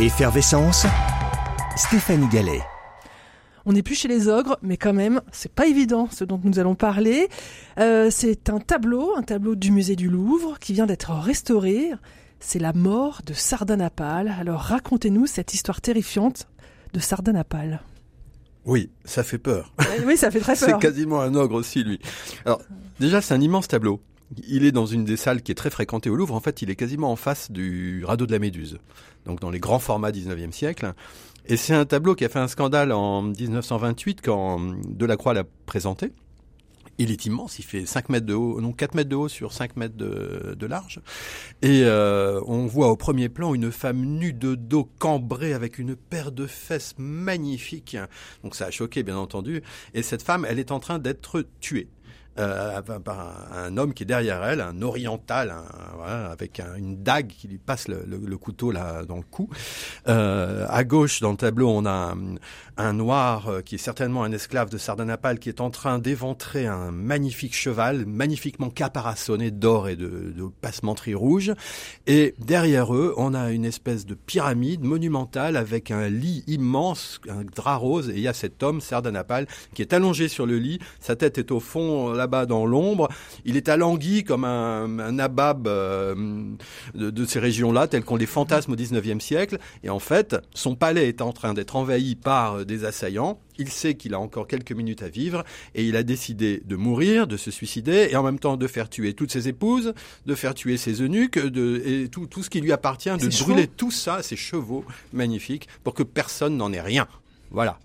Effervescence, 0.00 0.86
Stéphanie 1.76 2.28
Gallet. 2.30 2.62
On 3.64 3.72
n'est 3.72 3.82
plus 3.82 3.94
chez 3.94 4.08
les 4.08 4.28
ogres, 4.28 4.58
mais 4.62 4.76
quand 4.76 4.92
même, 4.92 5.20
c'est 5.30 5.52
pas 5.52 5.66
évident 5.66 6.08
ce 6.10 6.24
dont 6.24 6.40
nous 6.42 6.58
allons 6.58 6.74
parler. 6.74 7.28
Euh, 7.78 8.08
c'est 8.10 8.50
un 8.50 8.58
tableau, 8.58 9.14
un 9.16 9.22
tableau 9.22 9.54
du 9.54 9.70
musée 9.70 9.96
du 9.96 10.08
Louvre 10.08 10.58
qui 10.58 10.72
vient 10.72 10.86
d'être 10.86 11.12
restauré. 11.12 11.92
C'est 12.40 12.58
la 12.58 12.72
mort 12.72 13.20
de 13.24 13.32
Sardanapale. 13.34 14.34
Alors 14.40 14.60
racontez-nous 14.60 15.26
cette 15.26 15.54
histoire 15.54 15.80
terrifiante 15.80 16.48
de 16.92 16.98
Sardanapale. 17.00 17.80
Oui, 18.64 18.90
ça 19.04 19.22
fait 19.22 19.38
peur. 19.38 19.72
Oui, 20.06 20.16
ça 20.16 20.30
fait 20.30 20.40
très 20.40 20.56
c'est 20.56 20.66
peur. 20.66 20.78
quasiment 20.78 21.20
un 21.20 21.34
ogre 21.34 21.54
aussi, 21.56 21.82
lui. 21.84 22.00
Alors, 22.44 22.60
déjà, 23.00 23.20
c'est 23.20 23.34
un 23.34 23.40
immense 23.40 23.68
tableau. 23.68 24.00
Il 24.48 24.64
est 24.64 24.72
dans 24.72 24.86
une 24.86 25.04
des 25.04 25.16
salles 25.16 25.42
qui 25.42 25.52
est 25.52 25.56
très 25.56 25.70
fréquentée 25.70 26.10
au 26.10 26.16
Louvre. 26.16 26.34
En 26.34 26.40
fait, 26.40 26.62
il 26.62 26.70
est 26.70 26.76
quasiment 26.76 27.10
en 27.10 27.16
face 27.16 27.50
du 27.50 28.04
radeau 28.04 28.26
de 28.26 28.32
la 28.32 28.38
Méduse. 28.38 28.78
Donc, 29.26 29.40
dans 29.40 29.50
les 29.50 29.60
grands 29.60 29.78
formats 29.78 30.10
19e 30.10 30.52
siècle. 30.52 30.92
Et 31.46 31.56
c'est 31.56 31.74
un 31.74 31.84
tableau 31.84 32.14
qui 32.14 32.24
a 32.24 32.28
fait 32.28 32.38
un 32.38 32.48
scandale 32.48 32.92
en 32.92 33.22
1928 33.22 34.20
quand 34.22 34.60
Delacroix 34.86 35.34
l'a 35.34 35.44
présenté. 35.66 36.12
Il 36.98 37.10
est 37.10 37.24
immense, 37.24 37.58
il 37.58 37.64
fait 37.64 37.86
5 37.86 38.10
mètres 38.10 38.26
de 38.26 38.34
haut, 38.34 38.60
non 38.60 38.72
4 38.72 38.94
mètres 38.94 39.08
de 39.08 39.16
haut 39.16 39.28
sur 39.28 39.52
5 39.52 39.76
mètres 39.76 39.96
de, 39.96 40.66
large. 40.66 41.00
Et 41.62 41.82
euh, 41.84 42.40
on 42.46 42.66
voit 42.66 42.88
au 42.88 42.96
premier 42.96 43.28
plan 43.28 43.54
une 43.54 43.72
femme 43.72 44.04
nue 44.04 44.34
de 44.34 44.54
dos 44.54 44.88
cambrée 44.98 45.54
avec 45.54 45.78
une 45.78 45.96
paire 45.96 46.30
de 46.32 46.46
fesses 46.46 46.94
magnifiques. 46.98 47.96
Donc 48.44 48.54
ça 48.54 48.66
a 48.66 48.70
choqué 48.70 49.02
bien 49.02 49.16
entendu. 49.16 49.62
Et 49.94 50.02
cette 50.02 50.22
femme, 50.22 50.46
elle 50.48 50.58
est 50.58 50.70
en 50.70 50.80
train 50.80 50.98
d'être 50.98 51.44
tuée. 51.60 51.88
Euh, 52.38 52.80
par 52.80 53.20
un, 53.20 53.66
un, 53.66 53.76
homme 53.76 53.92
qui 53.92 54.04
est 54.04 54.06
derrière 54.06 54.42
elle, 54.44 54.60
un 54.60 54.80
oriental, 54.80 55.50
un, 55.50 55.64
voilà, 55.96 56.30
avec 56.30 56.60
un, 56.60 56.76
une 56.76 57.02
dague 57.02 57.28
qui 57.28 57.46
lui 57.46 57.58
passe 57.58 57.88
le, 57.88 58.04
le, 58.06 58.18
le, 58.18 58.38
couteau 58.38 58.70
là 58.70 59.04
dans 59.04 59.16
le 59.16 59.22
cou. 59.22 59.50
Euh, 60.08 60.66
à 60.68 60.84
gauche 60.84 61.20
dans 61.20 61.32
le 61.32 61.36
tableau, 61.36 61.68
on 61.68 61.84
a 61.84 62.14
un, 62.78 62.92
noir 62.94 63.48
euh, 63.48 63.60
qui 63.60 63.74
est 63.74 63.78
certainement 63.78 64.24
un 64.24 64.32
esclave 64.32 64.70
de 64.70 64.78
Sardanapale 64.78 65.38
qui 65.38 65.50
est 65.50 65.60
en 65.60 65.70
train 65.70 65.98
d'éventrer 65.98 66.66
un 66.66 66.90
magnifique 66.90 67.54
cheval, 67.54 68.06
magnifiquement 68.06 68.70
caparaçonné 68.70 69.50
d'or 69.50 69.88
et 69.88 69.96
de, 69.96 70.32
de 70.34 70.44
passementerie 70.60 71.14
rouge. 71.14 71.52
Et 72.06 72.34
derrière 72.38 72.94
eux, 72.94 73.12
on 73.18 73.34
a 73.34 73.50
une 73.50 73.66
espèce 73.66 74.06
de 74.06 74.14
pyramide 74.14 74.82
monumentale 74.82 75.56
avec 75.56 75.90
un 75.90 76.08
lit 76.08 76.44
immense, 76.46 77.20
un 77.28 77.44
drap 77.44 77.76
rose, 77.76 78.08
et 78.08 78.14
il 78.14 78.20
y 78.20 78.28
a 78.28 78.32
cet 78.32 78.62
homme, 78.62 78.80
Sardanapale, 78.80 79.46
qui 79.74 79.82
est 79.82 79.92
allongé 79.92 80.28
sur 80.28 80.46
le 80.46 80.58
lit. 80.58 80.78
Sa 81.00 81.16
tête 81.16 81.38
est 81.38 81.50
au 81.50 81.60
fond, 81.60 82.12
là-bas, 82.22 82.46
dans 82.46 82.66
l'ombre. 82.66 83.08
Il 83.44 83.56
est 83.56 83.68
alangui 83.68 84.24
comme 84.24 84.44
un, 84.44 84.98
un 84.98 85.12
nabab 85.12 85.66
euh, 85.66 86.14
de, 86.94 87.10
de, 87.10 87.24
ces 87.24 87.40
régions-là, 87.40 87.88
tels 87.88 88.04
qu'on 88.04 88.16
les 88.16 88.26
fantasme 88.26 88.72
au 88.72 88.76
19e 88.76 89.20
siècle. 89.20 89.58
Et 89.82 89.90
en 89.90 89.98
fait, 89.98 90.36
son 90.54 90.74
palais 90.74 91.08
est 91.08 91.20
en 91.20 91.32
train 91.32 91.54
d'être 91.54 91.76
envahi 91.76 92.14
par 92.14 92.64
des 92.64 92.84
assaillants. 92.84 93.38
Il 93.58 93.68
sait 93.68 93.94
qu'il 93.94 94.14
a 94.14 94.20
encore 94.20 94.46
quelques 94.46 94.72
minutes 94.72 95.02
à 95.02 95.08
vivre 95.08 95.44
et 95.74 95.84
il 95.84 95.96
a 95.96 96.02
décidé 96.02 96.62
de 96.64 96.76
mourir, 96.76 97.26
de 97.26 97.36
se 97.36 97.50
suicider 97.50 98.08
et 98.10 98.16
en 98.16 98.22
même 98.22 98.38
temps 98.38 98.56
de 98.56 98.66
faire 98.66 98.88
tuer 98.88 99.12
toutes 99.12 99.30
ses 99.30 99.48
épouses, 99.48 99.92
de 100.26 100.34
faire 100.34 100.54
tuer 100.54 100.76
ses 100.76 101.02
eunuques 101.02 101.38
de, 101.38 101.82
et 101.84 102.08
tout, 102.08 102.26
tout 102.26 102.42
ce 102.42 102.50
qui 102.50 102.60
lui 102.60 102.72
appartient, 102.72 103.10
de 103.10 103.16
brûler 103.16 103.62
chevaux. 103.62 103.72
tout 103.76 103.90
ça, 103.90 104.22
ses 104.22 104.36
chevaux 104.36 104.84
magnifiques, 105.12 105.68
pour 105.84 105.94
que 105.94 106.02
personne 106.02 106.56
n'en 106.56 106.72
ait 106.72 106.80
rien. 106.80 107.06
Voilà. 107.52 107.78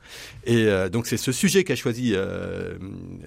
Et 0.46 0.66
euh, 0.66 0.90
donc 0.90 1.08
c'est 1.08 1.18
ce 1.18 1.32
sujet 1.32 1.64
qu'a 1.64 1.76
choisi 1.76 2.14
euh, 2.16 2.78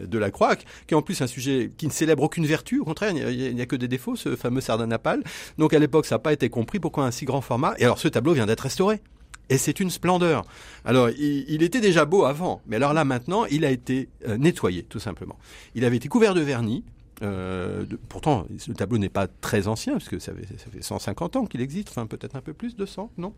Delacroix, 0.03 0.57
qui 0.57 0.65
est 0.91 0.95
en 0.95 1.03
plus 1.03 1.21
un 1.21 1.27
sujet 1.27 1.71
qui 1.77 1.87
ne 1.87 1.93
célèbre 1.93 2.23
aucune 2.23 2.47
vertu. 2.47 2.81
Au 2.81 2.85
contraire, 2.85 3.13
il 3.13 3.55
n'y 3.55 3.61
a, 3.61 3.67
que 3.67 3.77
des 3.77 3.89
défauts, 3.89 4.17
ce 4.17 4.37
fameux 4.37 4.61
Sardanapale. 4.61 5.23
Donc 5.59 5.75
à 5.75 5.79
l'époque, 5.79 6.07
ça 6.07 6.17
n'a 6.17 6.21
pas 6.21 6.33
été 6.33 6.49
compris 6.49 6.81
pourquoi 6.81 7.05
un 7.05 7.11
si 7.11 7.27
grand 7.27 7.43
format? 7.43 7.75
Et 7.79 7.85
alors 7.85 7.99
ce 7.99 8.09
tableau 8.09 8.33
vient 8.33 8.47
d'être 8.47 8.61
restauré. 8.61 9.01
Et 9.51 9.59
c'est 9.59 9.81
une 9.81 9.91
splendeur. 9.91 10.45
Alors, 10.85 11.11
il, 11.11 11.63
était 11.65 11.81
déjà 11.81 12.05
beau 12.05 12.25
avant, 12.25 12.63
mais 12.69 12.77
alors 12.77 12.93
là 12.93 13.05
maintenant, 13.05 13.47
il 13.47 13.65
a 13.65 13.71
été 13.73 14.09
euh, 14.29 14.37
nettoyé, 14.39 14.85
tout 14.85 15.01
simplement. 15.01 15.37
Il 15.75 15.85
avait 15.85 15.97
été 15.97 16.09
couvert 16.09 16.35
de 16.35 16.41
vernis. 16.41 16.85
Pourtant, 18.09 18.47
le 18.49 18.75
tableau 18.75 18.97
n'est 18.97 19.09
pas 19.09 19.27
très 19.27 19.67
ancien, 19.67 19.95
parce 19.95 20.09
que 20.09 20.21
ça 20.21 20.33
fait, 20.33 20.47
ça 20.57 20.71
fait 20.73 20.83
150 20.83 21.37
ans 21.37 21.47
qu'il 21.47 21.61
existe, 21.61 21.91
enfin 21.91 22.07
peut-être 22.07 22.37
un 22.37 22.41
peu 22.41 22.55
plus, 22.55 22.77
200, 22.77 23.11
non? 23.19 23.35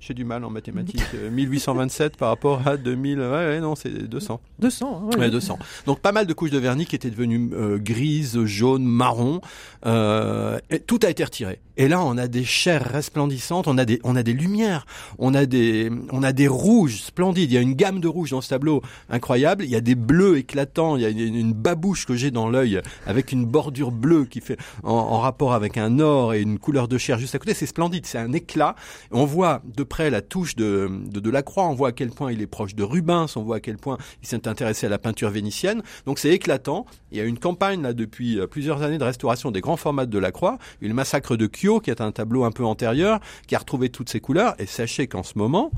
J'ai 0.00 0.14
du 0.14 0.24
mal 0.24 0.44
en 0.44 0.50
mathématiques. 0.50 1.02
1827 1.32 2.16
par 2.16 2.28
rapport 2.28 2.66
à 2.66 2.76
2000. 2.76 3.18
Ouais, 3.18 3.26
ouais 3.26 3.60
non, 3.60 3.74
c'est 3.74 3.90
200. 3.90 4.40
200, 4.58 5.04
ouais. 5.06 5.16
ouais. 5.16 5.30
200. 5.30 5.58
Donc 5.86 6.00
pas 6.00 6.12
mal 6.12 6.26
de 6.26 6.32
couches 6.32 6.50
de 6.50 6.58
vernis 6.58 6.86
qui 6.86 6.96
étaient 6.96 7.10
devenues 7.10 7.50
euh, 7.54 7.78
grises, 7.78 8.44
jaunes, 8.44 8.84
marron. 8.84 9.40
Euh, 9.84 10.58
et 10.70 10.80
tout 10.80 11.00
a 11.02 11.10
été 11.10 11.24
retiré. 11.24 11.60
Et 11.76 11.88
là, 11.88 12.02
on 12.02 12.16
a 12.16 12.26
des 12.26 12.44
chairs 12.44 12.90
resplendissantes, 12.90 13.68
on 13.68 13.76
a 13.76 13.84
des, 13.84 14.00
on 14.02 14.16
a 14.16 14.22
des 14.22 14.32
lumières, 14.32 14.86
on 15.18 15.34
a 15.34 15.44
des, 15.44 15.90
on 16.10 16.22
a 16.22 16.32
des 16.32 16.48
rouges 16.48 17.02
splendides. 17.02 17.50
Il 17.50 17.54
y 17.54 17.58
a 17.58 17.60
une 17.60 17.74
gamme 17.74 18.00
de 18.00 18.08
rouges 18.08 18.30
dans 18.30 18.40
ce 18.40 18.48
tableau 18.48 18.82
incroyable. 19.10 19.64
Il 19.64 19.70
y 19.70 19.76
a 19.76 19.82
des 19.82 19.94
bleus 19.94 20.38
éclatants. 20.38 20.96
Il 20.96 21.02
y 21.02 21.04
a 21.04 21.10
une, 21.10 21.34
une 21.34 21.52
babouche 21.52 22.06
que 22.06 22.14
j'ai 22.14 22.30
dans 22.30 22.48
l'œil 22.48 22.80
avec 23.06 23.32
une 23.32 23.44
bordure 23.44 23.90
bleue 23.90 24.24
qui 24.24 24.40
fait 24.40 24.56
en, 24.82 24.92
en, 24.92 25.20
rapport 25.20 25.52
avec 25.52 25.76
un 25.76 25.98
or 25.98 26.32
et 26.32 26.40
une 26.40 26.58
couleur 26.58 26.88
de 26.88 26.96
chair 26.96 27.18
juste 27.18 27.34
à 27.34 27.38
côté. 27.38 27.52
C'est 27.52 27.66
splendide. 27.66 28.06
C'est 28.06 28.18
un 28.18 28.32
éclat. 28.32 28.74
On 29.10 29.26
voit 29.26 29.62
de 29.64 29.82
près 29.82 30.08
la 30.08 30.22
touche 30.22 30.56
de, 30.56 30.90
de 30.90 31.20
Delacroix, 31.20 31.66
on 31.66 31.74
voit 31.74 31.88
à 31.88 31.92
quel 31.92 32.10
point 32.10 32.32
il 32.32 32.40
est 32.40 32.46
proche 32.46 32.74
de 32.74 32.82
Rubens, 32.82 33.26
on 33.36 33.42
voit 33.42 33.56
à 33.56 33.60
quel 33.60 33.76
point 33.76 33.98
il 34.22 34.28
s'est 34.28 34.48
intéressé 34.48 34.86
à 34.86 34.88
la 34.88 34.98
peinture 34.98 35.30
vénitienne. 35.30 35.82
Donc 36.06 36.18
c'est 36.18 36.30
éclatant. 36.30 36.86
Il 37.12 37.18
y 37.18 37.20
a 37.20 37.24
une 37.24 37.38
campagne 37.38 37.82
là 37.82 37.92
depuis 37.92 38.38
plusieurs 38.50 38.82
années 38.82 38.98
de 38.98 39.04
restauration 39.04 39.50
des 39.50 39.60
grands 39.60 39.76
formats 39.76 40.06
de 40.06 40.10
Delacroix. 40.10 40.58
Le 40.80 40.94
massacre 40.94 41.36
de 41.36 41.46
Qui 41.82 41.90
est 41.90 42.00
un 42.00 42.12
tableau 42.12 42.44
un 42.44 42.52
peu 42.52 42.64
antérieur, 42.64 43.20
qui 43.46 43.54
a 43.54 43.58
retrouvé 43.58 43.88
toutes 43.88 44.08
ses 44.08 44.20
couleurs. 44.20 44.54
Et 44.58 44.66
sachez 44.66 45.08
qu'en 45.08 45.22
ce 45.22 45.36
moment, 45.36 45.72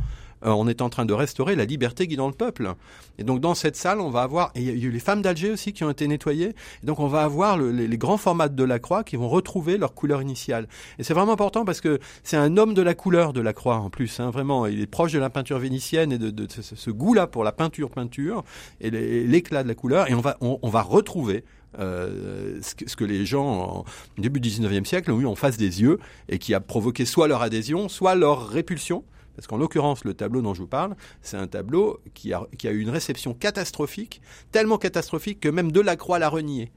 euh, 0.44 0.50
on 0.50 0.68
est 0.68 0.82
en 0.82 0.88
train 0.88 1.04
de 1.04 1.12
restaurer 1.12 1.56
la 1.56 1.64
liberté 1.64 2.06
guidant 2.06 2.28
le 2.28 2.34
peuple. 2.34 2.74
Et 3.18 3.24
donc 3.24 3.40
dans 3.40 3.54
cette 3.54 3.76
salle, 3.76 4.00
on 4.00 4.10
va 4.10 4.22
avoir, 4.22 4.50
et 4.54 4.60
il 4.60 4.66
y 4.66 4.84
a 4.84 4.86
eu 4.86 4.90
les 4.90 5.00
femmes 5.00 5.22
d'Alger 5.22 5.50
aussi 5.50 5.72
qui 5.72 5.84
ont 5.84 5.90
été 5.90 6.06
nettoyées, 6.06 6.54
et 6.82 6.86
donc 6.86 7.00
on 7.00 7.08
va 7.08 7.22
avoir 7.22 7.58
le, 7.58 7.72
les, 7.72 7.98
grands 7.98 8.16
formats 8.16 8.48
de 8.48 8.64
la 8.64 8.78
croix 8.78 9.02
qui 9.02 9.16
vont 9.16 9.28
retrouver 9.28 9.78
leur 9.78 9.94
couleur 9.94 10.22
initiale. 10.22 10.68
Et 10.98 11.02
c'est 11.02 11.14
vraiment 11.14 11.32
important 11.32 11.64
parce 11.64 11.80
que 11.80 11.98
c'est 12.22 12.36
un 12.36 12.56
homme 12.56 12.74
de 12.74 12.82
la 12.82 12.94
couleur 12.94 13.32
de 13.32 13.40
la 13.40 13.52
croix 13.52 13.76
en 13.76 13.90
plus, 13.90 14.20
hein, 14.20 14.30
vraiment, 14.30 14.66
il 14.66 14.80
est 14.80 14.86
proche 14.86 15.12
de 15.12 15.18
la 15.18 15.30
peinture 15.30 15.58
vénitienne 15.58 16.12
et 16.12 16.18
de, 16.18 16.46
ce, 16.48 16.90
goût-là 16.90 17.26
pour 17.26 17.42
la 17.42 17.52
peinture 17.52 17.90
peinture 17.90 18.44
et 18.80 18.90
l'éclat 18.90 19.62
de 19.62 19.68
la 19.68 19.74
couleur, 19.74 20.08
et 20.08 20.14
on 20.14 20.20
va, 20.20 20.36
on 20.40 20.68
va 20.68 20.82
retrouver 20.82 21.44
euh, 21.78 22.60
ce, 22.62 22.96
que, 22.96 23.04
les 23.04 23.26
gens, 23.26 23.84
au 24.16 24.20
début 24.20 24.40
du 24.40 24.48
19e 24.48 24.84
siècle, 24.84 25.10
ont 25.10 25.20
eu 25.20 25.26
en 25.26 25.34
face 25.34 25.56
des 25.56 25.82
yeux 25.82 25.98
et 26.28 26.38
qui 26.38 26.54
a 26.54 26.60
provoqué 26.60 27.04
soit 27.04 27.28
leur 27.28 27.42
adhésion, 27.42 27.88
soit 27.88 28.14
leur 28.14 28.48
répulsion. 28.48 29.04
Parce 29.36 29.46
qu'en 29.46 29.56
l'occurrence, 29.56 30.04
le 30.04 30.14
tableau 30.14 30.42
dont 30.42 30.54
je 30.54 30.62
vous 30.62 30.66
parle, 30.66 30.96
c'est 31.22 31.36
un 31.36 31.46
tableau 31.46 32.00
qui 32.14 32.32
a, 32.32 32.46
qui 32.58 32.66
a 32.66 32.72
eu 32.72 32.80
une 32.80 32.90
réception 32.90 33.34
catastrophique, 33.34 34.20
tellement 34.50 34.78
catastrophique 34.78 35.38
que 35.40 35.48
même 35.48 35.70
Delacroix 35.70 36.18
l'a 36.18 36.28
renié. 36.28 36.72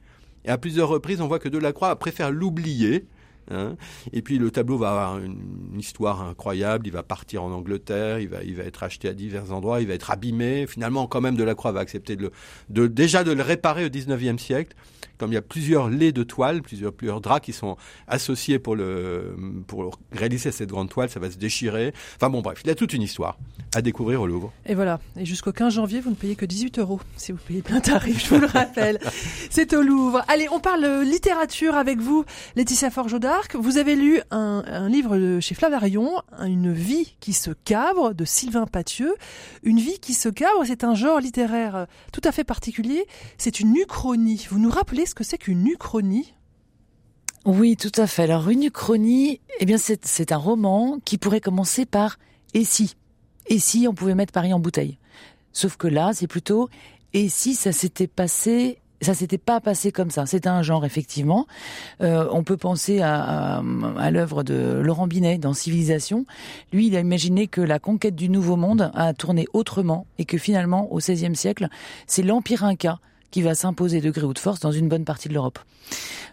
Et 0.46 0.50
à 0.50 0.58
plusieurs 0.58 0.88
reprises, 0.88 1.22
on 1.22 1.28
voit 1.28 1.40
que 1.40 1.50
Delacroix 1.50 1.96
préfère 1.98 2.32
l'oublier. 2.32 3.06
Hein 3.50 3.76
et 4.14 4.22
puis 4.22 4.38
le 4.38 4.52
tableau 4.52 4.78
va 4.78 4.90
avoir 4.92 5.20
une, 5.20 5.80
histoire 5.80 6.22
incroyable. 6.22 6.88
Il 6.88 6.94
va 6.94 7.04
partir 7.04 7.44
en 7.44 7.52
Angleterre, 7.52 8.20
il 8.20 8.30
va, 8.30 8.44
il 8.44 8.56
va 8.56 8.64
être 8.64 8.84
acheté 8.84 9.08
à 9.08 9.14
divers 9.14 9.52
endroits, 9.52 9.82
il 9.82 9.88
va 9.88 9.94
être 9.94 10.12
abîmé. 10.12 10.68
Finalement, 10.68 11.08
quand 11.08 11.22
même, 11.22 11.36
Delacroix 11.36 11.72
va 11.72 11.80
accepter 11.80 12.16
de, 12.16 12.24
le, 12.24 12.32
de 12.70 12.88
déjà 12.88 13.24
de 13.24 13.32
le 13.32 13.42
réparer 13.42 13.86
au 13.86 13.90
19e 13.90 14.38
siècle 14.38 14.76
comme 15.22 15.32
il 15.32 15.36
y 15.36 15.38
a 15.38 15.44
plusieurs 15.44 15.88
laits 15.88 16.16
de 16.16 16.24
toile, 16.24 16.64
plusieurs, 16.64 16.92
plusieurs 16.92 17.22
draps 17.22 17.46
qui 17.46 17.54
sont 17.54 17.78
associés 18.08 18.58
pour, 18.58 18.76
le, 18.76 19.36
pour 19.68 20.00
réaliser 20.12 20.52
cette 20.52 20.70
grande 20.70 20.90
toile, 20.90 21.12
ça 21.12 21.20
va 21.20 21.30
se 21.30 21.38
déchirer. 21.38 21.94
Enfin 22.16 22.32
bon, 22.32 22.42
bref, 22.42 22.62
il 22.64 22.68
y 22.70 22.72
a 22.72 22.76
toute 22.76 22.94
une 22.94 23.04
histoire 23.04 23.38
à 23.76 23.84
découvrir 23.84 24.20
au 24.20 24.26
Louvre. 24.26 24.52
Et 24.66 24.74
voilà. 24.74 25.00
Et 25.20 25.26
jusqu'au 25.28 25.52
15 25.52 25.76
janvier, 25.76 26.02
vous 26.02 26.10
ne 26.10 26.16
payez 26.16 26.36
que 26.36 26.46
18 26.46 26.80
euros 26.80 27.00
si 27.18 27.34
vous 27.34 27.38
payez 27.38 27.62
plein 27.62 27.82
tarif, 27.82 28.26
je 28.26 28.34
vous 28.34 28.42
le 28.42 28.48
rappelle. 28.48 28.98
C'est 29.52 29.76
au 29.76 29.84
Louvre. 29.84 30.26
Allez, 30.28 30.48
on 30.50 30.60
parle 30.60 31.04
littérature 31.04 31.76
avec 31.76 32.00
vous, 32.00 32.26
Laetitia 32.56 32.90
Forgeau 32.90 33.20
Vous 33.54 33.78
avez 33.78 33.96
lu 33.96 34.22
un, 34.32 34.88
livre 34.88 35.40
chez 35.40 35.56
Flammarion, 35.56 36.22
Une 36.46 36.72
vie 36.72 37.16
qui 37.20 37.34
se 37.34 37.52
cabre, 37.52 38.14
de 38.14 38.26
Sylvain 38.26 38.66
Pathieu. 38.66 39.16
Une 39.64 39.80
vie 39.80 40.00
qui 40.00 40.14
se 40.14 40.30
cabre, 40.30 40.64
c'est 40.66 40.84
un 40.84 40.96
genre 40.96 41.20
littéraire 41.20 41.88
tout 42.14 42.22
à 42.24 42.32
fait 42.32 42.44
particulier. 42.44 43.06
C'est 43.38 43.60
une 43.60 43.76
uchronie. 43.76 44.48
Vous 44.50 44.60
nous 44.60 44.70
rappelez 44.70 45.06
ce 45.06 45.16
que 45.16 45.24
c'est 45.24 45.38
qu'une 45.38 45.68
uchronie? 45.68 46.34
Oui, 47.46 47.76
tout 47.76 47.92
à 47.98 48.08
fait. 48.08 48.24
Alors 48.24 48.50
une 48.50 48.64
uchronie, 48.64 49.42
eh 49.60 49.66
bien 49.66 49.78
c'est 49.78 50.32
un 50.32 50.38
roman 50.38 51.00
qui 51.04 51.18
pourrait 51.18 51.42
commencer 51.42 51.86
par 51.86 52.20
et 52.54 52.64
si? 52.64 52.96
Et 53.48 53.60
si 53.60 53.88
on 53.88 53.94
pouvait 53.94 54.16
mettre 54.16 54.34
Paris 54.34 54.54
en 54.54 54.60
bouteille 54.60 54.98
Sauf 55.52 55.76
que 55.76 55.88
là, 55.88 56.12
c'est 56.14 56.28
plutôt 56.28 56.70
et 57.14 57.28
si 57.28 57.56
ça 57.56 57.72
s'était 57.72 58.08
passé 58.08 58.81
ça 59.02 59.14
s'était 59.14 59.38
pas 59.38 59.60
passé 59.60 59.92
comme 59.92 60.12
ça. 60.12 60.26
C'est 60.26 60.48
un 60.48 60.62
genre 60.62 60.86
effectivement. 60.86 61.48
Euh, 62.02 62.28
on 62.32 62.44
peut 62.44 62.58
penser 62.58 63.02
à, 63.02 63.58
à, 63.58 63.64
à 63.98 64.12
l'œuvre 64.12 64.44
de 64.44 64.80
Laurent 64.84 65.08
Binet 65.08 65.38
dans 65.38 65.54
Civilisation. 65.54 66.26
Lui, 66.72 66.88
il 66.88 66.96
a 66.96 67.00
imaginé 67.00 67.48
que 67.48 67.62
la 67.62 67.80
conquête 67.80 68.16
du 68.16 68.30
Nouveau 68.30 68.56
Monde 68.56 68.92
a 68.94 69.14
tourné 69.14 69.48
autrement 69.54 70.06
et 70.18 70.26
que 70.26 70.38
finalement, 70.38 70.92
au 70.92 70.98
XVIe 70.98 71.36
siècle, 71.36 71.68
c'est 72.08 72.24
l'Empire 72.24 72.64
Inca 72.64 73.00
qui 73.32 73.42
va 73.42 73.56
s'imposer 73.56 74.02
de 74.02 74.12
gré 74.12 74.24
ou 74.24 74.34
de 74.34 74.40
force 74.40 74.60
dans 74.60 74.72
une 74.72 74.88
bonne 74.88 75.06
partie 75.06 75.30
de 75.30 75.34
l'Europe. 75.34 75.60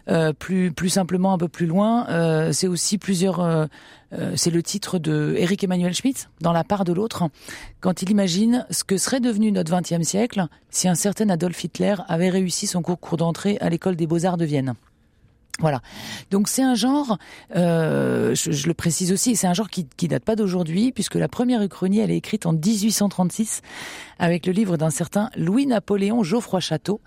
Euh, 0.09 0.33
plus 0.33 0.71
plus 0.71 0.89
simplement, 0.89 1.33
un 1.33 1.37
peu 1.37 1.47
plus 1.47 1.65
loin, 1.65 2.07
euh, 2.09 2.51
c'est 2.51 2.67
aussi 2.67 2.97
plusieurs. 2.97 3.39
Euh, 3.39 3.65
c'est 4.35 4.49
le 4.49 4.63
titre 4.63 4.97
de 4.97 5.35
Eric 5.37 5.63
Emmanuel 5.63 5.93
Schmitt 5.93 6.29
dans 6.41 6.51
La 6.51 6.63
part 6.63 6.83
de 6.83 6.93
l'autre, 6.93 7.29
quand 7.79 8.01
il 8.01 8.09
imagine 8.09 8.65
ce 8.71 8.83
que 8.83 8.97
serait 8.97 9.19
devenu 9.19 9.51
notre 9.51 9.71
XXe 9.71 10.01
siècle 10.01 10.47
si 10.71 10.87
un 10.87 10.95
certain 10.95 11.29
Adolf 11.29 11.63
Hitler 11.63 11.93
avait 12.07 12.29
réussi 12.29 12.65
son 12.65 12.81
concours 12.81 13.17
d'entrée 13.17 13.59
à 13.61 13.69
l'école 13.69 13.95
des 13.95 14.07
beaux 14.07 14.25
arts 14.25 14.37
de 14.37 14.45
Vienne. 14.45 14.73
Voilà. 15.59 15.81
Donc 16.31 16.47
c'est 16.47 16.63
un 16.63 16.75
genre, 16.75 17.17
euh, 17.55 18.33
je, 18.35 18.67
le 18.67 18.73
précise 18.73 19.11
aussi, 19.11 19.35
c'est 19.35 19.47
un 19.47 19.53
genre 19.53 19.69
qui, 19.69 19.87
qui 19.97 20.07
date 20.07 20.23
pas 20.23 20.35
d'aujourd'hui, 20.35 20.91
puisque 20.91 21.15
la 21.15 21.27
première 21.27 21.61
uchronie, 21.61 21.99
elle 21.99 22.11
est 22.11 22.17
écrite 22.17 22.45
en 22.45 22.53
1836 22.53 23.61
avec 24.19 24.45
le 24.45 24.53
livre 24.53 24.77
d'un 24.77 24.89
certain 24.89 25.29
Louis-Napoléon 25.35 26.23
Geoffroy 26.23 26.59
Château. 26.59 27.01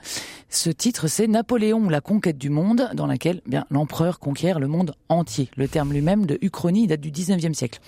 Ce 0.48 0.70
titre, 0.70 1.08
c'est 1.08 1.26
Napoléon, 1.26 1.88
la 1.88 2.00
conquête 2.00 2.38
du 2.38 2.50
monde, 2.50 2.90
dans 2.94 3.06
laquelle 3.06 3.40
bien 3.46 3.64
l'empereur 3.70 4.18
conquiert 4.18 4.60
le 4.60 4.66
monde 4.66 4.94
entier. 5.08 5.50
Le 5.56 5.68
terme 5.68 5.92
lui-même 5.92 6.26
de 6.26 6.38
uchronie 6.42 6.86
date 6.86 7.00
du 7.00 7.10
19e 7.10 7.54
siècle. 7.54 7.80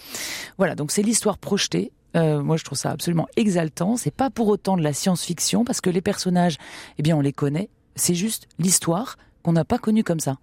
Voilà, 0.58 0.74
donc 0.74 0.90
c'est 0.90 1.02
l'histoire 1.02 1.38
projetée 1.38 1.92
euh, 2.16 2.42
moi, 2.42 2.56
je 2.56 2.64
trouve 2.64 2.78
ça 2.78 2.90
absolument 2.90 3.26
exaltant. 3.36 3.96
C'est 3.96 4.14
pas 4.14 4.30
pour 4.30 4.48
autant 4.48 4.76
de 4.76 4.82
la 4.82 4.92
science-fiction 4.92 5.64
parce 5.64 5.80
que 5.80 5.90
les 5.90 6.00
personnages, 6.00 6.58
eh 6.98 7.02
bien, 7.02 7.16
on 7.16 7.20
les 7.20 7.32
connaît. 7.32 7.68
C'est 7.96 8.14
juste 8.14 8.46
l'histoire 8.58 9.16
qu'on 9.42 9.52
n'a 9.52 9.64
pas 9.64 9.78
connue 9.78 10.04
comme 10.04 10.20
ça. 10.20 10.36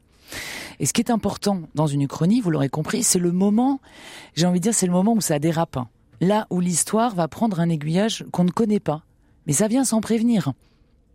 Et 0.79 0.85
ce 0.85 0.93
qui 0.93 1.01
est 1.01 1.11
important 1.11 1.61
dans 1.75 1.87
une 1.87 2.01
uchronie, 2.01 2.41
vous 2.41 2.49
l'aurez 2.51 2.69
compris, 2.69 3.03
c'est 3.03 3.19
le 3.19 3.31
moment, 3.31 3.79
j'ai 4.35 4.45
envie 4.45 4.59
de 4.59 4.63
dire, 4.63 4.73
c'est 4.73 4.85
le 4.87 4.91
moment 4.93 5.13
où 5.13 5.21
ça 5.21 5.39
dérape. 5.39 5.77
Là 6.19 6.47
où 6.49 6.59
l'histoire 6.59 7.15
va 7.15 7.27
prendre 7.27 7.59
un 7.59 7.69
aiguillage 7.69 8.25
qu'on 8.31 8.43
ne 8.43 8.51
connaît 8.51 8.79
pas. 8.79 9.03
Mais 9.47 9.53
ça 9.53 9.67
vient 9.67 9.83
sans 9.83 10.01
prévenir. 10.01 10.53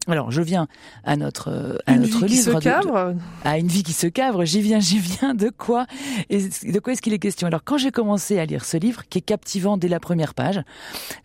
Alors, 0.09 0.31
je 0.31 0.41
viens 0.41 0.69
à 1.03 1.17
notre 1.17 1.49
euh, 1.51 1.79
à 1.87 1.95
Une 1.95 2.03
notre 2.03 2.21
vie 2.21 2.27
qui 2.27 2.33
livre 2.37 2.45
se 2.53 2.57
de- 2.59 2.61
cabre. 2.63 3.15
de- 3.15 3.19
à 3.45 3.59
une 3.59 3.67
vie 3.67 3.83
qui 3.83 3.93
se 3.93 4.07
cavre. 4.07 4.45
J'y 4.45 4.61
viens, 4.61 4.79
j'y 4.79 4.99
viens. 5.01 5.35
De 5.35 5.51
quoi 5.51 5.87
et 6.31 6.39
de 6.49 6.79
quoi 6.79 6.93
est-ce 6.93 7.03
qu'il 7.03 7.13
est 7.13 7.19
question? 7.19 7.49
Alors, 7.49 7.65
quand 7.65 7.77
j'ai 7.77 7.91
commencé 7.91 8.39
à 8.39 8.47
lire 8.47 8.65
ce 8.65 8.77
livre, 8.77 9.03
qui 9.11 9.19
est 9.19 9.23
captivant 9.23 9.77
dès 9.77 9.89
la 9.89 9.99
première 9.99 10.35
page, 10.35 10.61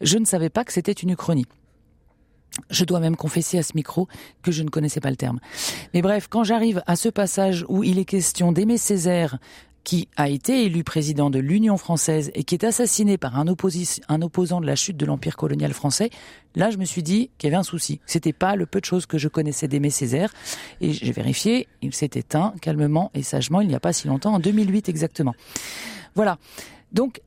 je 0.02 0.18
ne 0.18 0.26
savais 0.26 0.50
pas 0.50 0.64
que 0.64 0.74
c'était 0.74 0.92
une 0.94 1.12
uchronie. 1.12 1.46
Je 2.70 2.84
dois 2.84 3.00
même 3.00 3.16
confesser 3.16 3.58
à 3.58 3.64
ce 3.64 3.72
micro 3.76 4.08
que 4.42 4.52
je 4.52 4.64
ne 4.64 4.70
connaissais 4.70 5.00
pas 5.00 5.10
le 5.10 5.16
terme. 5.16 5.40
Mais 5.94 6.02
bref, 6.02 6.28
quand 6.30 6.44
j'arrive 6.44 6.84
à 6.86 6.96
ce 6.96 7.10
passage 7.10 7.66
où 7.70 7.84
il 7.84 7.98
est 7.98 8.06
question 8.06 8.52
d'Aimé 8.52 8.78
Césaire, 8.78 9.38
qui 9.84 10.08
a 10.16 10.30
été 10.30 10.66
élu 10.66 10.84
président 10.84 11.30
de 11.30 11.40
l'Union 11.40 11.78
française 11.78 12.32
et 12.36 12.44
qui 12.44 12.56
est 12.56 12.64
assassiné 12.64 13.18
par 13.18 13.38
un, 13.38 13.48
opposant 13.48 14.62
de 14.62 14.66
la 14.66 14.76
chute 14.76 14.98
de 14.98 15.06
l'Empire 15.06 15.36
colonial 15.36 15.74
français, 15.74 16.10
là 16.56 16.70
je 16.70 16.78
me 16.78 16.86
suis 16.86 17.04
dit 17.04 17.32
qu'il 17.38 17.50
y 17.50 17.52
avait 17.52 17.60
un 17.60 17.64
souci. 17.64 18.00
C'était 18.06 18.34
pas 18.34 18.56
le 18.56 18.66
peu 18.66 18.80
de 18.80 18.86
choses 18.86 19.06
que 19.06 19.18
je 19.18 19.28
connaissais 19.28 19.68
d'Aimé 19.68 19.90
Césaire. 19.90 20.32
Et 20.82 20.94
j'ai 20.94 21.12
vérifié, 21.12 21.68
il 21.82 21.94
s'est 21.94 22.12
éteint 22.14 22.54
calmement 22.62 23.12
et 23.14 23.24
sagement 23.24 23.62
il 23.62 23.68
n'y 23.68 23.76
a 23.76 23.80
pas 23.80 23.94
si 23.94 24.08
longtemps, 24.08 24.36
en 24.36 24.40
2008 24.40 24.90
exactement. 24.90 25.34
Voilà. 26.16 26.38
Donc, 26.92 27.22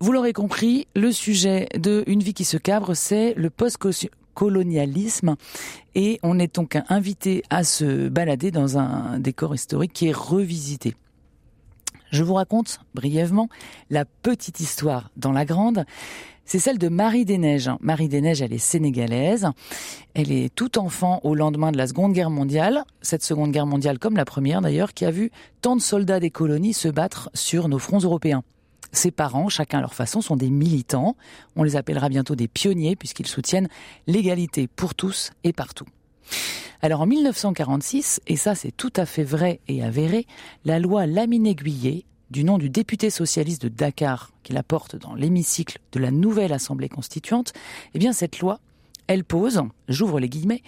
vous 0.00 0.12
l'aurez 0.12 0.32
compris, 0.32 0.86
le 0.94 1.10
sujet 1.10 1.68
de 1.74 2.04
Une 2.06 2.22
vie 2.22 2.34
qui 2.34 2.44
se 2.44 2.56
cabre, 2.56 2.94
c'est 2.94 3.34
le 3.36 3.50
post-colonialisme. 4.38 5.36
Et 5.94 6.18
on 6.22 6.38
est 6.38 6.54
donc 6.54 6.78
invité 6.88 7.42
à 7.50 7.64
se 7.64 8.08
balader 8.08 8.50
dans 8.50 8.78
un 8.78 9.18
décor 9.18 9.54
historique 9.54 9.92
qui 9.92 10.08
est 10.08 10.16
revisité. 10.16 10.94
Je 12.10 12.22
vous 12.22 12.34
raconte 12.34 12.80
brièvement 12.94 13.48
la 13.90 14.04
petite 14.04 14.60
histoire 14.60 15.10
dans 15.16 15.32
la 15.32 15.44
grande. 15.44 15.84
C'est 16.46 16.58
celle 16.58 16.78
de 16.78 16.88
Marie 16.88 17.26
des 17.26 17.36
Neiges. 17.36 17.70
Marie 17.80 18.08
des 18.08 18.22
Neiges, 18.22 18.40
elle 18.40 18.54
est 18.54 18.58
sénégalaise. 18.58 19.48
Elle 20.14 20.32
est 20.32 20.54
tout 20.54 20.78
enfant 20.78 21.20
au 21.22 21.34
lendemain 21.34 21.70
de 21.70 21.76
la 21.76 21.86
Seconde 21.86 22.14
Guerre 22.14 22.30
mondiale. 22.30 22.84
Cette 23.02 23.22
Seconde 23.22 23.52
Guerre 23.52 23.66
mondiale, 23.66 23.98
comme 23.98 24.16
la 24.16 24.24
première 24.24 24.62
d'ailleurs, 24.62 24.94
qui 24.94 25.04
a 25.04 25.10
vu 25.10 25.30
tant 25.60 25.76
de 25.76 25.82
soldats 25.82 26.20
des 26.20 26.30
colonies 26.30 26.72
se 26.72 26.88
battre 26.88 27.28
sur 27.34 27.68
nos 27.68 27.78
fronts 27.78 27.98
européens. 27.98 28.42
Ses 28.92 29.10
parents, 29.10 29.48
chacun 29.48 29.78
à 29.78 29.80
leur 29.82 29.94
façon, 29.94 30.20
sont 30.20 30.36
des 30.36 30.50
militants. 30.50 31.16
On 31.56 31.62
les 31.62 31.76
appellera 31.76 32.08
bientôt 32.08 32.34
des 32.34 32.48
pionniers 32.48 32.96
puisqu'ils 32.96 33.26
soutiennent 33.26 33.68
l'égalité 34.06 34.66
pour 34.66 34.94
tous 34.94 35.32
et 35.44 35.52
partout. 35.52 35.86
Alors 36.80 37.00
en 37.00 37.06
1946, 37.06 38.20
et 38.26 38.36
ça 38.36 38.54
c'est 38.54 38.70
tout 38.70 38.92
à 38.96 39.04
fait 39.04 39.24
vrai 39.24 39.60
et 39.66 39.82
avéré, 39.82 40.26
la 40.64 40.78
loi 40.78 41.06
Lamine-Aiguillet, 41.06 42.04
du 42.30 42.44
nom 42.44 42.58
du 42.58 42.70
député 42.70 43.10
socialiste 43.10 43.62
de 43.62 43.68
Dakar, 43.68 44.30
qui 44.42 44.52
la 44.52 44.62
porte 44.62 44.94
dans 44.94 45.14
l'hémicycle 45.14 45.80
de 45.92 45.98
la 45.98 46.10
nouvelle 46.10 46.52
Assemblée 46.52 46.88
constituante, 46.88 47.52
eh 47.94 47.98
bien 47.98 48.12
cette 48.12 48.38
loi, 48.38 48.60
elle 49.08 49.24
pose, 49.24 49.62
j'ouvre 49.88 50.20
les 50.20 50.28
guillemets, 50.28 50.62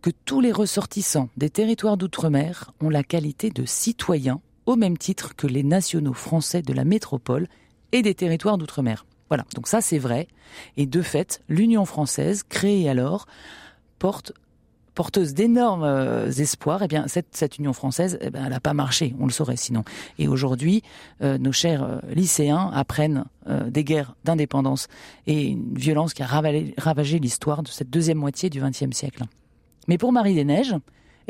que 0.00 0.10
tous 0.24 0.40
les 0.40 0.52
ressortissants 0.52 1.28
des 1.36 1.50
territoires 1.50 1.96
d'outre-mer 1.96 2.72
ont 2.80 2.88
la 2.88 3.02
qualité 3.02 3.50
de 3.50 3.66
citoyens 3.66 4.40
au 4.70 4.76
même 4.76 4.96
titre 4.96 5.34
que 5.34 5.46
les 5.46 5.64
nationaux 5.64 6.12
français 6.12 6.62
de 6.62 6.72
la 6.72 6.84
métropole 6.84 7.48
et 7.92 8.02
des 8.02 8.14
territoires 8.14 8.56
d'outre-mer. 8.56 9.04
Voilà, 9.28 9.44
donc 9.54 9.66
ça 9.66 9.80
c'est 9.80 9.98
vrai. 9.98 10.28
Et 10.76 10.86
de 10.86 11.02
fait, 11.02 11.42
l'Union 11.48 11.84
française, 11.84 12.42
créée 12.42 12.88
alors, 12.88 13.26
porte 13.98 14.32
porteuse 14.94 15.34
d'énormes 15.34 15.84
euh, 15.84 16.30
espoirs, 16.30 16.82
eh 16.82 16.88
bien 16.88 17.06
cette, 17.06 17.58
Union 17.58 17.72
française, 17.72 18.18
eh 18.20 18.30
ben, 18.30 18.44
elle 18.44 18.50
n'a 18.50 18.60
pas 18.60 18.74
marché, 18.74 19.14
on 19.18 19.26
le 19.26 19.32
saurait 19.32 19.56
sinon. 19.56 19.82
Et 20.18 20.28
aujourd'hui, 20.28 20.82
euh, 21.22 21.38
nos 21.38 21.52
chers 21.52 21.82
euh, 21.82 21.98
lycéens 22.12 22.70
apprennent 22.74 23.24
des 23.68 23.82
guerres 23.82 24.14
d'indépendance 24.22 24.86
et 25.26 25.48
une 25.48 25.74
violence 25.74 26.14
qui 26.14 26.22
a 26.22 26.26
ravagé 26.26 27.18
l'histoire 27.18 27.64
de 27.64 27.68
cette 27.68 27.90
deuxième 27.90 28.18
moitié 28.18 28.48
du 28.48 28.60
XXe 28.60 28.92
siècle. 28.92 29.24
Mais 29.88 29.98
pour 29.98 30.12
Marie 30.12 30.34
des 30.34 30.44
Neiges, 30.44 30.76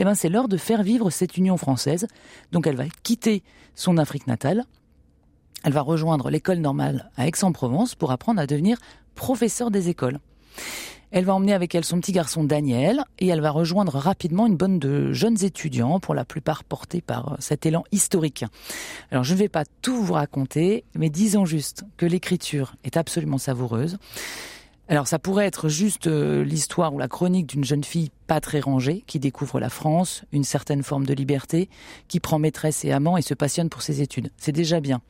eh 0.00 0.04
ben, 0.04 0.14
c'est 0.14 0.28
l'heure 0.28 0.48
de 0.48 0.56
faire 0.56 0.82
vivre 0.82 1.10
cette 1.10 1.36
Union 1.36 1.56
française. 1.56 2.06
Donc 2.52 2.66
elle 2.66 2.76
va 2.76 2.84
quitter 3.02 3.42
son 3.74 3.98
Afrique 3.98 4.26
natale, 4.26 4.64
elle 5.62 5.72
va 5.72 5.82
rejoindre 5.82 6.30
l'école 6.30 6.58
normale 6.58 7.10
à 7.16 7.26
Aix-en-Provence 7.26 7.94
pour 7.94 8.10
apprendre 8.10 8.40
à 8.40 8.46
devenir 8.46 8.78
professeur 9.14 9.70
des 9.70 9.88
écoles. 9.88 10.18
Elle 11.10 11.24
va 11.24 11.34
emmener 11.34 11.52
avec 11.52 11.74
elle 11.74 11.84
son 11.84 12.00
petit 12.00 12.12
garçon 12.12 12.44
Daniel 12.44 13.02
et 13.18 13.26
elle 13.26 13.40
va 13.40 13.50
rejoindre 13.50 13.96
rapidement 13.96 14.46
une 14.46 14.56
bande 14.56 14.78
de 14.78 15.12
jeunes 15.12 15.42
étudiants, 15.44 15.98
pour 15.98 16.14
la 16.14 16.24
plupart 16.24 16.62
portés 16.62 17.00
par 17.00 17.32
euh, 17.32 17.36
cet 17.40 17.66
élan 17.66 17.82
historique. 17.90 18.44
Alors 19.10 19.24
je 19.24 19.34
ne 19.34 19.38
vais 19.38 19.48
pas 19.48 19.64
tout 19.82 20.02
vous 20.02 20.12
raconter, 20.12 20.84
mais 20.94 21.10
disons 21.10 21.44
juste 21.44 21.84
que 21.96 22.06
l'écriture 22.06 22.76
est 22.84 22.96
absolument 22.96 23.38
savoureuse. 23.38 23.98
Alors 24.90 25.06
ça 25.06 25.20
pourrait 25.20 25.46
être 25.46 25.68
juste 25.68 26.08
euh, 26.08 26.42
l'histoire 26.42 26.92
ou 26.92 26.98
la 26.98 27.06
chronique 27.06 27.46
d'une 27.46 27.62
jeune 27.62 27.84
fille 27.84 28.10
pas 28.26 28.40
très 28.40 28.58
rangée 28.58 29.04
qui 29.06 29.20
découvre 29.20 29.60
la 29.60 29.70
France, 29.70 30.24
une 30.32 30.42
certaine 30.42 30.82
forme 30.82 31.06
de 31.06 31.14
liberté, 31.14 31.68
qui 32.08 32.18
prend 32.18 32.40
maîtresse 32.40 32.84
et 32.84 32.90
amant 32.90 33.16
et 33.16 33.22
se 33.22 33.34
passionne 33.34 33.68
pour 33.68 33.82
ses 33.82 34.02
études. 34.02 34.32
C'est 34.36 34.50
déjà 34.50 34.80
bien. 34.80 35.00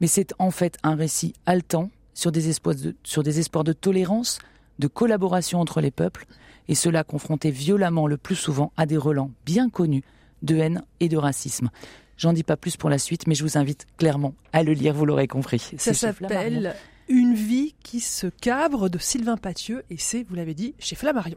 Mais 0.00 0.08
c'est 0.08 0.34
en 0.40 0.50
fait 0.50 0.76
un 0.82 0.96
récit 0.96 1.34
haletant 1.46 1.88
sur 2.14 2.32
des 2.32 2.48
espoirs 2.48 2.74
de, 2.74 2.96
sur 3.04 3.22
des 3.22 3.38
espoirs 3.38 3.62
de 3.62 3.72
tolérance, 3.72 4.40
de 4.80 4.88
collaboration 4.88 5.60
entre 5.60 5.80
les 5.80 5.92
peuples, 5.92 6.26
et 6.66 6.74
cela 6.74 7.04
confronté 7.04 7.52
violemment 7.52 8.08
le 8.08 8.16
plus 8.16 8.34
souvent 8.34 8.72
à 8.76 8.86
des 8.86 8.96
relents 8.96 9.30
bien 9.46 9.70
connus 9.70 10.02
de 10.42 10.56
haine 10.56 10.82
et 10.98 11.08
de 11.08 11.16
racisme. 11.16 11.70
J'en 12.16 12.32
dis 12.32 12.42
pas 12.42 12.56
plus 12.56 12.76
pour 12.76 12.90
la 12.90 12.98
suite, 12.98 13.28
mais 13.28 13.36
je 13.36 13.44
vous 13.44 13.56
invite 13.56 13.86
clairement 13.98 14.34
à 14.52 14.64
le 14.64 14.72
lire, 14.72 14.94
vous 14.94 15.06
l'aurez 15.06 15.28
compris. 15.28 15.70
Ça 15.76 15.94
s'appelle 15.94 16.74
Une 17.12 17.34
vie 17.34 17.74
qui 17.82 18.00
se 18.00 18.26
cabre 18.26 18.88
de 18.88 18.96
Sylvain 18.96 19.36
Pathieu 19.36 19.84
et 19.90 19.98
c'est, 19.98 20.22
vous 20.22 20.34
l'avez 20.34 20.54
dit, 20.54 20.74
chez 20.78 20.96
Flammarion. 20.96 21.36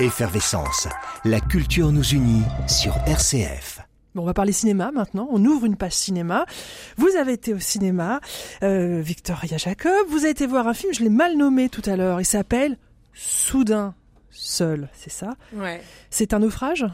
Effervescence. 0.00 0.88
La 1.26 1.40
culture 1.40 1.92
nous 1.92 2.14
unit 2.14 2.40
sur 2.66 2.96
RCF. 3.06 3.80
Bon, 4.14 4.22
on 4.22 4.24
va 4.24 4.32
parler 4.32 4.52
cinéma 4.52 4.92
maintenant. 4.92 5.28
On 5.30 5.44
ouvre 5.44 5.66
une 5.66 5.76
page 5.76 5.92
cinéma. 5.92 6.46
Vous 6.96 7.10
avez 7.20 7.34
été 7.34 7.52
au 7.52 7.58
cinéma, 7.58 8.22
euh, 8.62 9.02
Victoria 9.02 9.58
Jacob. 9.58 9.92
Vous 10.08 10.20
avez 10.20 10.30
été 10.30 10.46
voir 10.46 10.68
un 10.68 10.74
film, 10.74 10.94
je 10.94 11.02
l'ai 11.02 11.10
mal 11.10 11.36
nommé 11.36 11.68
tout 11.68 11.82
à 11.84 11.96
l'heure. 11.96 12.22
Il 12.22 12.24
s'appelle 12.24 12.78
Soudain 13.12 13.94
seul, 14.30 14.88
c'est 14.94 15.12
ça? 15.12 15.34
Ouais. 15.52 15.82
C'est 16.08 16.32
un 16.32 16.38
naufrage? 16.38 16.86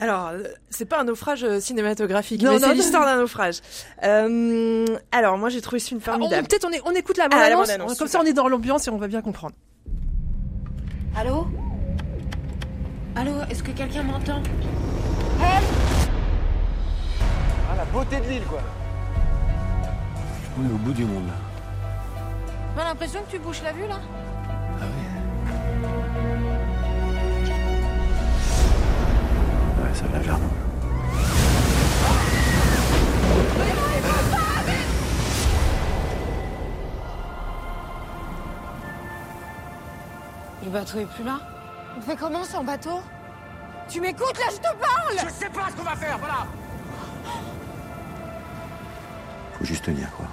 Alors, 0.00 0.28
euh, 0.28 0.44
c'est 0.70 0.86
pas 0.86 1.00
un 1.00 1.04
naufrage 1.04 1.44
euh, 1.44 1.60
cinématographique, 1.60 2.42
Non, 2.42 2.52
mais 2.52 2.58
non, 2.58 2.68
c'est 2.68 2.74
l'histoire 2.74 3.04
d'un 3.04 3.18
naufrage. 3.18 3.56
Euh, 4.02 4.86
alors, 5.12 5.36
moi, 5.36 5.50
j'ai 5.50 5.60
trouvé 5.60 5.78
ce 5.78 5.88
film 5.88 6.00
Ah, 6.02 6.12
formidable. 6.12 6.48
Peut-être 6.48 6.66
on, 6.66 6.72
est- 6.72 6.80
on 6.86 6.92
écoute 6.92 7.18
la 7.18 7.28
Ah, 7.30 7.50
la 7.50 7.56
bande-annonce. 7.56 7.98
Comme 7.98 8.08
ça, 8.08 8.18
on 8.20 8.24
est 8.24 8.32
dans 8.32 8.48
l'ambiance 8.48 8.86
et 8.86 8.90
on 8.90 8.96
va 8.96 9.08
bien 9.08 9.20
comprendre. 9.20 9.54
Allô? 11.16 11.46
Allô, 13.14 13.32
est-ce 13.50 13.62
que 13.62 13.72
quelqu'un 13.72 14.02
m'entend? 14.04 14.40
Ah, 15.42 15.60
la 17.76 17.84
beauté 17.86 18.16
de 18.20 18.28
l'île, 18.30 18.44
quoi. 18.44 18.60
On 20.58 20.64
est 20.68 20.72
au 20.72 20.76
bout 20.78 20.92
du 20.92 21.04
monde 21.04 21.26
là. 21.26 21.34
J'ai 22.78 22.84
l'impression 22.84 23.20
que 23.26 23.30
tu 23.32 23.38
bouches 23.38 23.62
la 23.62 23.72
vue 23.72 23.86
là 23.86 23.98
Ah 24.80 24.84
oui 24.84 25.04
ça 29.94 30.04
va 30.12 30.18
vers 30.18 30.38
nous. 30.38 30.50
Le 40.64 40.70
bateau 40.70 40.98
est 40.98 41.06
plus 41.06 41.24
là 41.24 41.40
On 41.96 42.00
fait 42.00 42.16
comment 42.16 42.44
sans 42.44 42.62
bateau? 42.62 43.00
Tu 43.88 44.00
m'écoutes 44.00 44.38
là, 44.38 44.44
je 44.50 44.56
te 44.56 44.76
parle 44.76 45.26
Je 45.26 45.32
sais 45.32 45.48
pas 45.48 45.68
ce 45.70 45.76
qu'on 45.76 45.82
va 45.82 45.96
faire, 45.96 46.18
voilà 46.18 46.46
Faut 49.58 49.64
juste 49.64 49.84
tenir 49.84 50.08
quoi. 50.12 50.26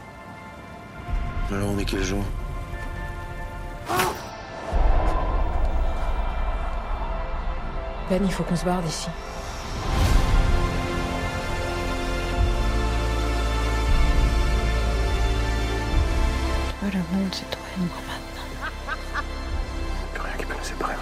Alors 1.52 1.70
on 1.74 1.80
est 1.80 1.86
quel 1.86 2.04
jour? 2.04 2.24
Ben, 8.10 8.22
il 8.24 8.32
faut 8.32 8.44
qu'on 8.44 8.56
se 8.56 8.64
barre 8.64 8.82
d'ici. 8.82 9.10
Monde, 17.14 17.30
c'est 17.32 17.50
toi 17.50 17.62
et 17.76 17.80
moi 17.80 17.98
maintenant. 18.08 18.72
Plus 20.14 20.22
rien 20.22 20.38
qui 20.38 20.46
peut 20.46 20.54
nous 20.58 20.64
séparer. 20.64 20.96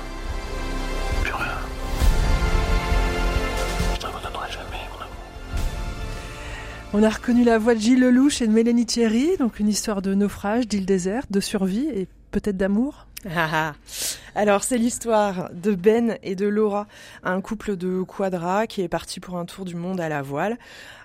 Plus 1.24 1.34
rien. 1.34 1.58
Je 3.94 4.00
te 4.00 4.06
redonnerai 4.06 4.52
jamais 4.52 4.82
mon 4.92 5.02
amour. 5.02 5.16
On 6.94 7.04
a 7.04 7.10
reconnu 7.10 7.44
la 7.44 7.58
voix 7.58 7.76
de 7.76 7.80
Gilles 7.80 8.00
Lelouch 8.00 8.42
et 8.42 8.48
de 8.48 8.54
Mélanie 8.54 8.86
Thierry, 8.86 9.38
donc 9.38 9.60
une 9.60 9.68
histoire 9.68 10.02
de 10.02 10.14
naufrage, 10.14 10.68
d'île 10.68 10.86
déserte, 10.86 11.32
de 11.32 11.40
survie 11.40 11.88
et 11.94 12.08
peut-être 12.32 12.58
d'amour. 12.58 13.08
Ah, 13.28 13.50
ah. 13.52 13.74
Alors, 14.36 14.64
c'est 14.64 14.78
l'histoire 14.78 15.50
de 15.54 15.74
Ben 15.74 16.18
et 16.22 16.36
de 16.36 16.46
Laura, 16.46 16.88
un 17.24 17.42
couple 17.42 17.76
de 17.76 18.04
quadras 18.04 18.68
qui 18.68 18.82
est 18.82 18.88
parti 18.88 19.20
pour 19.20 19.38
un 19.38 19.46
tour 19.46 19.66
du 19.66 19.76
monde 19.76 20.00
à 20.00 20.10
la 20.10 20.22
voile. 20.22 20.60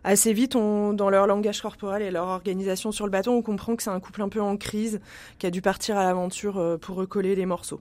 Assez 0.05 0.33
vite, 0.33 0.57
on, 0.57 0.93
dans 0.93 1.11
leur 1.11 1.27
langage 1.27 1.61
corporel 1.61 2.03
et 2.03 2.11
leur 2.11 2.29
organisation 2.29 2.93
sur 2.93 3.05
le 3.05 3.11
bateau, 3.11 3.33
on 3.33 3.43
comprend 3.43 3.77
que 3.77 3.83
c'est 3.83 3.91
un 3.91 4.01
couple 4.01 4.23
un 4.23 4.29
peu 4.29 4.41
en 4.41 4.57
crise, 4.57 5.01
qui 5.39 5.47
a 5.47 5.51
dû 5.51 5.61
partir 5.61 5.99
à 5.99 6.05
l'aventure 6.05 6.59
euh, 6.59 6.77
pour 6.79 6.97
recoller 6.97 7.35
les 7.35 7.47
morceaux. 7.47 7.81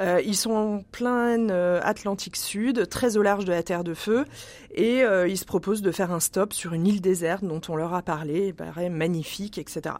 Euh, 0.00 0.20
ils 0.24 0.36
sont 0.36 0.52
en 0.52 0.80
plein 0.80 1.48
euh, 1.50 1.80
Atlantique 1.82 2.36
Sud, 2.36 2.88
très 2.88 3.16
au 3.16 3.22
large 3.22 3.44
de 3.44 3.52
la 3.52 3.62
Terre 3.62 3.84
de 3.84 3.94
Feu, 3.94 4.24
et 4.76 5.02
euh, 5.02 5.26
ils 5.26 5.38
se 5.38 5.44
proposent 5.44 5.82
de 5.82 5.90
faire 5.90 6.12
un 6.12 6.20
stop 6.20 6.52
sur 6.52 6.74
une 6.74 6.86
île 6.86 7.00
déserte 7.00 7.42
dont 7.42 7.62
on 7.68 7.76
leur 7.76 7.94
a 7.94 8.02
parlé, 8.02 8.48
il 8.48 8.54
paraît 8.54 8.90
magnifique, 8.90 9.58
etc. 9.58 9.96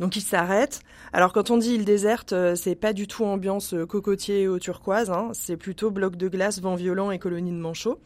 Donc 0.00 0.16
ils 0.16 0.22
s'arrêtent. 0.22 0.80
Alors 1.12 1.32
quand 1.32 1.50
on 1.50 1.56
dit 1.56 1.74
île 1.74 1.86
déserte, 1.86 2.34
euh, 2.34 2.54
c'est 2.54 2.74
pas 2.74 2.92
du 2.92 3.06
tout 3.06 3.24
ambiance 3.24 3.74
cocotier 3.88 4.46
au 4.46 4.58
turquoise, 4.58 5.10
hein, 5.10 5.30
c'est 5.32 5.56
plutôt 5.56 5.90
bloc 5.90 6.16
de 6.16 6.28
glace, 6.28 6.60
vent 6.60 6.74
violent 6.74 7.10
et 7.10 7.18
colonie 7.18 7.52
de 7.52 7.56
manchots. 7.56 7.98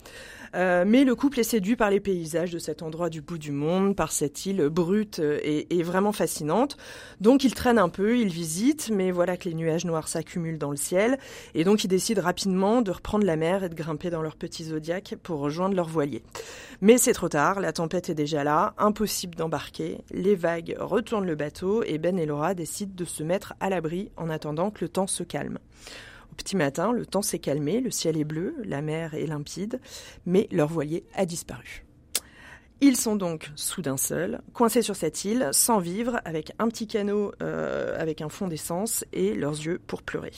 Euh, 0.55 0.85
mais 0.87 1.05
le 1.05 1.15
couple 1.15 1.41
est 1.41 1.45
séduit 1.45 1.77
par 1.77 1.91
les 1.91 2.01
paysages 2.01 2.51
de 2.51 2.59
cet 2.59 2.83
endroit 2.83 3.09
du 3.09 3.23
bout 3.23 3.39
du 3.39 3.53
monde, 3.53 3.97
par 3.97 4.13
cette 4.13 4.45
île 4.47 4.69
brute 4.69 5.19
euh, 5.19 5.39
et, 5.43 5.83
vraiment 5.83 6.13
fascinante. 6.13 6.77
Donc 7.21 7.45
ils 7.45 7.55
traînent 7.55 7.79
un 7.79 7.89
peu, 7.89 8.19
ils 8.19 8.29
visitent, 8.29 8.91
mais 8.91 9.11
voilà 9.11 9.37
que 9.37 9.49
les 9.49 9.55
nuages 9.55 9.85
noirs 9.85 10.09
s'accumulent 10.09 10.59
dans 10.59 10.71
le 10.71 10.77
ciel, 10.77 11.19
et 11.55 11.65
donc 11.65 11.85
ils 11.85 11.89
décident 11.89 12.23
rapidement 12.23 12.83
de 12.83 12.91
reprendre 12.91 13.25
la 13.25 13.37
mer 13.37 13.65
et 13.65 13.69
de 13.69 13.75
grimper 13.75 14.11
dans 14.11 14.23
leur 14.23 14.37
petit 14.37 14.65
zodiaque 14.65 15.17
pour 15.23 15.41
rejoindre 15.41 15.75
leur 15.75 15.89
voilier. 15.89 16.23
Mais 16.81 16.99
c'est 16.99 17.13
trop 17.13 17.29
tard, 17.29 17.61
la 17.61 17.73
tempête 17.73 18.11
est 18.11 18.15
déjà 18.15 18.45
là, 18.45 18.75
impossible 18.79 19.35
d'embarquer, 19.35 19.99
les 20.11 20.35
vagues 20.35 20.77
retournent 20.79 21.27
le 21.27 21.35
bateau 21.35 21.83
et 21.85 21.99
Ben 21.99 22.19
et 22.19 22.27
Laura 22.27 22.55
décident 22.55 22.93
de 22.95 23.05
se 23.05 23.23
mettre 23.23 23.55
à 23.61 23.71
l'abri 23.71 24.11
en 24.17 24.31
attendant 24.31 24.71
que 24.71 24.85
le 24.85 24.89
temps 24.89 25.07
se 25.07 25.23
calme. 25.23 25.59
Au 26.33 26.35
petit 26.35 26.57
matin, 26.57 26.93
le 26.93 27.05
temps 27.05 27.21
s'est 27.21 27.39
calmé, 27.39 27.81
le 27.81 27.91
ciel 27.91 28.17
est 28.17 28.25
bleu, 28.25 28.57
la 28.65 28.81
mer 28.81 29.13
est 29.13 29.27
limpide, 29.27 29.81
mais 30.25 30.49
leur 30.51 30.69
voilier 30.69 31.05
a 31.15 31.27
disparu. 31.27 31.85
Ils 32.81 32.97
sont 32.97 33.17
donc 33.17 33.51
soudain 33.55 33.99
seuls, 33.99 34.41
coincés 34.55 34.81
sur 34.81 34.97
cette 34.97 35.27
île, 35.27 35.51
sans 35.53 35.79
vivre, 35.79 36.21
avec 36.25 36.53
un 36.59 36.69
petit 36.69 36.87
canot 36.87 37.33
euh, 37.43 38.01
avec 38.01 38.23
un 38.23 38.31
fond 38.31 38.49
d'essence 38.49 39.05
et 39.13 39.35
leurs 39.35 39.53
yeux 39.53 39.79
pour 39.87 40.03
pleurer. 40.03 40.33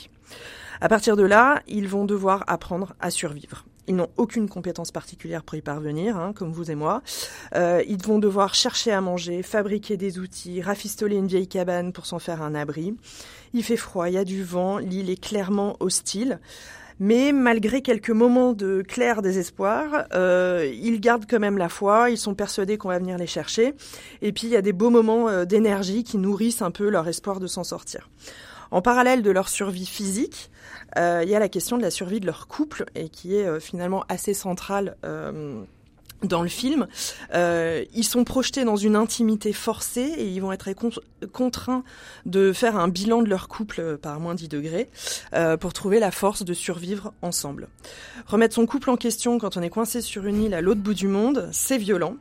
À 0.80 0.88
partir 0.88 1.16
de 1.16 1.22
là, 1.22 1.62
ils 1.68 1.88
vont 1.88 2.04
devoir 2.04 2.42
apprendre 2.48 2.94
à 3.00 3.10
survivre. 3.10 3.64
Ils 3.86 3.96
n'ont 3.96 4.10
aucune 4.16 4.48
compétence 4.48 4.90
particulière 4.90 5.42
pour 5.44 5.56
y 5.56 5.62
parvenir, 5.62 6.16
hein, 6.16 6.32
comme 6.34 6.52
vous 6.52 6.70
et 6.70 6.74
moi. 6.74 7.02
Euh, 7.54 7.82
ils 7.86 8.02
vont 8.02 8.18
devoir 8.18 8.54
chercher 8.54 8.92
à 8.92 9.00
manger, 9.00 9.42
fabriquer 9.42 9.96
des 9.96 10.18
outils, 10.18 10.60
rafistoler 10.62 11.16
une 11.16 11.26
vieille 11.26 11.48
cabane 11.48 11.92
pour 11.92 12.06
s'en 12.06 12.18
faire 12.18 12.42
un 12.42 12.54
abri. 12.54 12.96
Il 13.54 13.62
fait 13.62 13.76
froid, 13.76 14.08
il 14.08 14.14
y 14.14 14.18
a 14.18 14.24
du 14.24 14.42
vent, 14.42 14.78
l'île 14.78 15.08
est 15.10 15.20
clairement 15.20 15.76
hostile. 15.78 16.40
Mais 16.98 17.32
malgré 17.32 17.82
quelques 17.82 18.10
moments 18.10 18.52
de 18.52 18.82
clair 18.82 19.22
désespoir, 19.22 20.06
euh, 20.12 20.68
ils 20.74 21.00
gardent 21.00 21.26
quand 21.28 21.38
même 21.38 21.56
la 21.56 21.68
foi, 21.68 22.10
ils 22.10 22.18
sont 22.18 22.34
persuadés 22.34 22.78
qu'on 22.78 22.88
va 22.88 22.98
venir 22.98 23.16
les 23.16 23.26
chercher. 23.26 23.74
Et 24.22 24.32
puis 24.32 24.48
il 24.48 24.50
y 24.50 24.56
a 24.56 24.62
des 24.62 24.72
beaux 24.72 24.90
moments 24.90 25.28
euh, 25.28 25.44
d'énergie 25.44 26.02
qui 26.02 26.18
nourrissent 26.18 26.62
un 26.62 26.72
peu 26.72 26.88
leur 26.88 27.06
espoir 27.08 27.38
de 27.38 27.46
s'en 27.46 27.64
sortir. 27.64 28.10
En 28.72 28.82
parallèle 28.82 29.22
de 29.22 29.30
leur 29.30 29.48
survie 29.48 29.86
physique, 29.86 30.50
euh, 30.98 31.20
il 31.22 31.28
y 31.28 31.36
a 31.36 31.38
la 31.38 31.48
question 31.48 31.76
de 31.76 31.82
la 31.82 31.90
survie 31.90 32.18
de 32.18 32.26
leur 32.26 32.48
couple 32.48 32.86
et 32.96 33.08
qui 33.08 33.36
est 33.36 33.60
finalement 33.60 34.04
assez 34.08 34.34
centrale. 34.34 34.96
Dans 36.22 36.42
le 36.42 36.48
film, 36.48 36.86
euh, 37.34 37.84
ils 37.92 38.04
sont 38.04 38.24
projetés 38.24 38.64
dans 38.64 38.76
une 38.76 38.96
intimité 38.96 39.52
forcée 39.52 40.12
et 40.16 40.28
ils 40.28 40.40
vont 40.40 40.52
être 40.52 40.72
con 40.72 40.90
contraints 41.32 41.84
de 42.24 42.52
faire 42.52 42.76
un 42.76 42.88
bilan 42.88 43.22
de 43.22 43.28
leur 43.28 43.48
couple 43.48 43.98
par 43.98 44.20
moins 44.20 44.34
10 44.34 44.48
degrés 44.48 44.88
euh, 45.34 45.56
pour 45.56 45.72
trouver 45.72 45.98
la 45.98 46.10
force 46.10 46.44
de 46.44 46.54
survivre 46.54 47.12
ensemble. 47.22 47.68
Remettre 48.26 48.54
son 48.54 48.66
couple 48.66 48.90
en 48.90 48.96
question 48.96 49.38
quand 49.38 49.56
on 49.56 49.62
est 49.62 49.70
coincé 49.70 50.00
sur 50.00 50.26
une 50.26 50.42
île 50.42 50.54
à 50.54 50.60
l'autre 50.60 50.80
bout 50.80 50.94
du 50.94 51.08
monde, 51.08 51.48
c'est 51.52 51.78
violent. 51.78 52.16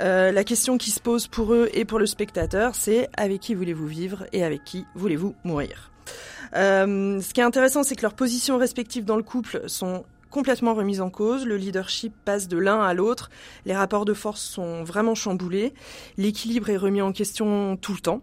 Euh, 0.00 0.32
la 0.32 0.44
question 0.44 0.78
qui 0.78 0.90
se 0.90 1.00
pose 1.00 1.26
pour 1.28 1.52
eux 1.52 1.68
et 1.74 1.84
pour 1.84 1.98
le 1.98 2.06
spectateur, 2.06 2.74
c'est 2.74 3.08
avec 3.16 3.40
qui 3.40 3.54
voulez-vous 3.54 3.86
vivre 3.86 4.26
et 4.32 4.44
avec 4.44 4.64
qui 4.64 4.86
voulez-vous 4.94 5.34
mourir? 5.44 5.92
Euh, 6.54 7.20
ce 7.20 7.32
qui 7.32 7.40
est 7.40 7.44
intéressant, 7.44 7.82
c'est 7.82 7.96
que 7.96 8.02
leurs 8.02 8.14
positions 8.14 8.58
respectives 8.58 9.04
dans 9.04 9.16
le 9.16 9.22
couple 9.22 9.62
sont 9.68 10.04
complètement 10.32 10.74
remises 10.74 11.00
en 11.00 11.10
cause, 11.10 11.44
le 11.44 11.56
leadership 11.56 12.12
passe 12.24 12.48
de 12.48 12.56
l'un 12.56 12.80
à 12.80 12.94
l'autre, 12.94 13.30
les 13.66 13.76
rapports 13.76 14.04
de 14.04 14.14
force 14.14 14.42
sont 14.42 14.82
vraiment 14.82 15.14
chamboulés, 15.14 15.74
l'équilibre 16.16 16.70
est 16.70 16.76
remis 16.76 17.02
en 17.02 17.12
question 17.12 17.76
tout 17.76 17.92
le 17.92 18.00
temps. 18.00 18.22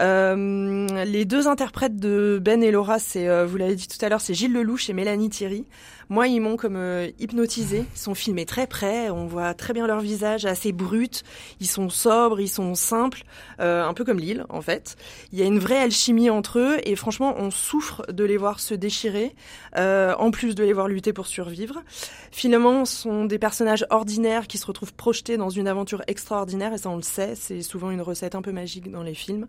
Euh, 0.00 1.04
les 1.04 1.24
deux 1.24 1.46
interprètes 1.46 1.96
de 1.96 2.40
Ben 2.42 2.62
et 2.62 2.70
Laura, 2.70 2.98
c'est, 2.98 3.28
euh, 3.28 3.46
vous 3.46 3.56
l'avez 3.56 3.76
dit 3.76 3.88
tout 3.88 4.04
à 4.04 4.08
l'heure, 4.08 4.20
c'est 4.20 4.34
Gilles 4.34 4.52
Lelouch 4.52 4.90
et 4.90 4.92
Mélanie 4.92 5.30
Thierry. 5.30 5.66
Moi, 6.10 6.28
ils 6.28 6.40
m'ont 6.40 6.56
comme 6.56 6.76
euh, 6.76 7.10
hypnotisé. 7.18 7.84
Ils 7.94 7.98
sont 7.98 8.14
filmés 8.14 8.44
très 8.44 8.66
près, 8.66 9.08
on 9.10 9.26
voit 9.26 9.54
très 9.54 9.72
bien 9.72 9.86
leur 9.86 10.00
visage, 10.00 10.44
assez 10.44 10.72
brut. 10.72 11.22
Ils 11.60 11.66
sont 11.66 11.88
sobres, 11.88 12.40
ils 12.40 12.48
sont 12.48 12.74
simples, 12.74 13.22
un 13.58 13.94
peu 13.94 14.04
comme 14.04 14.18
Lille 14.18 14.44
en 14.48 14.60
fait. 14.60 14.96
Il 15.32 15.38
y 15.38 15.42
a 15.42 15.46
une 15.46 15.58
vraie 15.58 15.78
alchimie 15.78 16.28
entre 16.28 16.58
eux 16.58 16.76
et 16.84 16.96
franchement, 16.96 17.34
on 17.38 17.50
souffre 17.50 18.04
de 18.12 18.24
les 18.24 18.36
voir 18.36 18.60
se 18.60 18.74
déchirer, 18.74 19.34
en 19.76 20.30
plus 20.30 20.54
de 20.54 20.64
les 20.64 20.72
voir 20.72 20.88
lutter 20.88 21.12
pour 21.12 21.26
survivre. 21.26 21.82
Finalement, 22.30 22.84
ce 22.84 23.02
sont 23.02 23.24
des 23.24 23.38
personnages 23.38 23.86
ordinaires 23.90 24.46
qui 24.46 24.58
se 24.58 24.66
retrouvent 24.66 24.92
projetés 24.94 25.36
dans 25.36 25.50
une 25.50 25.68
aventure 25.68 26.02
extraordinaire 26.06 26.72
et 26.74 26.78
ça, 26.78 26.90
on 26.90 26.96
le 26.96 27.02
sait. 27.02 27.34
C'est 27.34 27.62
souvent 27.62 27.90
une 27.90 28.02
recette 28.02 28.34
un 28.34 28.42
peu 28.42 28.52
magique 28.52 28.90
dans 28.90 29.02
les 29.02 29.14
films. 29.14 29.43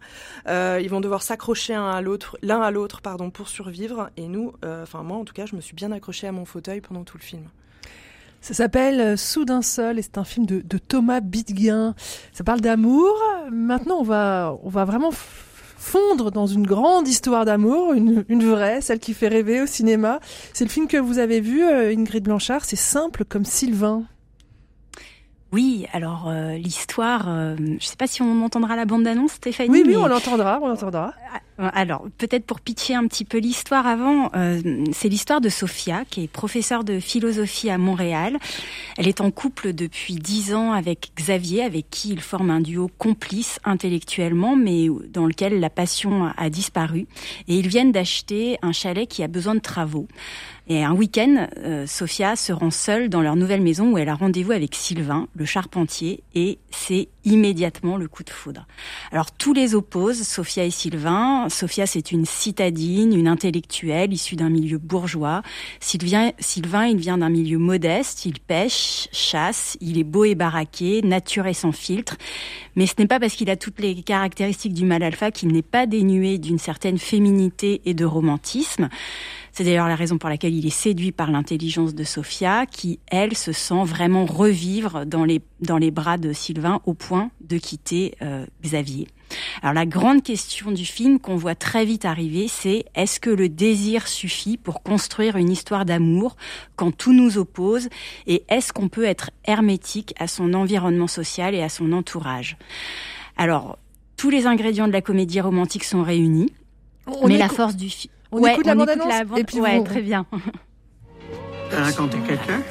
Euh, 0.47 0.79
ils 0.81 0.89
vont 0.89 1.01
devoir 1.01 1.21
s'accrocher 1.21 1.73
l'un 1.73 1.89
à 1.89 2.01
l'autre, 2.01 2.37
l'un 2.41 2.61
à 2.61 2.71
l'autre, 2.71 3.01
pardon, 3.01 3.29
pour 3.29 3.47
survivre. 3.47 4.09
Et 4.17 4.27
nous, 4.27 4.53
enfin 4.63 5.03
moi 5.03 5.17
en 5.17 5.25
tout 5.25 5.33
cas, 5.33 5.45
je 5.45 5.55
me 5.55 5.61
suis 5.61 5.75
bien 5.75 5.91
accrochée 5.91 6.27
à 6.27 6.31
mon 6.31 6.45
fauteuil 6.45 6.81
pendant 6.81 7.03
tout 7.03 7.17
le 7.17 7.23
film. 7.23 7.43
Ça 8.41 8.53
s'appelle 8.53 9.17
Soudain 9.17 9.63
seul 9.63 9.97
et 9.97 10.03
c'est 10.03 10.19
un 10.19 10.23
film 10.23 10.45
de, 10.45 10.61
de 10.61 10.77
Thomas 10.77 11.19
Bidguin. 11.19 11.95
Ça 12.31 12.43
parle 12.43 12.61
d'amour. 12.61 13.11
Maintenant, 13.51 13.97
on 13.99 14.03
va, 14.03 14.55
on 14.61 14.69
va 14.69 14.85
vraiment 14.85 15.09
fondre 15.11 16.31
dans 16.31 16.45
une 16.45 16.65
grande 16.65 17.07
histoire 17.07 17.45
d'amour, 17.45 17.93
une, 17.93 18.23
une, 18.29 18.43
vraie, 18.43 18.81
celle 18.81 18.99
qui 18.99 19.13
fait 19.13 19.27
rêver 19.27 19.61
au 19.61 19.65
cinéma. 19.65 20.19
C'est 20.53 20.63
le 20.63 20.69
film 20.69 20.87
que 20.87 20.97
vous 20.97 21.17
avez 21.17 21.41
vu, 21.41 21.63
Ingrid 21.63 22.23
Blanchard. 22.23 22.65
C'est 22.65 22.75
simple 22.75 23.25
comme 23.25 23.45
Sylvain. 23.45 24.03
Oui, 25.51 25.87
alors 25.93 26.25
euh, 26.27 26.57
l'histoire, 26.57 27.25
euh, 27.29 27.55
je 27.57 27.63
ne 27.63 27.79
sais 27.79 27.95
pas 27.95 28.07
si 28.07 28.21
on 28.21 28.43
entendra 28.43 28.75
la 28.75 28.85
bande-annonce, 28.85 29.33
Stéphanie. 29.33 29.69
Oui, 29.69 29.83
oui, 29.85 29.95
on 29.95 30.07
l'entendra, 30.07 30.59
on 30.61 30.67
l'entendra. 30.67 31.13
Alors, 31.57 32.05
peut-être 32.17 32.45
pour 32.45 32.59
pitcher 32.59 32.95
un 32.95 33.07
petit 33.07 33.23
peu 33.23 33.37
l'histoire 33.37 33.87
avant, 33.87 34.29
euh, 34.35 34.83
c'est 34.91 35.07
l'histoire 35.07 35.39
de 35.39 35.47
Sophia, 35.47 36.03
qui 36.09 36.23
est 36.23 36.27
professeure 36.27 36.83
de 36.83 36.99
philosophie 36.99 37.69
à 37.69 37.77
Montréal. 37.77 38.37
Elle 38.97 39.07
est 39.07 39.21
en 39.21 39.31
couple 39.31 39.71
depuis 39.71 40.15
dix 40.15 40.53
ans 40.53 40.73
avec 40.73 41.11
Xavier, 41.15 41.63
avec 41.63 41.89
qui 41.89 42.09
il 42.09 42.19
forme 42.19 42.49
un 42.49 42.59
duo 42.59 42.89
complice 42.97 43.59
intellectuellement, 43.63 44.57
mais 44.57 44.87
dans 45.09 45.25
lequel 45.25 45.61
la 45.61 45.69
passion 45.69 46.29
a 46.35 46.49
disparu. 46.49 47.07
Et 47.47 47.57
ils 47.57 47.69
viennent 47.69 47.93
d'acheter 47.93 48.57
un 48.61 48.73
chalet 48.73 49.07
qui 49.07 49.23
a 49.23 49.29
besoin 49.29 49.55
de 49.55 49.61
travaux. 49.61 50.07
Et 50.67 50.83
un 50.83 50.93
week-end, 50.93 51.47
euh, 51.59 51.85
Sophia 51.87 52.35
se 52.35 52.51
rend 52.51 52.71
seule 52.71 53.07
dans 53.07 53.21
leur 53.21 53.35
nouvelle 53.35 53.61
maison 53.61 53.91
où 53.91 53.97
elle 53.97 54.09
a 54.09 54.15
rendez-vous 54.15 54.51
avec 54.51 54.75
Sylvain, 54.75 55.27
le 55.35 55.45
charpentier, 55.45 56.23
et 56.33 56.57
c'est 56.71 57.07
immédiatement 57.25 57.97
le 57.97 58.07
coup 58.07 58.23
de 58.23 58.29
foudre. 58.29 58.65
Alors 59.11 59.31
tous 59.31 59.53
les 59.53 59.75
opposent, 59.75 60.21
Sophia 60.21 60.63
et 60.63 60.71
Sylvain. 60.71 61.47
Sophia, 61.49 61.85
c'est 61.85 62.11
une 62.11 62.25
citadine, 62.25 63.13
une 63.13 63.27
intellectuelle 63.27 64.13
issue 64.13 64.35
d'un 64.35 64.49
milieu 64.49 64.77
bourgeois. 64.77 65.41
Sylvain, 65.79 66.31
Sylvain 66.39 66.85
il 66.85 66.97
vient 66.97 67.17
d'un 67.17 67.29
milieu 67.29 67.57
modeste, 67.57 68.25
il 68.25 68.39
pêche, 68.39 69.07
chasse, 69.11 69.77
il 69.81 69.97
est 69.97 70.03
beau 70.03 70.23
et 70.23 70.35
baraqué, 70.35 71.01
nature 71.01 71.47
et 71.47 71.53
sans 71.53 71.71
filtre. 71.71 72.15
Mais 72.75 72.87
ce 72.87 72.93
n'est 72.99 73.07
pas 73.07 73.19
parce 73.19 73.33
qu'il 73.33 73.49
a 73.49 73.55
toutes 73.55 73.79
les 73.79 74.01
caractéristiques 74.01 74.73
du 74.73 74.85
mal 74.85 75.03
alpha 75.03 75.31
qu'il 75.31 75.51
n'est 75.51 75.61
pas 75.61 75.85
dénué 75.85 76.37
d'une 76.37 76.59
certaine 76.59 76.97
féminité 76.97 77.81
et 77.85 77.93
de 77.93 78.05
romantisme. 78.05 78.89
C'est 79.57 79.63
d'ailleurs 79.63 79.87
la 79.87 79.95
raison 79.95 80.17
pour 80.17 80.29
laquelle 80.29 80.53
il 80.53 80.65
est 80.65 80.69
séduit 80.69 81.13
par 81.13 81.31
l'intelligence 81.31 81.95
de 81.95 82.03
Sophia, 82.03 82.65
qui, 82.65 82.99
elle, 83.07 83.37
se 83.37 83.53
sent 83.53 83.85
vraiment 83.85 84.25
revivre 84.25 85.05
dans 85.05 85.23
les, 85.23 85.41
dans 85.61 85.77
les 85.77 85.91
bras 85.91 86.17
de 86.17 86.33
Sylvain 86.33 86.81
au 86.85 86.93
point 86.93 87.31
de 87.39 87.57
quitter 87.57 88.15
euh, 88.21 88.45
Xavier. 88.61 89.07
Alors 89.61 89.73
la 89.73 89.85
grande 89.85 90.23
question 90.23 90.71
du 90.71 90.83
film 90.83 91.19
qu'on 91.19 91.37
voit 91.37 91.55
très 91.55 91.85
vite 91.85 92.03
arriver, 92.03 92.49
c'est 92.49 92.83
est-ce 92.95 93.21
que 93.21 93.29
le 93.29 93.47
désir 93.47 94.09
suffit 94.09 94.57
pour 94.57 94.83
construire 94.83 95.37
une 95.37 95.49
histoire 95.49 95.85
d'amour 95.85 96.35
quand 96.75 96.91
tout 96.91 97.13
nous 97.13 97.37
oppose 97.37 97.87
et 98.27 98.43
est-ce 98.49 98.73
qu'on 98.73 98.89
peut 98.89 99.05
être 99.05 99.31
hermétique 99.45 100.13
à 100.19 100.27
son 100.27 100.53
environnement 100.53 101.07
social 101.07 101.55
et 101.55 101.63
à 101.63 101.69
son 101.69 101.93
entourage? 101.93 102.57
Alors, 103.37 103.77
tous 104.17 104.29
les 104.29 104.47
ingrédients 104.47 104.89
de 104.89 104.93
la 104.93 105.01
comédie 105.01 105.39
romantique 105.39 105.85
sont 105.85 106.03
réunis, 106.03 106.51
on 107.07 107.29
mais 107.29 107.37
la 107.37 107.47
force 107.47 107.77
du 107.77 107.89
film... 107.89 108.11
On 108.35 108.41
ouais, 108.41 108.51
écoute 108.51 108.65
la 108.65 108.75
bande-annonce 108.75 109.23
bande... 109.27 109.39
et 109.39 109.43
puis 109.45 109.61
ouais, 109.61 109.77
vous... 109.77 109.85
très 109.85 110.01
bien. 110.01 110.25
T'as 111.69 111.85
rencontré 111.85 112.19
quelqu'un? 112.19 112.61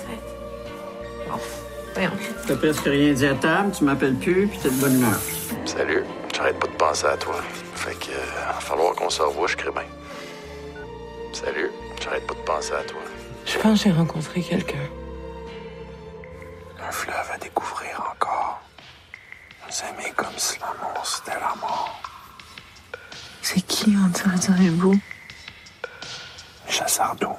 T'as 2.46 2.56
presque 2.56 2.84
rien 2.84 3.14
dit 3.14 3.24
à 3.24 3.34
table, 3.34 3.72
tu 3.72 3.84
m'appelles 3.84 4.16
plus, 4.16 4.46
puis 4.46 4.58
t'es 4.58 4.68
de 4.68 4.74
bonne 4.74 4.96
humeur. 4.98 5.18
Salut, 5.64 6.04
j'arrête 6.36 6.58
pas 6.58 6.66
de 6.66 6.72
penser 6.72 7.06
à 7.06 7.16
toi. 7.16 7.36
Fait 7.76 7.94
que, 7.94 8.10
euh, 8.10 8.46
va 8.46 8.60
falloir 8.60 8.94
qu'on 8.94 9.08
se 9.08 9.22
revoie, 9.22 9.46
je 9.46 9.56
crée 9.56 9.70
bien. 9.70 9.84
Salut, 11.32 11.70
j'arrête 12.02 12.26
pas 12.26 12.34
de 12.34 12.40
penser 12.40 12.72
à 12.72 12.82
toi. 12.82 13.00
Je 13.46 13.58
pense 13.58 13.82
que 13.82 13.88
j'ai 13.88 13.96
rencontré 13.96 14.42
quelqu'un. 14.42 14.76
Un 16.86 16.92
fleuve 16.92 17.30
à 17.32 17.38
découvrir 17.38 18.12
encore. 18.12 18.60
Nous 19.66 19.74
aimer 19.88 20.12
comme 20.14 20.36
si 20.36 20.58
l'amour 20.58 21.06
c'était 21.06 21.40
la 21.40 21.54
mort. 21.58 22.02
C'est 23.40 23.62
qui, 23.62 23.96
on 23.96 24.08
dirait, 24.08 24.36
direz-vous? 24.36 25.00
Chasseur 26.68 27.14
d'eau. 27.20 27.36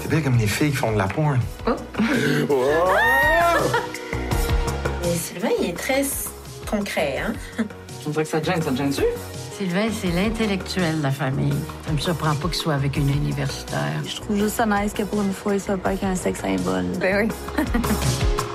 C'est 0.00 0.08
bien 0.08 0.20
comme 0.20 0.38
les 0.38 0.46
filles 0.46 0.70
qui 0.70 0.76
font 0.76 0.92
de 0.92 0.98
la 0.98 1.06
pointe. 1.06 1.40
Mais 5.02 5.14
Sylvain, 5.16 5.48
il 5.60 5.70
est 5.70 5.76
très 5.76 6.02
concret, 6.70 7.18
hein? 7.18 7.32
On 8.06 8.10
dirait 8.10 8.24
que 8.24 8.30
ça 8.30 8.40
te 8.40 8.46
gêne, 8.46 8.62
ça 8.62 8.70
te 8.70 8.76
gêne-tu? 8.76 9.02
Sylvain, 9.56 9.88
c'est 9.92 10.10
l'intellectuel 10.10 10.98
de 10.98 11.02
la 11.02 11.10
famille. 11.10 11.54
Ça 11.86 11.92
me 11.92 11.98
surprend 11.98 12.34
pas 12.34 12.48
qu'il 12.48 12.56
soit 12.56 12.74
avec 12.74 12.96
une 12.96 13.08
universitaire. 13.10 14.02
Je 14.06 14.16
trouve 14.16 14.36
juste 14.36 14.56
ça 14.56 14.66
nice 14.66 14.92
que 14.92 15.04
pour 15.04 15.22
une 15.22 15.32
fois, 15.32 15.54
il 15.54 15.60
soit 15.60 15.76
pas 15.76 15.94
qu'un 15.94 16.14
sexe 16.16 16.40
symbole. 16.40 16.86
Ben 17.00 17.28
oui. 17.28 17.64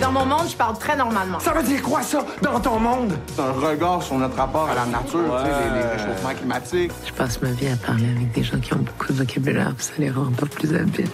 Dans 0.00 0.12
mon 0.12 0.26
monde, 0.26 0.48
je 0.48 0.56
parle 0.56 0.78
très 0.78 0.96
normalement. 0.96 1.40
Ça 1.40 1.52
veut 1.52 1.62
dire 1.62 1.82
quoi, 1.82 2.02
ça, 2.02 2.24
dans 2.42 2.60
ton 2.60 2.78
monde? 2.78 3.12
C'est 3.34 3.40
un 3.42 3.52
regard 3.52 4.02
sur 4.02 4.16
notre 4.16 4.36
rapport 4.36 4.68
à 4.68 4.74
la 4.74 4.86
nature, 4.86 5.20
tu 5.42 5.50
sais, 5.50 5.70
les, 5.74 5.80
les 5.80 5.86
réchauffements 5.86 6.34
climatiques. 6.34 6.92
Je 7.06 7.12
passe 7.12 7.40
ma 7.42 7.50
vie 7.50 7.68
à 7.68 7.76
parler 7.76 8.08
avec 8.14 8.30
des 8.32 8.44
gens 8.44 8.58
qui 8.58 8.74
ont 8.74 8.78
beaucoup 8.78 9.12
de 9.12 9.18
vocabulaire, 9.18 9.72
puis 9.76 9.86
ça 9.86 9.92
les 9.98 10.10
rend 10.10 10.30
pas 10.32 10.46
plus 10.46 10.74
habiles. 10.74 11.08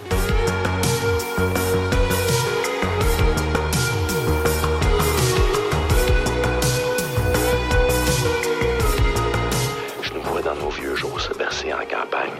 Je 10.01 10.13
nous 10.13 10.21
vois 10.21 10.41
dans 10.41 10.55
nos 10.55 10.69
vieux 10.69 10.95
jours 10.95 11.19
se 11.19 11.33
bercer 11.33 11.73
en 11.73 11.77
campagne. 11.79 12.31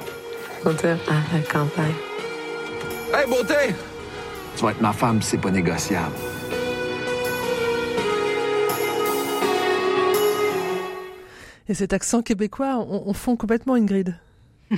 On 0.65 0.71
dirait 0.71 0.97
à 1.09 1.35
la 1.35 1.43
campagne. 1.43 1.95
Hey, 3.13 3.27
beauté! 3.29 3.75
Tu 4.55 4.63
vas 4.63 4.71
être 4.71 4.81
ma 4.81 4.93
femme, 4.93 5.21
c'est 5.21 5.37
pas 5.39 5.49
négociable. 5.49 6.13
Et 11.69 11.73
cet 11.73 11.93
accent 11.93 12.21
québécois, 12.21 12.77
on, 12.77 13.03
on 13.07 13.13
fond 13.13 13.35
complètement 13.35 13.75
Ingrid. 13.75 14.15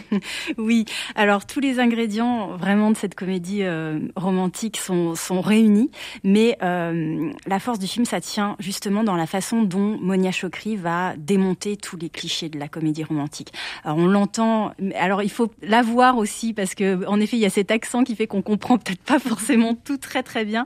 oui, 0.58 0.86
alors 1.16 1.46
tous 1.46 1.60
les 1.60 1.80
ingrédients 1.80 2.56
vraiment 2.58 2.92
de 2.92 2.98
cette 2.98 3.16
comédie 3.16 3.64
euh, 3.64 4.00
romantique 4.16 4.78
sont, 4.78 5.16
sont 5.16 5.42
réunis, 5.42 5.92
mais 6.24 6.58
euh, 6.64 7.32
la 7.48 7.60
force 7.60 7.80
du 7.80 7.88
film, 7.88 8.06
ça 8.06 8.22
tient 8.22 8.56
justement 8.60 9.04
dans 9.04 9.16
la 9.16 9.28
façon 9.28 9.64
dont 9.64 9.98
Monia 10.00 10.32
Chokri 10.32 10.76
va 10.76 11.16
démonter 11.18 11.78
tous 11.78 11.98
les 11.98 12.10
clichés 12.10 12.50
de 12.50 12.60
la 12.60 12.68
comédie 12.68 13.04
romantique. 13.04 13.54
Alors 13.84 13.98
on 13.98 14.08
l'entend, 14.08 14.72
alors 14.96 15.24
il 15.24 15.32
faut 15.32 15.52
la 15.62 15.82
voir 15.82 16.18
aussi 16.18 16.54
parce 16.54 16.76
que 16.76 17.06
en 17.06 17.20
effet 17.20 17.38
il 17.38 17.42
y 17.42 17.46
a 17.46 17.50
cet 17.50 17.72
accent 17.72 18.04
qui 18.04 18.16
fait 18.16 18.28
qu'on 18.28 18.42
comprend 18.42 18.78
peut-être 18.78 19.02
pas 19.02 19.20
forcément 19.20 19.76
tout 19.76 19.98
très 19.98 20.24
très 20.24 20.46
bien, 20.46 20.64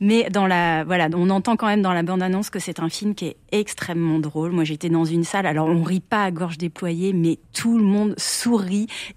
mais 0.00 0.28
dans 0.30 0.46
la 0.46 0.84
voilà, 0.84 1.08
on 1.14 1.30
entend 1.30 1.56
quand 1.56 1.66
même 1.66 1.82
dans 1.82 1.92
la 1.92 2.02
bande-annonce 2.02 2.50
que 2.50 2.58
c'est 2.58 2.80
un 2.80 2.88
film 2.88 3.14
qui 3.14 3.26
est 3.26 3.36
extrêmement 3.52 4.18
drôle. 4.18 4.52
Moi 4.52 4.64
j'étais 4.64 4.88
dans 4.88 5.04
une 5.04 5.24
salle, 5.24 5.46
alors 5.46 5.68
on 5.68 5.82
rit 5.82 6.00
pas 6.00 6.24
à 6.24 6.30
gorge 6.30 6.58
déployée, 6.58 7.12
mais 7.12 7.38
tout 7.52 7.78
le 7.78 7.84
monde 7.84 8.14
sourit 8.18 8.65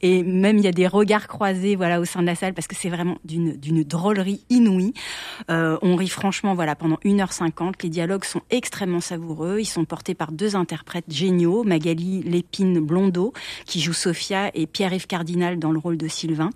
et 0.01 0.23
même 0.23 0.57
il 0.57 0.63
y 0.63 0.67
a 0.67 0.71
des 0.71 0.87
regards 0.87 1.27
croisés 1.27 1.75
voilà 1.75 1.99
au 1.99 2.05
sein 2.05 2.21
de 2.21 2.27
la 2.27 2.35
salle 2.35 2.53
parce 2.53 2.67
que 2.67 2.75
c'est 2.75 2.89
vraiment 2.89 3.17
d'une 3.23 3.53
d'une 3.57 3.83
drôlerie 3.83 4.43
inouïe. 4.49 4.93
Euh, 5.49 5.77
on 5.81 5.95
rit 5.95 6.09
franchement 6.09 6.53
voilà 6.55 6.75
pendant 6.75 6.97
1h50. 7.03 7.73
Les 7.83 7.89
dialogues 7.89 8.25
sont 8.25 8.41
extrêmement 8.49 9.01
savoureux. 9.01 9.59
Ils 9.59 9.65
sont 9.65 9.85
portés 9.85 10.13
par 10.13 10.31
deux 10.31 10.55
interprètes 10.55 11.05
géniaux, 11.09 11.63
Magali 11.63 12.21
Lépine 12.23 12.79
Blondeau 12.79 13.33
qui 13.65 13.79
joue 13.79 13.93
Sophia 13.93 14.51
et 14.53 14.67
Pierre-Yves 14.67 15.07
Cardinal 15.07 15.59
dans 15.59 15.71
le 15.71 15.79
rôle 15.79 15.97
de 15.97 16.07
Sylvain. 16.07 16.49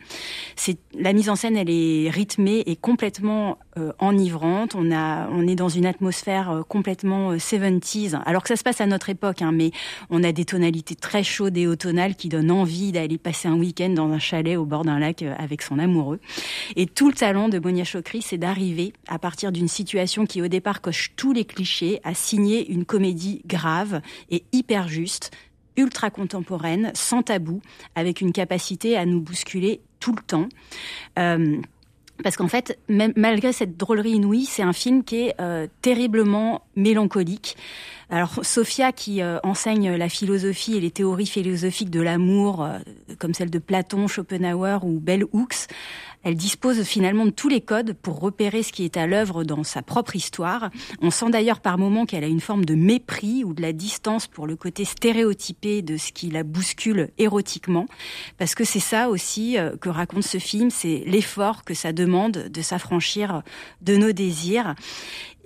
C'est 0.55 0.77
la 0.97 1.13
mise 1.13 1.29
en 1.29 1.35
scène, 1.35 1.57
elle 1.57 1.69
est 1.69 2.09
rythmée 2.09 2.63
et 2.65 2.75
complètement 2.75 3.57
enivrante. 3.99 4.75
On 4.75 4.91
a 4.91 5.27
on 5.31 5.47
est 5.47 5.55
dans 5.55 5.69
une 5.69 5.85
atmosphère 5.85 6.51
euh, 6.51 6.63
complètement 6.63 7.31
euh, 7.31 7.37
70s 7.37 8.19
alors 8.25 8.43
que 8.43 8.49
ça 8.49 8.55
se 8.55 8.63
passe 8.63 8.81
à 8.81 8.85
notre 8.85 9.09
époque 9.09 9.41
hein, 9.41 9.51
mais 9.51 9.71
on 10.09 10.23
a 10.23 10.31
des 10.31 10.45
tonalités 10.45 10.95
très 10.95 11.23
chaudes 11.23 11.57
et 11.57 11.67
automnales 11.67 12.15
qui 12.15 12.29
donnent 12.29 12.51
envie 12.51 12.91
d'aller 12.91 13.17
passer 13.17 13.47
un 13.47 13.55
week-end 13.55 13.89
dans 13.89 14.11
un 14.11 14.19
chalet 14.19 14.57
au 14.57 14.65
bord 14.65 14.85
d'un 14.85 14.99
lac 14.99 15.21
euh, 15.21 15.33
avec 15.37 15.61
son 15.61 15.79
amoureux. 15.79 16.19
Et 16.75 16.85
tout 16.85 17.07
le 17.07 17.13
talent 17.13 17.49
de 17.49 17.59
Monia 17.59 17.83
Chokri, 17.83 18.21
c'est 18.21 18.37
d'arriver, 18.37 18.93
à 19.07 19.19
partir 19.19 19.51
d'une 19.51 19.67
situation 19.67 20.25
qui 20.25 20.41
au 20.41 20.47
départ 20.47 20.81
coche 20.81 21.11
tous 21.15 21.33
les 21.33 21.45
clichés, 21.45 21.99
à 22.03 22.13
signer 22.13 22.71
une 22.71 22.85
comédie 22.85 23.41
grave 23.45 24.01
et 24.29 24.43
hyper 24.51 24.87
juste, 24.87 25.31
ultra 25.77 26.09
contemporaine, 26.09 26.91
sans 26.93 27.23
tabou, 27.23 27.61
avec 27.95 28.21
une 28.21 28.31
capacité 28.31 28.97
à 28.97 29.05
nous 29.05 29.21
bousculer 29.21 29.81
tout 29.99 30.15
le 30.15 30.21
temps. 30.21 30.49
Euh, 31.17 31.57
parce 32.21 32.37
qu'en 32.37 32.47
fait, 32.47 32.77
malgré 32.89 33.53
cette 33.53 33.77
drôlerie 33.77 34.11
inouïe, 34.11 34.45
c'est 34.45 34.61
un 34.61 34.73
film 34.73 35.03
qui 35.03 35.27
est 35.27 35.35
euh, 35.41 35.67
terriblement 35.81 36.61
mélancolique. 36.75 37.57
Alors 38.13 38.41
Sophia 38.43 38.91
qui 38.91 39.23
euh, 39.23 39.39
enseigne 39.41 39.95
la 39.95 40.07
philosophie 40.07 40.77
et 40.77 40.79
les 40.79 40.91
théories 40.91 41.25
philosophiques 41.25 41.89
de 41.89 41.99
l'amour, 41.99 42.63
euh, 42.63 42.77
comme 43.17 43.33
celle 43.33 43.49
de 43.49 43.57
Platon, 43.57 44.07
Schopenhauer 44.07 44.83
ou 44.83 44.99
Bell 44.99 45.23
Hooks, 45.31 45.65
elle 46.23 46.35
dispose 46.35 46.83
finalement 46.83 47.25
de 47.25 47.31
tous 47.31 47.49
les 47.49 47.59
codes 47.59 47.93
pour 47.93 48.19
repérer 48.19 48.63
ce 48.63 48.71
qui 48.71 48.85
est 48.85 48.95
à 48.95 49.07
l'œuvre 49.07 49.43
dans 49.43 49.63
sa 49.63 49.81
propre 49.81 50.15
histoire. 50.15 50.69
On 51.01 51.11
sent 51.11 51.29
d'ailleurs 51.29 51.59
par 51.59 51.77
moments 51.77 52.05
qu'elle 52.05 52.23
a 52.23 52.27
une 52.27 52.39
forme 52.39 52.63
de 52.63 52.75
mépris 52.75 53.43
ou 53.43 53.53
de 53.53 53.61
la 53.61 53.73
distance 53.73 54.27
pour 54.27 54.47
le 54.47 54.55
côté 54.55 54.85
stéréotypé 54.85 55.81
de 55.81 55.97
ce 55.97 56.13
qui 56.13 56.29
la 56.29 56.43
bouscule 56.43 57.09
érotiquement, 57.17 57.87
parce 58.37 58.55
que 58.55 58.63
c'est 58.63 58.79
ça 58.79 59.09
aussi 59.09 59.57
euh, 59.57 59.75
que 59.75 59.89
raconte 59.89 60.23
ce 60.23 60.37
film, 60.37 60.69
c'est 60.69 61.03
l'effort 61.05 61.65
que 61.65 61.73
ça 61.73 61.91
demande 61.91 62.47
de 62.49 62.61
s'affranchir 62.61 63.43
de 63.81 63.97
nos 63.97 64.13
désirs. 64.13 64.75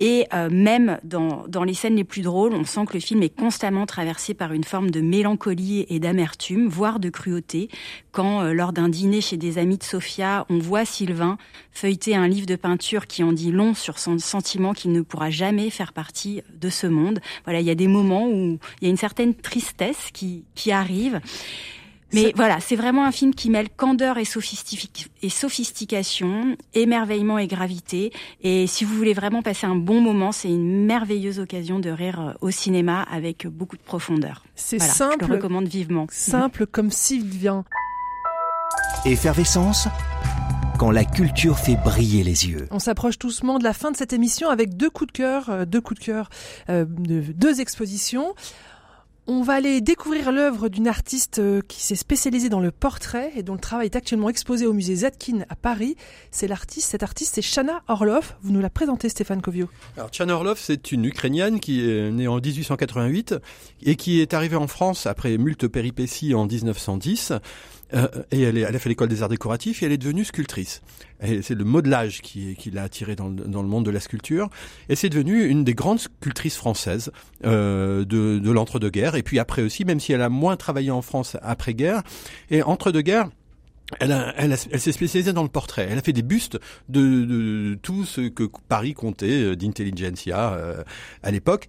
Et 0.00 0.26
euh, 0.32 0.48
même 0.48 0.98
dans, 1.02 1.44
dans 1.48 1.64
les 1.64 1.74
scènes 1.74 1.96
les 1.96 2.04
plus 2.04 2.22
drôles, 2.22 2.54
on 2.58 2.64
sent 2.64 2.86
que 2.86 2.94
le 2.94 3.00
film 3.00 3.22
est 3.22 3.28
constamment 3.34 3.86
traversé 3.86 4.34
par 4.34 4.52
une 4.52 4.64
forme 4.64 4.90
de 4.90 5.00
mélancolie 5.00 5.86
et 5.88 6.00
d'amertume, 6.00 6.68
voire 6.68 6.98
de 6.98 7.08
cruauté. 7.08 7.68
Quand, 8.10 8.42
euh, 8.42 8.52
lors 8.52 8.72
d'un 8.72 8.88
dîner 8.88 9.20
chez 9.20 9.36
des 9.36 9.58
amis 9.58 9.78
de 9.78 9.84
Sophia, 9.84 10.44
on 10.50 10.58
voit 10.58 10.84
Sylvain 10.84 11.38
feuilleter 11.70 12.16
un 12.16 12.26
livre 12.26 12.46
de 12.46 12.56
peinture 12.56 13.06
qui 13.06 13.22
en 13.22 13.32
dit 13.32 13.52
long 13.52 13.74
sur 13.74 13.98
son 13.98 14.18
sentiment 14.18 14.74
qu'il 14.74 14.90
ne 14.90 15.02
pourra 15.02 15.30
jamais 15.30 15.70
faire 15.70 15.92
partie 15.92 16.42
de 16.60 16.68
ce 16.68 16.88
monde. 16.88 17.20
Voilà, 17.44 17.60
il 17.60 17.66
y 17.66 17.70
a 17.70 17.76
des 17.76 17.86
moments 17.86 18.26
où 18.26 18.58
il 18.80 18.84
y 18.84 18.86
a 18.86 18.90
une 18.90 18.96
certaine 18.96 19.34
tristesse 19.34 20.08
qui, 20.12 20.44
qui 20.56 20.72
arrive. 20.72 21.20
Mais 22.12 22.32
voilà, 22.34 22.58
c'est 22.60 22.76
vraiment 22.76 23.04
un 23.04 23.12
film 23.12 23.34
qui 23.34 23.50
mêle 23.50 23.68
candeur 23.68 24.18
et, 24.18 24.24
et 25.22 25.28
sophistication, 25.28 26.56
émerveillement 26.74 27.38
et 27.38 27.46
gravité. 27.46 28.12
Et 28.42 28.66
si 28.66 28.84
vous 28.84 28.94
voulez 28.94 29.14
vraiment 29.14 29.42
passer 29.42 29.66
un 29.66 29.76
bon 29.76 30.00
moment, 30.00 30.32
c'est 30.32 30.48
une 30.48 30.86
merveilleuse 30.86 31.38
occasion 31.38 31.78
de 31.78 31.90
rire 31.90 32.20
euh, 32.20 32.32
au 32.40 32.50
cinéma 32.50 33.02
avec 33.02 33.46
beaucoup 33.46 33.76
de 33.76 33.82
profondeur. 33.82 34.44
C'est 34.54 34.78
Voilà, 34.78 34.92
simple. 34.92 35.24
Je 35.24 35.28
le 35.28 35.34
recommande 35.34 35.68
vivement. 35.68 36.06
Simple 36.10 36.66
comme 36.66 36.90
Sylvain. 36.90 37.64
Effervescence 39.04 39.88
quand 40.78 40.90
la 40.92 41.04
culture 41.04 41.58
fait 41.58 41.74
briller 41.74 42.22
les 42.22 42.48
yeux. 42.48 42.68
On 42.70 42.78
s'approche 42.78 43.18
doucement 43.18 43.58
de 43.58 43.64
la 43.64 43.72
fin 43.72 43.90
de 43.90 43.96
cette 43.96 44.12
émission 44.12 44.48
avec 44.48 44.76
deux 44.76 44.90
coups 44.90 45.12
de 45.12 45.18
cœur, 45.18 45.50
euh, 45.50 45.64
deux 45.64 45.80
coups 45.80 45.98
de 46.00 46.04
cœur 46.04 46.30
euh, 46.70 46.84
de 46.88 47.20
deux 47.32 47.60
expositions. 47.60 48.34
On 49.30 49.42
va 49.42 49.52
aller 49.52 49.82
découvrir 49.82 50.32
l'œuvre 50.32 50.70
d'une 50.70 50.88
artiste 50.88 51.38
euh, 51.38 51.60
qui 51.68 51.82
s'est 51.82 51.96
spécialisée 51.96 52.48
dans 52.48 52.60
le 52.60 52.70
portrait 52.70 53.30
et 53.36 53.42
dont 53.42 53.52
le 53.52 53.58
travail 53.60 53.84
est 53.84 53.94
actuellement 53.96 54.30
exposé 54.30 54.66
au 54.66 54.72
musée 54.72 54.94
Zadkine 54.96 55.44
à 55.50 55.54
Paris. 55.54 55.96
C'est 56.30 56.48
l'artiste, 56.48 56.88
cette 56.92 57.02
artiste, 57.02 57.34
c'est 57.34 57.42
Shana 57.42 57.82
Orlov. 57.88 58.36
Vous 58.40 58.52
nous 58.52 58.62
la 58.62 58.70
présentez, 58.70 59.10
Stéphane 59.10 59.42
Kovio. 59.42 59.68
Alors, 59.98 60.10
Chana 60.16 60.34
Orlov, 60.34 60.58
c'est 60.58 60.92
une 60.92 61.04
Ukrainienne 61.04 61.60
qui 61.60 61.86
est 61.86 62.10
née 62.10 62.26
en 62.26 62.36
1888 62.40 63.34
et 63.82 63.96
qui 63.96 64.22
est 64.22 64.32
arrivée 64.32 64.56
en 64.56 64.66
France 64.66 65.06
après 65.06 65.36
multe 65.36 65.68
péripéties 65.68 66.34
en 66.34 66.46
1910. 66.46 67.34
Euh, 67.94 68.06
elle, 68.30 68.56
est- 68.56 68.60
elle 68.62 68.76
a 68.76 68.78
fait 68.78 68.88
l'école 68.88 69.08
des 69.08 69.22
arts 69.22 69.28
décoratifs 69.28 69.82
et 69.82 69.86
elle 69.86 69.92
est 69.92 69.98
devenue 69.98 70.24
sculptrice. 70.24 70.80
C'est 71.20 71.54
le 71.56 71.64
modelage 71.64 72.20
qui, 72.22 72.54
qui 72.54 72.70
l'a 72.70 72.84
attirée 72.84 73.16
dans, 73.16 73.28
le- 73.28 73.44
dans 73.44 73.62
le 73.62 73.68
monde 73.68 73.84
de 73.84 73.90
la 73.90 73.98
sculpture. 73.98 74.48
Et 74.88 74.94
c'est 74.94 75.08
devenu 75.08 75.44
une 75.46 75.64
des 75.64 75.74
grandes 75.74 75.98
sculptrices 75.98 76.56
françaises 76.56 77.10
euh, 77.44 78.04
de, 78.04 78.38
de 78.38 78.50
l'entre-deux-guerres. 78.52 79.16
Et 79.16 79.24
puis 79.24 79.38
après 79.40 79.62
aussi, 79.62 79.84
même 79.84 79.98
si 79.98 80.12
elle 80.12 80.22
a 80.22 80.28
moins 80.28 80.56
travaillé 80.56 80.92
en 80.92 81.02
France 81.02 81.36
après-guerre, 81.42 82.02
et 82.50 82.62
entre-deux-guerres, 82.62 83.30
elle, 84.00 84.12
a- 84.12 84.32
elle, 84.36 84.52
a- 84.52 84.66
elle 84.70 84.80
s'est 84.80 84.92
spécialisée 84.92 85.32
dans 85.32 85.42
le 85.42 85.48
portrait. 85.48 85.88
Elle 85.90 85.98
a 85.98 86.02
fait 86.02 86.12
des 86.12 86.22
bustes 86.22 86.58
de, 86.88 87.24
de 87.24 87.74
tout 87.82 88.04
ce 88.04 88.28
que 88.28 88.44
Paris 88.68 88.94
comptait 88.94 89.42
euh, 89.42 89.56
d'intelligentsia 89.56 90.52
euh, 90.52 90.84
à 91.22 91.30
l'époque. 91.32 91.68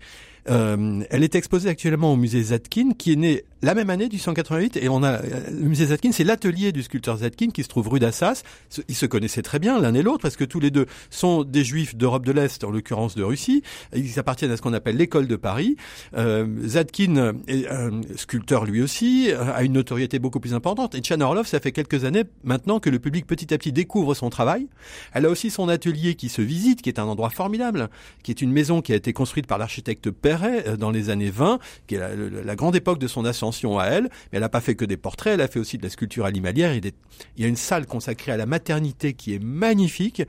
Euh, 0.49 1.03
elle 1.09 1.23
est 1.23 1.35
exposée 1.35 1.69
actuellement 1.69 2.13
au 2.13 2.17
musée 2.17 2.41
Zadkine, 2.43 2.95
qui 2.95 3.13
est 3.13 3.15
né 3.15 3.43
la 3.61 3.75
même 3.75 3.89
année 3.89 4.07
du 4.07 4.17
188 4.17 4.77
et 4.77 4.87
on 4.87 5.03
a 5.03 5.21
le 5.21 5.67
musée 5.67 5.87
Zadkine, 5.87 6.13
c'est 6.13 6.23
l'atelier 6.23 6.71
du 6.71 6.81
sculpteur 6.81 7.17
Zadkine 7.17 7.51
qui 7.51 7.63
se 7.63 7.67
trouve 7.67 7.89
rue 7.89 7.99
d'Assas. 7.99 8.43
Ils 8.87 8.95
se 8.95 9.05
connaissaient 9.05 9.41
très 9.41 9.59
bien 9.59 9.79
l'un 9.81 9.93
et 9.93 10.01
l'autre 10.01 10.21
parce 10.21 10.37
que 10.37 10.45
tous 10.45 10.61
les 10.61 10.71
deux 10.71 10.85
sont 11.09 11.43
des 11.43 11.65
juifs 11.65 11.95
d'Europe 11.95 12.25
de 12.25 12.31
l'Est, 12.31 12.63
en 12.63 12.71
l'occurrence 12.71 13.15
de 13.15 13.23
Russie. 13.23 13.61
Ils 13.93 14.17
appartiennent 14.17 14.51
à 14.51 14.57
ce 14.57 14.61
qu'on 14.61 14.73
appelle 14.73 14.95
l'école 14.95 15.27
de 15.27 15.35
Paris. 15.35 15.75
Euh, 16.17 16.47
est 16.73 17.67
un 17.69 18.01
sculpteur 18.15 18.65
lui 18.65 18.81
aussi, 18.81 19.31
a 19.33 19.63
une 19.63 19.73
notoriété 19.73 20.19
beaucoup 20.19 20.39
plus 20.39 20.53
importante. 20.53 20.95
Et 20.95 21.01
Chana 21.01 21.25
Orlov, 21.25 21.45
ça 21.45 21.59
fait 21.59 21.71
quelques 21.71 22.05
années 22.05 22.23
maintenant 22.43 22.79
que 22.79 22.89
le 22.89 22.99
public 22.99 23.27
petit 23.27 23.53
à 23.53 23.57
petit 23.57 23.73
découvre 23.73 24.13
son 24.13 24.29
travail. 24.29 24.67
Elle 25.13 25.25
a 25.25 25.29
aussi 25.29 25.49
son 25.49 25.67
atelier 25.67 26.15
qui 26.15 26.29
se 26.29 26.41
visite, 26.41 26.81
qui 26.81 26.89
est 26.89 26.99
un 26.99 27.05
endroit 27.05 27.29
formidable, 27.29 27.89
qui 28.23 28.31
est 28.31 28.41
une 28.41 28.51
maison 28.51 28.81
qui 28.81 28.93
a 28.93 28.95
été 28.95 29.11
construite 29.11 29.47
par 29.47 29.57
l'architecte 29.57 30.11
Perret 30.11 30.63
euh, 30.67 30.77
dans 30.77 30.91
les 30.91 31.09
années 31.09 31.29
20, 31.29 31.59
qui 31.87 31.95
est 31.95 31.99
la, 31.99 32.15
la 32.15 32.55
grande 32.55 32.75
époque 32.75 32.99
de 32.99 33.07
son 33.07 33.25
ascension 33.25 33.48
à 33.79 33.85
elle, 33.85 34.03
mais 34.03 34.09
elle 34.33 34.41
n'a 34.41 34.49
pas 34.49 34.61
fait 34.61 34.75
que 34.75 34.85
des 34.85 34.97
portraits, 34.97 35.33
elle 35.33 35.41
a 35.41 35.47
fait 35.47 35.59
aussi 35.59 35.77
de 35.77 35.83
la 35.83 35.89
sculpture 35.89 36.25
animalière. 36.25 36.73
Il, 36.73 36.91
y 37.37 37.45
a 37.45 37.47
une 37.47 37.55
salle 37.55 37.85
consacrée 37.85 38.31
à 38.31 38.37
la 38.37 38.45
maternité 38.45 39.13
qui 39.13 39.33
est 39.33 39.43
magnifique. 39.43 40.23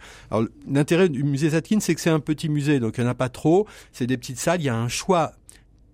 L'intérêt 0.68 1.08
du 1.08 1.24
musée 1.24 1.50
Zatkin, 1.50 1.80
c'est 1.80 1.94
que 1.94 2.00
c'est 2.00 2.10
un 2.10 2.20
petit 2.20 2.48
musée, 2.48 2.80
donc 2.80 2.98
il 2.98 3.02
n'y 3.02 3.06
en 3.06 3.10
a 3.10 3.14
pas 3.14 3.28
trop. 3.28 3.66
C'est 3.92 4.06
des 4.06 4.16
petites 4.16 4.38
salles, 4.38 4.60
il 4.60 4.64
y 4.64 4.68
a 4.68 4.76
un 4.76 4.88
choix 4.88 5.32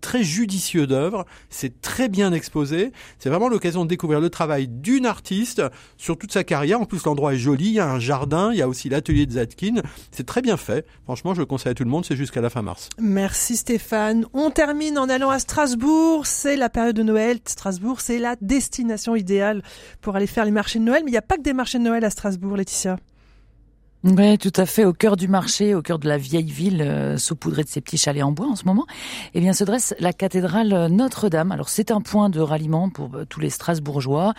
très 0.00 0.22
judicieux 0.22 0.86
d'œuvres, 0.86 1.26
c'est 1.50 1.80
très 1.80 2.08
bien 2.08 2.32
exposé, 2.32 2.92
c'est 3.18 3.28
vraiment 3.28 3.48
l'occasion 3.48 3.84
de 3.84 3.88
découvrir 3.88 4.20
le 4.20 4.30
travail 4.30 4.68
d'une 4.68 5.06
artiste 5.06 5.62
sur 5.96 6.18
toute 6.18 6.32
sa 6.32 6.44
carrière. 6.44 6.80
En 6.80 6.84
plus, 6.84 7.04
l'endroit 7.04 7.34
est 7.34 7.38
joli, 7.38 7.66
il 7.66 7.72
y 7.72 7.80
a 7.80 7.90
un 7.90 7.98
jardin, 7.98 8.52
il 8.52 8.58
y 8.58 8.62
a 8.62 8.68
aussi 8.68 8.88
l'atelier 8.88 9.26
de 9.26 9.32
Zatkin, 9.32 9.82
c'est 10.10 10.26
très 10.26 10.42
bien 10.42 10.56
fait. 10.56 10.86
Franchement, 11.04 11.34
je 11.34 11.40
le 11.40 11.46
conseille 11.46 11.72
à 11.72 11.74
tout 11.74 11.84
le 11.84 11.90
monde, 11.90 12.04
c'est 12.04 12.16
jusqu'à 12.16 12.40
la 12.40 12.50
fin 12.50 12.62
mars. 12.62 12.88
Merci 12.98 13.56
Stéphane. 13.56 14.26
On 14.32 14.50
termine 14.50 14.98
en 14.98 15.08
allant 15.08 15.30
à 15.30 15.38
Strasbourg, 15.38 16.26
c'est 16.26 16.56
la 16.56 16.68
période 16.68 16.96
de 16.96 17.02
Noël. 17.02 17.38
Strasbourg, 17.44 18.00
c'est 18.00 18.18
la 18.18 18.36
destination 18.40 19.16
idéale 19.16 19.62
pour 20.00 20.16
aller 20.16 20.26
faire 20.26 20.44
les 20.44 20.50
marchés 20.50 20.78
de 20.78 20.84
Noël, 20.84 21.02
mais 21.04 21.10
il 21.10 21.14
n'y 21.14 21.18
a 21.18 21.22
pas 21.22 21.36
que 21.36 21.42
des 21.42 21.52
marchés 21.52 21.78
de 21.78 21.84
Noël 21.84 22.04
à 22.04 22.10
Strasbourg, 22.10 22.56
Laetitia. 22.56 22.98
Oui, 24.08 24.38
tout 24.38 24.52
à 24.54 24.66
fait. 24.66 24.84
Au 24.84 24.92
cœur 24.92 25.16
du 25.16 25.26
marché, 25.26 25.74
au 25.74 25.82
cœur 25.82 25.98
de 25.98 26.06
la 26.06 26.16
vieille 26.16 26.52
ville, 26.52 26.80
euh, 26.80 27.16
saupoudrée 27.16 27.64
de 27.64 27.68
ces 27.68 27.80
petits 27.80 27.98
chalets 27.98 28.22
en 28.22 28.30
bois 28.30 28.46
en 28.46 28.54
ce 28.54 28.64
moment, 28.64 28.86
eh 29.34 29.40
bien, 29.40 29.52
se 29.52 29.64
dresse 29.64 29.96
la 29.98 30.12
cathédrale 30.12 30.86
Notre-Dame. 30.92 31.50
Alors, 31.50 31.68
c'est 31.68 31.90
un 31.90 32.00
point 32.00 32.30
de 32.30 32.38
ralliement 32.38 32.88
pour 32.88 33.12
euh, 33.16 33.24
tous 33.24 33.40
les 33.40 33.50
Strasbourgeois. 33.50 34.32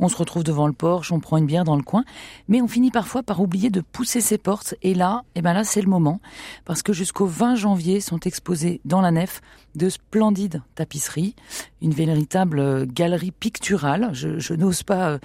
On 0.00 0.08
se 0.08 0.16
retrouve 0.16 0.42
devant 0.42 0.66
le 0.66 0.72
porche, 0.72 1.12
on 1.12 1.20
prend 1.20 1.36
une 1.36 1.46
bière 1.46 1.62
dans 1.62 1.76
le 1.76 1.84
coin, 1.84 2.02
mais 2.48 2.60
on 2.62 2.66
finit 2.66 2.90
parfois 2.90 3.22
par 3.22 3.40
oublier 3.40 3.70
de 3.70 3.80
pousser 3.80 4.20
ses 4.20 4.38
portes. 4.38 4.74
Et 4.82 4.92
là, 4.92 5.22
eh 5.36 5.40
ben 5.40 5.52
là, 5.52 5.62
c'est 5.62 5.82
le 5.82 5.88
moment, 5.88 6.20
parce 6.64 6.82
que 6.82 6.92
jusqu'au 6.92 7.26
20 7.26 7.54
janvier 7.54 8.00
sont 8.00 8.18
exposées 8.18 8.80
dans 8.84 9.00
la 9.00 9.12
nef 9.12 9.40
de 9.76 9.88
splendides 9.88 10.62
tapisseries, 10.74 11.36
une 11.80 11.92
véritable 11.92 12.58
euh, 12.58 12.86
galerie 12.88 13.30
picturale. 13.30 14.10
Je, 14.14 14.40
je 14.40 14.54
n'ose 14.54 14.82
pas 14.82 15.18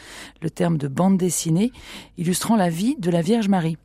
le 0.44 0.50
terme 0.52 0.78
de 0.78 0.88
bande 0.88 1.18
dessinée, 1.18 1.72
illustrant 2.20 2.58
la 2.58 2.70
vie 2.70 2.96
de 3.00 3.10
la 3.10 3.24
Vierge 3.24 3.48
Marie. 3.48 3.78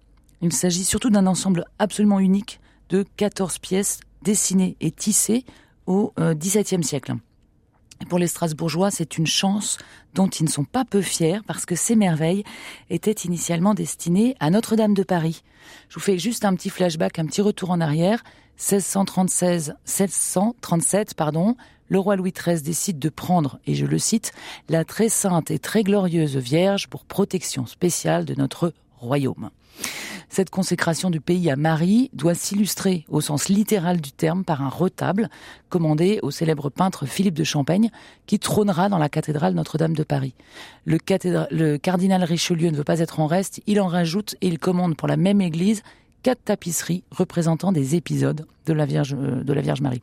Il 0.43 0.53
s'agit 0.53 0.84
surtout 0.84 1.11
d'un 1.11 1.26
ensemble 1.26 1.64
absolument 1.78 2.18
unique 2.20 2.61
de 2.88 3.05
14 3.16 3.59
pièces 3.59 4.01
dessinées 4.22 4.76
et 4.80 4.90
tissées 4.90 5.45
au 5.86 6.12
XVIIe 6.18 6.84
siècle. 6.84 7.14
Pour 8.09 8.18
les 8.18 8.26
Strasbourgeois, 8.26 8.90
c'est 8.90 9.18
une 9.18 9.26
chance 9.26 9.78
dont 10.14 10.28
ils 10.28 10.45
ne 10.45 10.51
sont 10.51 10.64
pas 10.64 10.84
peu 10.84 11.03
fiers 11.03 11.40
parce 11.47 11.66
que 11.66 11.74
ces 11.74 11.97
merveilles 11.97 12.45
étaient 12.90 13.12
initialement 13.12 13.74
destinées 13.74 14.36
à 14.40 14.51
Notre-Dame 14.51 14.95
de 14.95 15.03
Paris. 15.03 15.43
Je 15.88 15.95
vous 15.95 16.01
fais 16.01 16.18
juste 16.18 16.45
un 16.45 16.55
petit 16.55 16.70
flashback, 16.70 17.18
un 17.18 17.26
petit 17.26 17.40
retour 17.40 17.70
en 17.70 17.80
arrière. 17.80 18.22
1636, 18.59 19.68
1637, 19.86 21.14
pardon, 21.14 21.57
le 21.88 21.99
roi 21.99 22.16
Louis 22.16 22.32
XIII 22.32 22.62
décide 22.62 22.99
de 22.99 23.09
prendre, 23.09 23.59
et 23.66 23.74
je 23.74 23.86
le 23.86 23.99
cite, 23.99 24.32
la 24.68 24.84
très 24.84 25.09
sainte 25.09 25.51
et 25.51 25.59
très 25.59 25.82
glorieuse 25.82 26.36
Vierge 26.36 26.88
pour 26.88 27.05
protection 27.05 27.66
spéciale 27.66 28.24
de 28.24 28.34
notre 28.34 28.72
royaume. 28.99 29.51
Cette 30.33 30.49
consécration 30.49 31.11
du 31.11 31.20
pays 31.20 31.51
à 31.51 31.57
Marie 31.57 32.09
doit 32.14 32.35
s'illustrer 32.35 33.05
au 33.11 33.20
sens 33.20 33.51
littéral 33.51 34.01
du 34.01 34.12
terme 34.12 34.47
par 34.47 34.62
un 34.62 34.70
retable 34.70 35.28
commandé 35.68 36.20
au 36.22 36.30
célèbre 36.30 36.70
peintre 36.70 37.05
Philippe 37.05 37.35
de 37.35 37.45
Champaigne 37.45 37.91
qui 38.24 38.39
trônera 38.39 38.89
dans 38.89 38.97
la 38.97 39.11
cathédrale 39.11 39.53
Notre-Dame 39.53 39.93
de 39.93 40.05
Paris. 40.05 40.33
Le, 40.87 41.76
cardinal 41.76 42.24
Richelieu 42.24 42.70
ne 42.70 42.76
veut 42.78 42.83
pas 42.83 43.01
être 43.01 43.20
en 43.20 43.26
reste, 43.26 43.61
il 43.66 43.78
en 43.78 43.89
rajoute 43.89 44.35
et 44.41 44.49
il 44.49 44.59
commande 44.59 44.97
pour 44.97 45.07
la 45.07 45.18
même 45.18 45.43
église 45.43 45.83
quatre 46.22 46.43
tapisseries 46.43 47.05
représentant 47.11 47.70
des 47.70 47.95
épisodes 47.95 48.47
de 48.64 48.72
la 48.72 48.87
Vierge, 48.87 49.14
euh, 49.14 49.45
de 49.45 49.53
la 49.53 49.61
Vierge 49.61 49.83
Marie. 49.83 50.03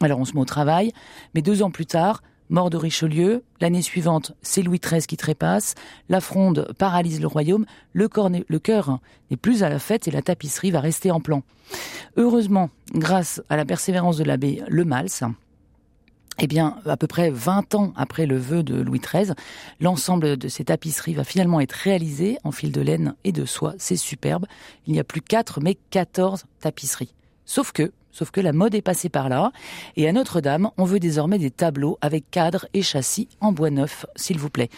Alors 0.00 0.18
on 0.18 0.24
se 0.24 0.32
met 0.32 0.40
au 0.40 0.46
travail, 0.46 0.90
mais 1.36 1.42
deux 1.42 1.62
ans 1.62 1.70
plus 1.70 1.86
tard, 1.86 2.24
Mort 2.50 2.68
de 2.68 2.76
Richelieu, 2.76 3.44
l'année 3.60 3.80
suivante, 3.80 4.32
c'est 4.42 4.62
Louis 4.62 4.80
XIII 4.80 5.02
qui 5.02 5.16
trépasse, 5.16 5.76
la 6.08 6.20
fronde 6.20 6.72
paralyse 6.76 7.20
le 7.20 7.28
royaume, 7.28 7.64
le, 7.92 8.08
cœur 8.08 8.28
n'est 8.28 9.36
plus 9.40 9.62
à 9.62 9.68
la 9.68 9.78
fête 9.78 10.08
et 10.08 10.10
la 10.10 10.20
tapisserie 10.20 10.72
va 10.72 10.80
rester 10.80 11.12
en 11.12 11.20
plan. 11.20 11.44
Heureusement, 12.16 12.68
grâce 12.92 13.40
à 13.48 13.56
la 13.56 13.64
persévérance 13.64 14.16
de 14.16 14.24
l'abbé 14.24 14.64
Le 14.66 14.84
Mals, 14.84 15.22
eh 16.40 16.48
bien, 16.48 16.76
à 16.86 16.96
peu 16.96 17.06
près 17.06 17.30
20 17.30 17.76
ans 17.76 17.92
après 17.94 18.26
le 18.26 18.36
vœu 18.36 18.64
de 18.64 18.74
Louis 18.80 18.98
XIII, 19.00 19.34
l'ensemble 19.78 20.36
de 20.36 20.48
ces 20.48 20.64
tapisseries 20.64 21.14
va 21.14 21.22
finalement 21.22 21.60
être 21.60 21.72
réalisé 21.72 22.38
en 22.42 22.50
fil 22.50 22.72
de 22.72 22.80
laine 22.80 23.14
et 23.22 23.30
de 23.30 23.44
soie. 23.44 23.74
C'est 23.78 23.96
superbe. 23.96 24.46
Il 24.88 24.92
n'y 24.92 24.98
a 24.98 25.04
plus 25.04 25.20
4, 25.20 25.60
mais 25.60 25.76
14 25.90 26.46
tapisseries. 26.58 27.14
Sauf 27.44 27.70
que, 27.70 27.92
Sauf 28.12 28.30
que 28.30 28.40
la 28.40 28.52
mode 28.52 28.74
est 28.74 28.82
passée 28.82 29.08
par 29.08 29.28
là, 29.28 29.52
et 29.96 30.08
à 30.08 30.12
Notre-Dame, 30.12 30.70
on 30.76 30.84
veut 30.84 31.00
désormais 31.00 31.38
des 31.38 31.50
tableaux 31.50 31.98
avec 32.00 32.30
cadre 32.30 32.66
et 32.74 32.82
châssis 32.82 33.28
en 33.40 33.52
bois 33.52 33.70
neuf, 33.70 34.06
s'il 34.16 34.38
vous 34.38 34.50
plaît. 34.50 34.68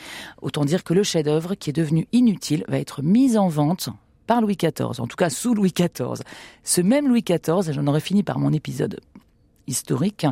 Autant 0.41 0.65
dire 0.65 0.85
que 0.85 0.95
le 0.95 1.03
chef-d'œuvre, 1.03 1.55
qui 1.55 1.71
est 1.71 1.75
devenu 1.75 2.07
inutile, 2.13 2.65
va 2.69 2.79
être 2.79 3.03
mis 3.03 3.37
en 3.37 3.49
vente 3.49 3.89
par 4.27 4.41
Louis 4.41 4.57
XIV, 4.57 5.01
en 5.01 5.07
tout 5.07 5.17
cas 5.17 5.31
sous 5.31 5.55
Louis 5.55 5.73
XIV. 5.73 6.23
Ce 6.63 6.81
même 6.81 7.09
Louis 7.09 7.23
XIV, 7.23 7.69
et 7.69 7.73
j'en 7.73 7.87
aurais 7.87 8.01
fini 8.01 8.23
par 8.23 8.39
mon 8.39 8.53
épisode 8.53 9.01
historique, 9.67 10.27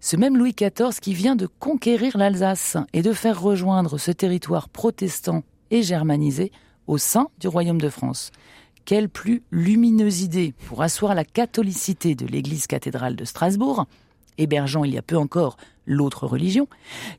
ce 0.00 0.16
même 0.16 0.36
Louis 0.36 0.54
XIV 0.54 1.00
qui 1.00 1.14
vient 1.14 1.36
de 1.36 1.46
conquérir 1.46 2.16
l'Alsace 2.16 2.76
et 2.92 3.02
de 3.02 3.12
faire 3.12 3.40
rejoindre 3.40 3.98
ce 3.98 4.10
territoire 4.10 4.68
protestant 4.68 5.42
et 5.70 5.82
germanisé 5.82 6.52
au 6.86 6.98
sein 6.98 7.28
du 7.38 7.48
royaume 7.48 7.80
de 7.80 7.90
France. 7.90 8.30
Quelle 8.88 9.10
plus 9.10 9.42
lumineuse 9.50 10.22
idée 10.22 10.54
pour 10.66 10.80
asseoir 10.80 11.14
la 11.14 11.22
catholicité 11.22 12.14
de 12.14 12.24
l'église 12.24 12.66
cathédrale 12.66 13.16
de 13.16 13.26
Strasbourg, 13.26 13.84
hébergeant 14.38 14.82
il 14.82 14.94
y 14.94 14.96
a 14.96 15.02
peu 15.02 15.18
encore 15.18 15.58
l'autre 15.84 16.26
religion, 16.26 16.68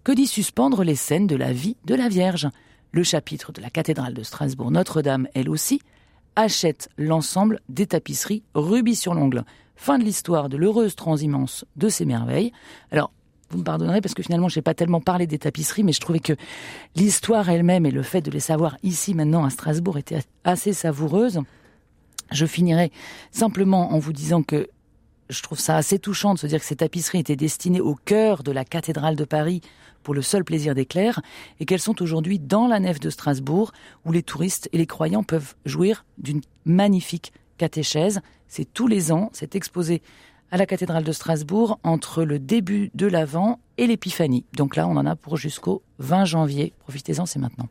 que 0.04 0.12
d'y 0.12 0.26
suspendre 0.26 0.84
les 0.84 0.96
scènes 0.96 1.28
de 1.28 1.36
la 1.36 1.54
vie 1.54 1.76
de 1.86 1.94
la 1.94 2.10
Vierge. 2.10 2.50
Le 2.92 3.04
chapitre 3.04 3.52
de 3.52 3.62
la 3.62 3.70
cathédrale 3.70 4.16
de 4.16 4.24
Strasbourg 4.24 4.72
Notre-Dame, 4.72 5.28
elle 5.36 5.48
aussi, 5.48 5.80
achète 6.36 6.90
l'ensemble 6.98 7.60
des 7.70 7.86
tapisseries 7.86 8.42
rubis 8.56 8.96
sur 8.96 9.14
l'ongle. 9.14 9.44
Fin 9.76 10.00
de 10.00 10.04
l'histoire 10.04 10.50
de 10.50 10.58
l'heureuse 10.58 10.96
transhumance 10.96 11.66
de 11.76 11.88
ces 11.88 12.06
merveilles. 12.06 12.52
Alors, 12.90 13.12
vous 13.52 13.60
me 13.60 13.64
pardonnerez 13.64 14.02
parce 14.02 14.16
que 14.16 14.24
finalement, 14.24 14.50
je 14.50 14.58
n'ai 14.58 14.64
pas 14.64 14.74
tellement 14.74 15.02
parlé 15.02 15.28
des 15.28 15.38
tapisseries, 15.38 15.84
mais 15.84 15.94
je 15.94 16.00
trouvais 16.00 16.20
que 16.20 16.34
l'histoire 16.96 17.48
elle-même 17.48 17.86
et 17.86 17.92
le 17.92 18.02
fait 18.02 18.22
de 18.22 18.32
les 18.32 18.40
savoir 18.40 18.76
ici 18.82 19.14
maintenant 19.14 19.46
à 19.46 19.52
Strasbourg 19.52 20.00
était 20.00 20.22
assez 20.44 20.74
savoureuse. 20.74 21.42
Je 22.32 22.46
finirai 22.46 22.92
simplement 23.32 23.94
en 23.94 24.00
vous 24.00 24.14
disant 24.14 24.44
que 24.44 24.70
je 25.30 25.42
trouve 25.42 25.60
ça 25.60 25.78
assez 25.78 26.00
touchant 26.00 26.34
de 26.34 26.40
se 26.40 26.48
dire 26.48 26.60
que 26.60 26.66
ces 26.66 26.76
tapisseries 26.76 27.20
étaient 27.20 27.36
destinées 27.36 27.82
au 27.82 27.96
cœur 27.96 28.44
de 28.44 28.52
la 28.52 28.66
cathédrale 28.66 29.16
de 29.16 29.26
Paris 29.26 29.62
pour 30.04 30.14
le 30.14 30.22
seul 30.22 30.44
plaisir 30.44 30.76
d'éclair 30.76 31.22
et 31.60 31.66
qu'elles 31.66 31.80
sont 31.80 32.02
aujourd'hui 32.02 32.40
dans 32.40 32.68
la 32.68 32.80
nef 32.80 33.00
de 33.00 33.10
Strasbourg 33.10 33.72
où 34.06 34.12
les 34.12 34.24
touristes 34.24 34.70
et 34.74 34.78
les 34.78 34.88
croyants 34.88 35.24
peuvent 35.24 35.56
jouir 35.66 36.06
d'une 36.18 36.42
magnifique 36.66 37.32
catéchèse. 37.58 38.22
C'est 38.48 38.72
tous 38.74 38.88
les 38.88 39.12
ans, 39.12 39.30
c'est 39.34 39.56
exposé 39.56 40.02
à 40.52 40.58
la 40.58 40.66
cathédrale 40.66 41.04
de 41.04 41.12
Strasbourg 41.12 41.80
entre 41.84 42.24
le 42.24 42.40
début 42.40 42.92
de 42.94 43.08
l'Avent 43.08 43.60
et 43.78 43.88
l'Épiphanie. 43.88 44.46
Donc 44.56 44.76
là, 44.76 44.88
on 44.88 44.98
en 44.98 45.06
a 45.06 45.16
pour 45.16 45.38
jusqu'au 45.38 45.82
20 46.00 46.26
janvier. 46.26 46.74
Profitez-en, 46.80 47.26
c'est 47.26 47.40
maintenant. 47.40 47.68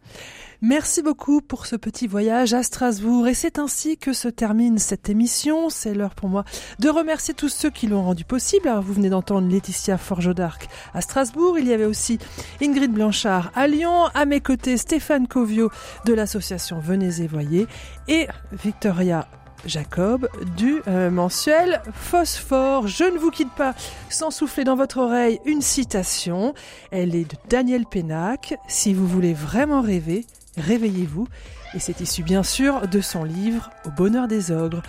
Merci 0.60 1.02
beaucoup 1.02 1.40
pour 1.40 1.66
ce 1.66 1.76
petit 1.76 2.06
voyage 2.06 2.52
à 2.52 2.62
Strasbourg. 2.62 3.28
Et 3.28 3.34
c'est 3.34 3.58
ainsi 3.58 3.96
que 3.96 4.12
se 4.12 4.26
termine 4.26 4.78
cette 4.78 5.08
émission. 5.08 5.70
C'est 5.70 5.94
l'heure 5.94 6.14
pour 6.14 6.28
moi 6.28 6.44
de 6.78 6.88
remercier 6.88 7.34
tous 7.34 7.48
ceux 7.48 7.70
qui 7.70 7.86
l'ont 7.86 8.02
rendu 8.02 8.24
possible. 8.24 8.68
Alors, 8.68 8.82
vous 8.82 8.94
venez 8.94 9.10
d'entendre 9.10 9.48
Laetitia 9.48 9.98
Forgeau 9.98 10.34
d'Arc 10.34 10.68
à 10.94 11.00
Strasbourg. 11.00 11.58
Il 11.58 11.68
y 11.68 11.72
avait 11.72 11.84
aussi 11.84 12.18
Ingrid 12.60 12.90
Blanchard 12.90 13.52
à 13.54 13.68
Lyon. 13.68 14.06
À 14.14 14.24
mes 14.24 14.40
côtés, 14.40 14.76
Stéphane 14.78 15.28
Covio 15.28 15.70
de 16.06 16.14
l'association 16.14 16.80
Venez 16.80 17.22
et 17.22 17.26
Voyez 17.26 17.66
et 18.08 18.26
Victoria 18.52 19.28
Jacob 19.64 20.28
du 20.56 20.80
euh, 20.86 21.10
mensuel 21.10 21.82
Phosphore. 21.92 22.86
Je 22.86 23.04
ne 23.04 23.18
vous 23.18 23.30
quitte 23.30 23.52
pas 23.52 23.74
sans 24.08 24.30
souffler 24.30 24.64
dans 24.64 24.76
votre 24.76 24.98
oreille 24.98 25.40
une 25.44 25.62
citation. 25.62 26.54
Elle 26.90 27.14
est 27.14 27.30
de 27.30 27.36
Daniel 27.48 27.86
Pénac. 27.86 28.54
Si 28.68 28.94
vous 28.94 29.06
voulez 29.06 29.34
vraiment 29.34 29.82
rêver, 29.82 30.26
réveillez-vous. 30.56 31.26
Et 31.74 31.78
c'est 31.78 32.00
issu 32.00 32.22
bien 32.22 32.42
sûr 32.42 32.88
de 32.88 33.00
son 33.00 33.24
livre 33.24 33.70
Au 33.84 33.90
bonheur 33.90 34.28
des 34.28 34.50
ogres. 34.50 34.82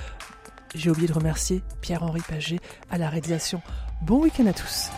J'ai 0.76 0.90
oublié 0.90 1.08
de 1.08 1.14
remercier 1.14 1.62
Pierre-Henri 1.82 2.22
Paget 2.28 2.60
à 2.92 2.98
la 2.98 3.10
réalisation. 3.10 3.62
Bon 4.02 4.22
week-end 4.22 4.46
à 4.46 4.54
tous. 4.54 4.92